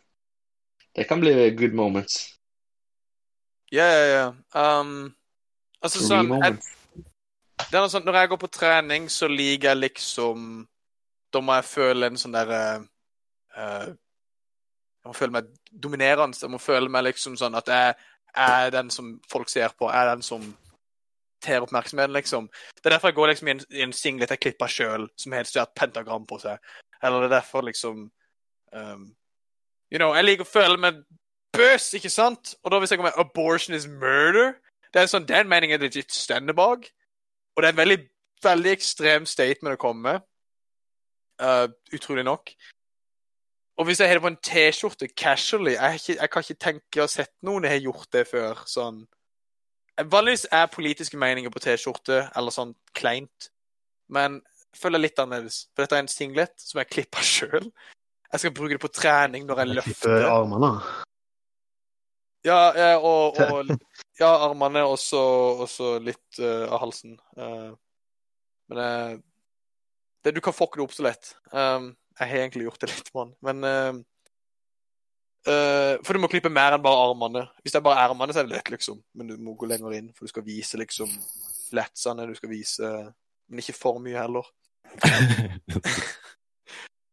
[0.95, 2.34] Det kan bli good moments.
[3.75, 4.07] Ja, yeah.
[4.15, 4.79] ja.
[4.79, 5.11] Um,
[5.83, 6.57] altså sånn jeg,
[7.59, 10.65] det er noe sånt Når jeg går på trening, så liker jeg liksom
[11.33, 12.61] Da må jeg føle en sånn derre
[13.55, 16.37] uh, Jeg må føle meg dominerende.
[16.41, 17.95] Jeg må føle meg liksom sånn at jeg
[18.35, 19.87] er den som folk ser på.
[19.91, 20.47] Jeg er den som
[21.45, 22.47] ter oppmerksomheten, liksom.
[22.81, 25.35] Det er derfor jeg går liksom i en, i en singlet jeg klipper sjøl, som
[25.35, 26.57] har et pentagram på seg.
[27.03, 28.07] Eller det er derfor liksom
[28.73, 29.05] um,
[29.93, 31.03] You know, jeg liker å føle meg
[31.57, 32.55] bøs, ikke sant?
[32.63, 34.55] Og da hvis jeg kommer med 'abortion is murder'
[34.95, 36.87] Det er sånn, Den meningen er legit stender bak.
[37.55, 37.97] Og det er en veldig,
[38.43, 40.23] veldig ekstrem statement å komme med.
[41.41, 42.53] Uh, utrolig nok.
[43.75, 47.01] Og hvis jeg har det på en T-skjorte casually jeg, ikke, jeg kan ikke tenke
[47.01, 48.61] å ha sett noen jeg har gjort det før.
[48.71, 49.01] sånn
[49.99, 53.49] Vanligvis er politiske meninger på T-skjorte eller sånn kleint,
[54.11, 54.41] men
[54.71, 55.59] jeg føler litt annerledes.
[55.71, 57.69] For dette er en singlet som jeg klipper sjøl.
[58.31, 59.91] Jeg skal bruke det på trening når jeg løfter.
[59.93, 60.73] klipper armene.
[62.45, 63.71] Ja, ja, og, og
[64.19, 67.17] ja, armene og så litt uh, av halsen.
[67.37, 67.71] Uh,
[68.69, 69.15] men uh,
[70.25, 71.35] det, du kan fucke det opp så lett.
[71.53, 73.33] Um, jeg har egentlig gjort det litt, mann.
[73.43, 73.97] Men eh,
[75.51, 77.43] eh, For du må klippe mer enn bare armene.
[77.61, 79.01] Hvis det er bare armene, så er det lett, liksom.
[79.19, 81.11] Men du må gå lenger inn, for du skal vise liksom
[81.75, 82.27] letsene.
[82.29, 82.91] Du skal vise
[83.45, 84.47] Men ikke for mye heller.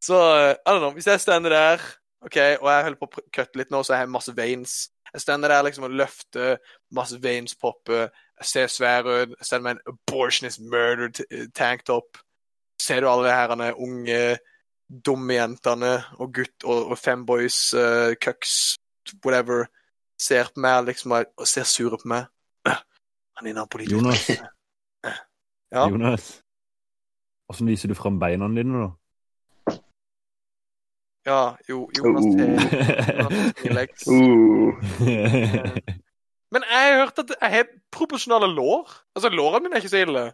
[0.02, 1.82] Så eh, I don't know, hvis jeg stender der,
[2.24, 4.72] ok, og jeg holder på å kutte litt nå, så jeg har masse veins.
[5.12, 6.56] Jeg stender der liksom og løfter,
[6.96, 8.08] masse veins popper,
[8.38, 12.18] jeg ser svær ut, jeg stender med en abortionist murder tanked tanktop.
[12.80, 14.38] Ser du alle de her unge,
[15.06, 18.78] dumme jentene og gutt og, og femboys, uh, cucks,
[19.24, 19.68] whatever,
[20.18, 22.26] ser på meg liksom og ser sure på meg.
[23.36, 23.98] Han er inne politisk.
[23.98, 24.30] Jonas.
[25.72, 25.86] Ja.
[25.88, 26.42] Jonas.
[27.48, 28.88] Åssen viser du fram beina dine, da?
[31.26, 32.40] Ja, jo, Jonas T.
[32.42, 32.62] Jonas
[33.18, 33.32] har.
[34.12, 34.74] Uh.
[36.52, 38.90] Men jeg har hørt at jeg har proporsjonale lår.
[39.16, 40.24] Altså, lårene mine er ikke så ille.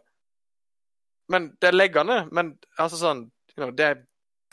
[1.30, 2.16] Men det er leggene.
[2.34, 3.20] Men altså sånn
[3.52, 4.00] you know, Det er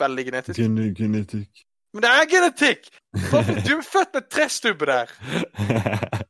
[0.02, 0.60] veldig genetisk.
[0.60, 1.64] Gen Genetikk.
[1.95, 2.88] Men det er genetikk!
[3.16, 5.12] Du er født med trestubbe der.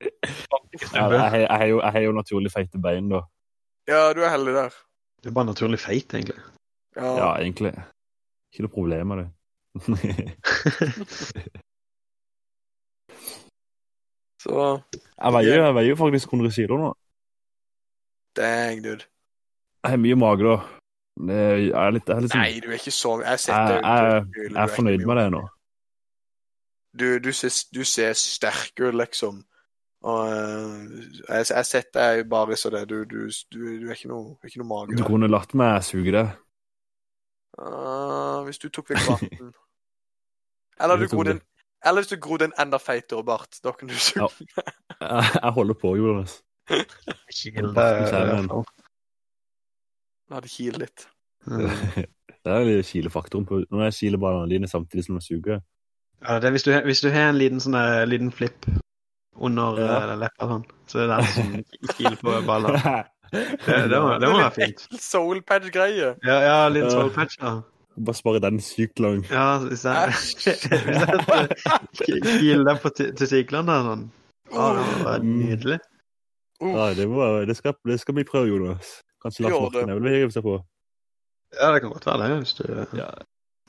[0.00, 3.20] ja, jeg, har- jeg, jo, jeg har jo naturlig feite bein, da.
[3.88, 4.78] Ja, du er heldig der.
[5.22, 6.38] Du er bare naturlig feit, egentlig.
[6.96, 7.10] Ja.
[7.18, 7.74] Ja, egentlig.
[8.52, 9.28] Ikke noe problem med det.
[14.42, 16.90] Så jeg, veier, jeg veier faktisk 100 kilo nå.
[18.36, 19.04] dang, dude.
[19.84, 20.56] Jeg har mye mage, da.
[21.28, 24.50] Jeg er litt, jeg er litt sånn- Nei, du er ikke så Jeg jeg, jeg,
[24.50, 25.42] jeg er fornøyd med det nå.
[26.98, 29.42] Du, du, ser, du ser sterk ut, liksom.
[30.02, 30.88] Og eh,
[31.28, 32.88] jeg jeg har sett deg bare så det.
[32.90, 34.96] Du, du, du, du er ikke noe, ikke noe mage.
[34.98, 36.26] Du kunne latt meg suge det.
[37.58, 39.52] Ah, hvis du tok vekk barten.
[40.80, 41.40] Eller, du Jeg tok grodde det.
[41.42, 41.42] en,
[41.88, 43.58] eller hvis du grodde en enda feitere bart.
[43.64, 44.28] Da kan du suge.
[45.00, 45.20] Ja.
[45.42, 46.38] Jeg, holder på, Jonas.
[47.34, 47.72] Kile.
[50.30, 51.08] La det kile litt.
[52.42, 55.60] Det er litt kilefaktoren på når jeg kiler ballene dine samtidig som jeg suger.
[56.24, 57.76] Ja, det er hvis du, hvis du har en liten sånn
[58.10, 58.66] liten flipp
[59.38, 59.98] under Ja.
[60.10, 62.80] eh, leppa sånn, så er det den som kiler på ballene.
[63.32, 64.82] Det, det, må, det må være fint.
[65.10, 66.14] Soul patch-greie.
[66.26, 67.52] Ja, ja litt soulpatch, soul patch, da.
[68.06, 69.22] Bare spare den sykt lang.
[69.28, 70.44] Ja, hvis jeg hvis
[72.40, 74.04] kiler den på t- testiklene der sånn.
[74.52, 75.78] Ja, det må være nydelig.
[76.62, 78.94] Ja, det, må, det, skal, det skal vi prøve, Jonas.
[79.24, 79.82] Kanskje Lars det.
[79.82, 80.56] Morten vil hive seg på.
[81.58, 82.64] Ja, det kan godt være det, hvis du
[82.98, 83.10] Ja.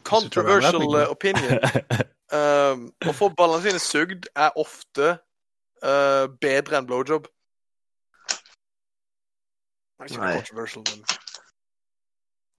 [0.03, 1.60] Controversial eh, opinion.
[2.34, 5.11] Um, å få ballene sine sugd er ofte
[5.85, 7.27] uh, bedre enn blowjob.
[9.98, 10.36] Det er ikke Nei.
[10.40, 11.03] controversial, men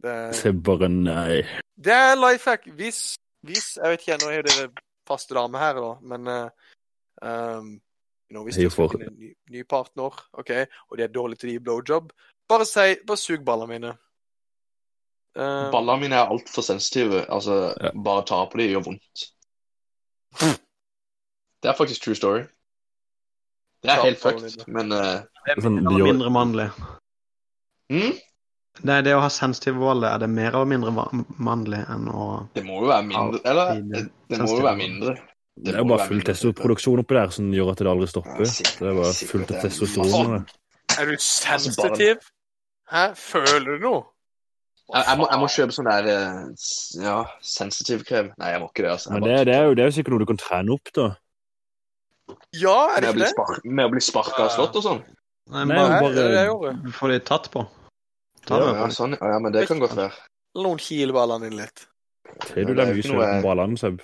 [0.05, 1.43] det, Se bare nei.
[1.77, 2.66] det er life hack.
[2.77, 4.70] Hvis, hvis Jeg vet ikke, nå er det
[5.09, 6.48] faste dame her, da, men uh,
[7.23, 7.73] um,
[8.31, 10.51] you know, hvis er du får en ny, ny partner, OK,
[10.90, 12.12] og de er dårlige til å gi blowjob,
[12.48, 13.93] bare si Bare sug ballene mine.
[15.35, 17.24] Uh, Ballene mine er altfor sensitive.
[17.32, 17.90] Altså, Ja.
[18.05, 19.24] bare ta på dem gjør vondt.
[21.62, 22.43] Det er faktisk true story.
[23.82, 26.69] Det er helt fucked, men uh, Det er Sånn, mindre mannlig.
[27.93, 28.15] Mm,
[28.85, 30.90] Nei, det å ha sensitive baller, er det mer eller mindre
[31.39, 32.24] mannlig enn å
[32.56, 34.01] det må jo være mindre Eller det,
[34.32, 35.12] det må jo være mindre.
[35.55, 38.40] Det er jo bare full testoproduksjon oppi der som gjør at det aldri stopper.
[38.43, 40.32] Ja, sikkert- Det er bare sikkert fullt av er testosteron.
[40.35, 40.56] det.
[40.98, 42.16] Er du Altså, sensitiv?
[42.90, 43.05] Hæ?
[43.15, 44.02] Føler du noe?
[44.93, 48.32] Jeg, jeg, må, jeg må kjøpe sånn der eh, Ja, sensitiv krem.
[48.36, 48.90] Nei, jeg må ikke det.
[48.90, 49.12] altså.
[49.15, 50.90] Men bare- det, det, er jo, det er jo sikkert noe du kan trene opp,
[50.98, 51.06] da.
[52.59, 53.65] Ja, er det ikke det?
[53.70, 55.01] med å bli sparka og slått og sånn?
[55.51, 57.66] Nei, Nei, bare, Nei, bare- det få de tatt på.
[58.47, 60.12] Ta Ja, ja, sånn, ja, men det kan godt være.
[60.57, 61.87] Noen kiler ballene inn litt.
[62.49, 64.01] Ser du det mye noe- på ballene, Seb?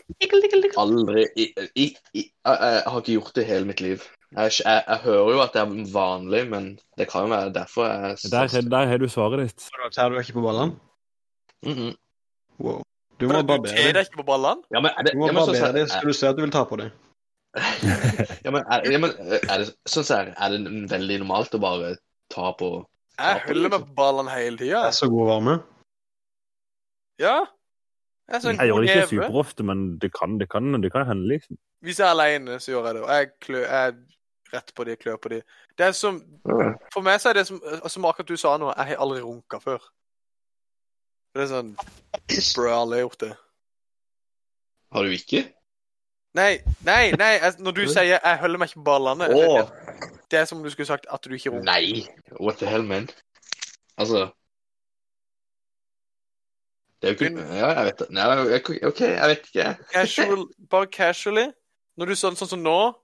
[0.81, 4.05] Aldri i, i, i, jeg, jeg har ikke gjort det i hele mitt liv.
[4.37, 7.89] Jeg, jeg, jeg hører jo at det er vanlig, men det kan jo være derfor
[7.89, 9.61] jeg Der, er- der har du svaret ditt.
[9.93, 10.77] Ser du ikke på ballene?
[11.67, 11.95] Mhm.
[12.61, 12.83] Wow.
[13.19, 14.62] Du må du barbere deg ikke på ballene?
[14.73, 15.89] Ja, men er det, Du må ja, barbere deg.
[15.89, 16.91] så- skal du se at du vil ta på dem.
[18.44, 21.62] ja, men, er, ja, men er det sånn så er, er det veldig normalt å
[21.62, 21.94] bare
[22.31, 22.68] ta på
[23.18, 24.85] Jeg holder meg på ballene hele tida.
[24.86, 25.56] er så god varme.
[27.20, 27.40] Ja.
[28.31, 31.27] Jeg sånn Jeg gjør det ikke superofte, men det kan, det kan, det kan hende,
[31.32, 31.59] liksom.
[31.82, 33.02] Hvis jeg er alene, så gjør jeg det.
[33.02, 33.94] Og jeg klør jeg
[34.52, 35.40] rett på de, klør på de.
[35.78, 36.20] Det er som
[36.94, 39.60] For meg så er det som, som akkurat du sa nå, jeg har aldri runka
[39.62, 39.82] før.
[41.35, 43.32] Det er sånn Bro, jeg har aldri gjort det.
[44.90, 45.44] Har du ikke?
[46.35, 47.32] Nei, nei, nei.
[47.43, 49.70] Jeg, når du sier 'jeg holder meg ikke på ballene', Å,
[50.31, 51.65] det er som om du skulle sagt at du ikke runker.
[51.65, 52.07] nei.
[52.39, 53.09] What the hell, man?
[53.98, 54.31] Altså
[57.02, 58.11] Det er jo ikke Ja, jeg vet det.
[58.11, 59.77] Nei, jeg- OK, jeg vet ikke.
[59.93, 61.47] Casual, bare casually.
[61.98, 62.94] Når du sånn, sånn som nå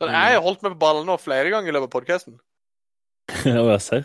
[0.00, 0.10] sånn.
[0.10, 2.40] Jeg har holdt meg på ballene nå flere ganger i løpet av podkasten.
[3.44, 4.04] Ja, jeg ser.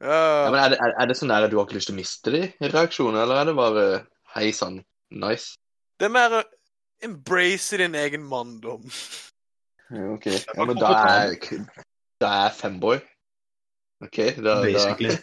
[0.00, 1.94] Ja, men er, det, er, er det sånn der at du har ikke lyst til
[1.94, 2.40] å miste de
[2.72, 5.56] reaksjonene, eller er det bare hei sann, nice?
[6.00, 6.42] det er mer
[7.04, 8.84] embrace din egen manndom.
[9.92, 10.26] OK.
[10.56, 11.34] Ja, men da er
[12.20, 12.96] Da er femboy.
[14.02, 15.18] OK, da, da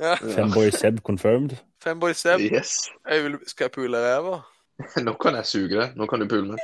[0.00, 0.14] Ja.
[0.14, 1.56] Femboy Seb confirmed.
[1.82, 2.88] Femboy Seb, Yes.
[3.08, 4.40] jeg vil, skal jeg pule ræva?
[5.06, 5.92] Nå kan jeg suge det.
[5.96, 6.58] Nå kan du pule meg.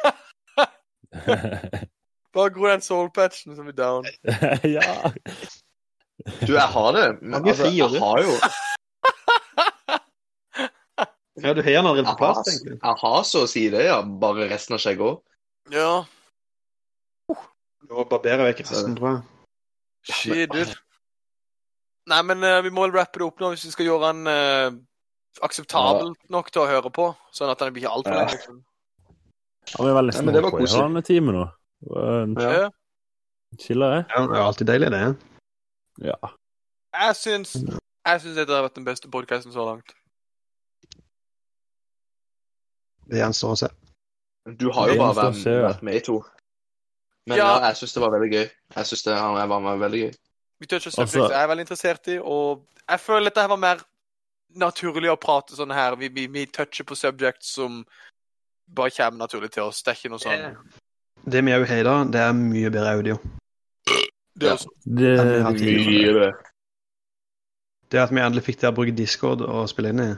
[2.35, 4.07] Bare gro den soulpatchen, så er down.
[4.77, 5.13] ja.
[6.47, 7.23] Du, jeg har det.
[7.23, 8.33] Men altså, jeg har jo
[11.43, 12.79] Ja, du har den allerede på plass, tenker egentlig.
[12.83, 13.99] jeg har så å si det, ja.
[14.03, 15.21] Bare resten av skjegget òg.
[15.73, 15.93] Ja,
[17.83, 19.23] Du barberer jeg vekk resten, tror jeg.
[20.09, 20.75] shit, dude.
[22.11, 24.31] Nei, men uh, vi må vel rappe det opp nå hvis vi skal gjøre den
[24.31, 24.79] uh,
[25.47, 27.11] akseptabel nok til å høre på.
[27.35, 28.29] Sånn at den blir ikke altfor Ja.
[28.33, 28.63] Liksom.
[29.73, 31.45] Ja, vi er veldig over var på i en time nå.
[31.93, 32.51] Ja.
[32.51, 32.67] Ja.
[33.63, 34.05] Chiller jeg.
[34.11, 35.05] Ja, det er alltid deilig, det.
[36.11, 36.19] Ja.
[36.93, 37.55] Jeg syns
[38.03, 39.95] jeg syns dette har vært den beste podkasten så langt.
[43.09, 43.69] Det gjenstår å se.
[44.59, 46.21] Du har jo bare vært, vært med i to.
[47.27, 47.69] Men ja, Ja.
[47.69, 48.51] jeg syns det var veldig gøy.
[48.77, 50.13] Jeg syns det han var med veldig gøy.
[50.61, 53.57] Vi toucher Altså- subjects jeg er veldig interessert i, og jeg føler dette her var
[53.57, 53.79] mer
[54.57, 55.97] naturlig å prate sånn her.
[55.97, 57.85] Vi, vi, vi toucher på subjects som
[58.69, 59.83] bare kommer naturlig til oss.
[59.83, 60.57] Det er ikke noe sånn
[61.29, 63.19] Det vi òg har i dag, det er mye bedre audio.
[64.39, 65.53] det er også, Det, har.
[65.53, 66.33] Mye bedre.
[67.91, 70.11] Det at vi endelig fikk til å bruke Discord og spille inn i,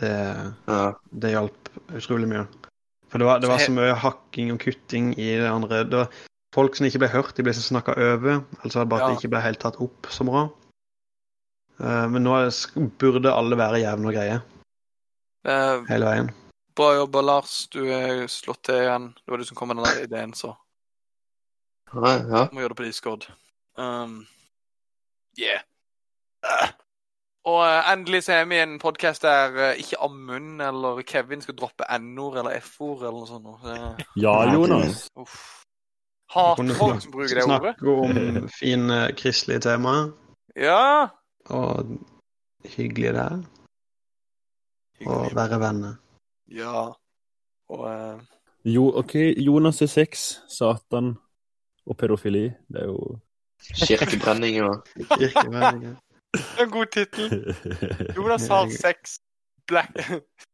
[0.00, 0.94] det, Ja.
[1.12, 2.46] det hjalp utrolig mye.
[3.10, 5.84] For det var, det Så var så mye hakking og kutting i det andre.
[5.84, 6.08] Det var
[6.54, 8.44] folk som ikke ble hørt, de ble så snakka over.
[8.64, 10.46] Altså bare at de ikke ble helt tatt opp så bra.
[11.80, 12.36] Eh, men nå
[13.00, 14.42] burde alle være jevne og greie
[15.44, 16.28] Eh, hele veien.
[16.76, 17.66] bra jobba, Lars.
[17.66, 19.08] Du er slått til igjen.
[19.14, 20.54] Det var du som kom med den der ideen, så
[21.92, 22.48] Ja, ja.
[22.52, 23.26] må gjøre det på Discord.
[23.76, 24.26] Um,
[25.36, 25.60] yeah.
[26.44, 26.68] Eh.
[27.44, 31.40] Og eh, endelig så er vi i en podkast der eh, ikke Amund eller Kevin
[31.42, 33.48] skal droppe N-ord eller F-ord eller noe sånt.
[33.64, 35.08] Det- Ja, Jonas.
[35.18, 35.40] Uff.
[36.32, 37.74] Hater folk som bruker det ordet.
[37.76, 40.12] Snakke om fine kristelige temaer,
[40.56, 41.08] Ja.
[41.50, 41.98] og
[42.64, 43.42] hyggelig det er.
[45.06, 45.94] og være venner.
[46.48, 46.86] Ja.
[47.68, 48.20] Og uh...
[48.64, 51.16] Jo, OK, Jonas er sex, Satan
[51.86, 52.44] og pedofili.
[52.68, 53.18] Det er jo
[53.74, 54.86] Kirkebrenning og
[55.18, 55.96] Kirkevenner.
[56.60, 57.54] En god tittel.
[58.16, 59.18] Jonas har sex.
[59.68, 60.10] Black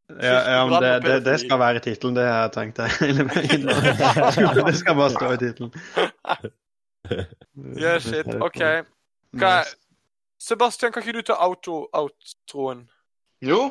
[0.09, 3.67] Ja, ja, men det, det, det skal være tittelen, det har jeg tenkt hele veien.
[3.69, 5.75] Det skal bare stå i tittelen.
[7.77, 8.31] Yeah, shit.
[8.41, 8.63] OK.
[9.37, 9.53] Hva,
[10.41, 12.87] Sebastian, kan ikke du ta auto, outroen?
[13.45, 13.69] Jo,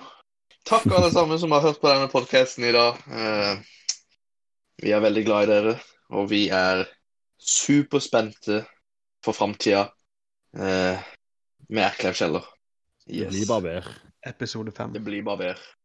[0.70, 3.02] takk alle sammen som har hørt på denne podkasten i dag.
[3.10, 3.58] Eh,
[4.84, 5.76] vi er veldig glad i dere,
[6.14, 6.86] og vi er
[7.42, 8.62] superspente
[9.26, 9.88] for framtida
[10.54, 11.02] eh,
[11.70, 12.46] med Erklev Kjeller.
[13.08, 13.90] Det blir bare vær.
[14.28, 14.94] Episode fem.
[14.94, 15.77] Det blir bare bedre.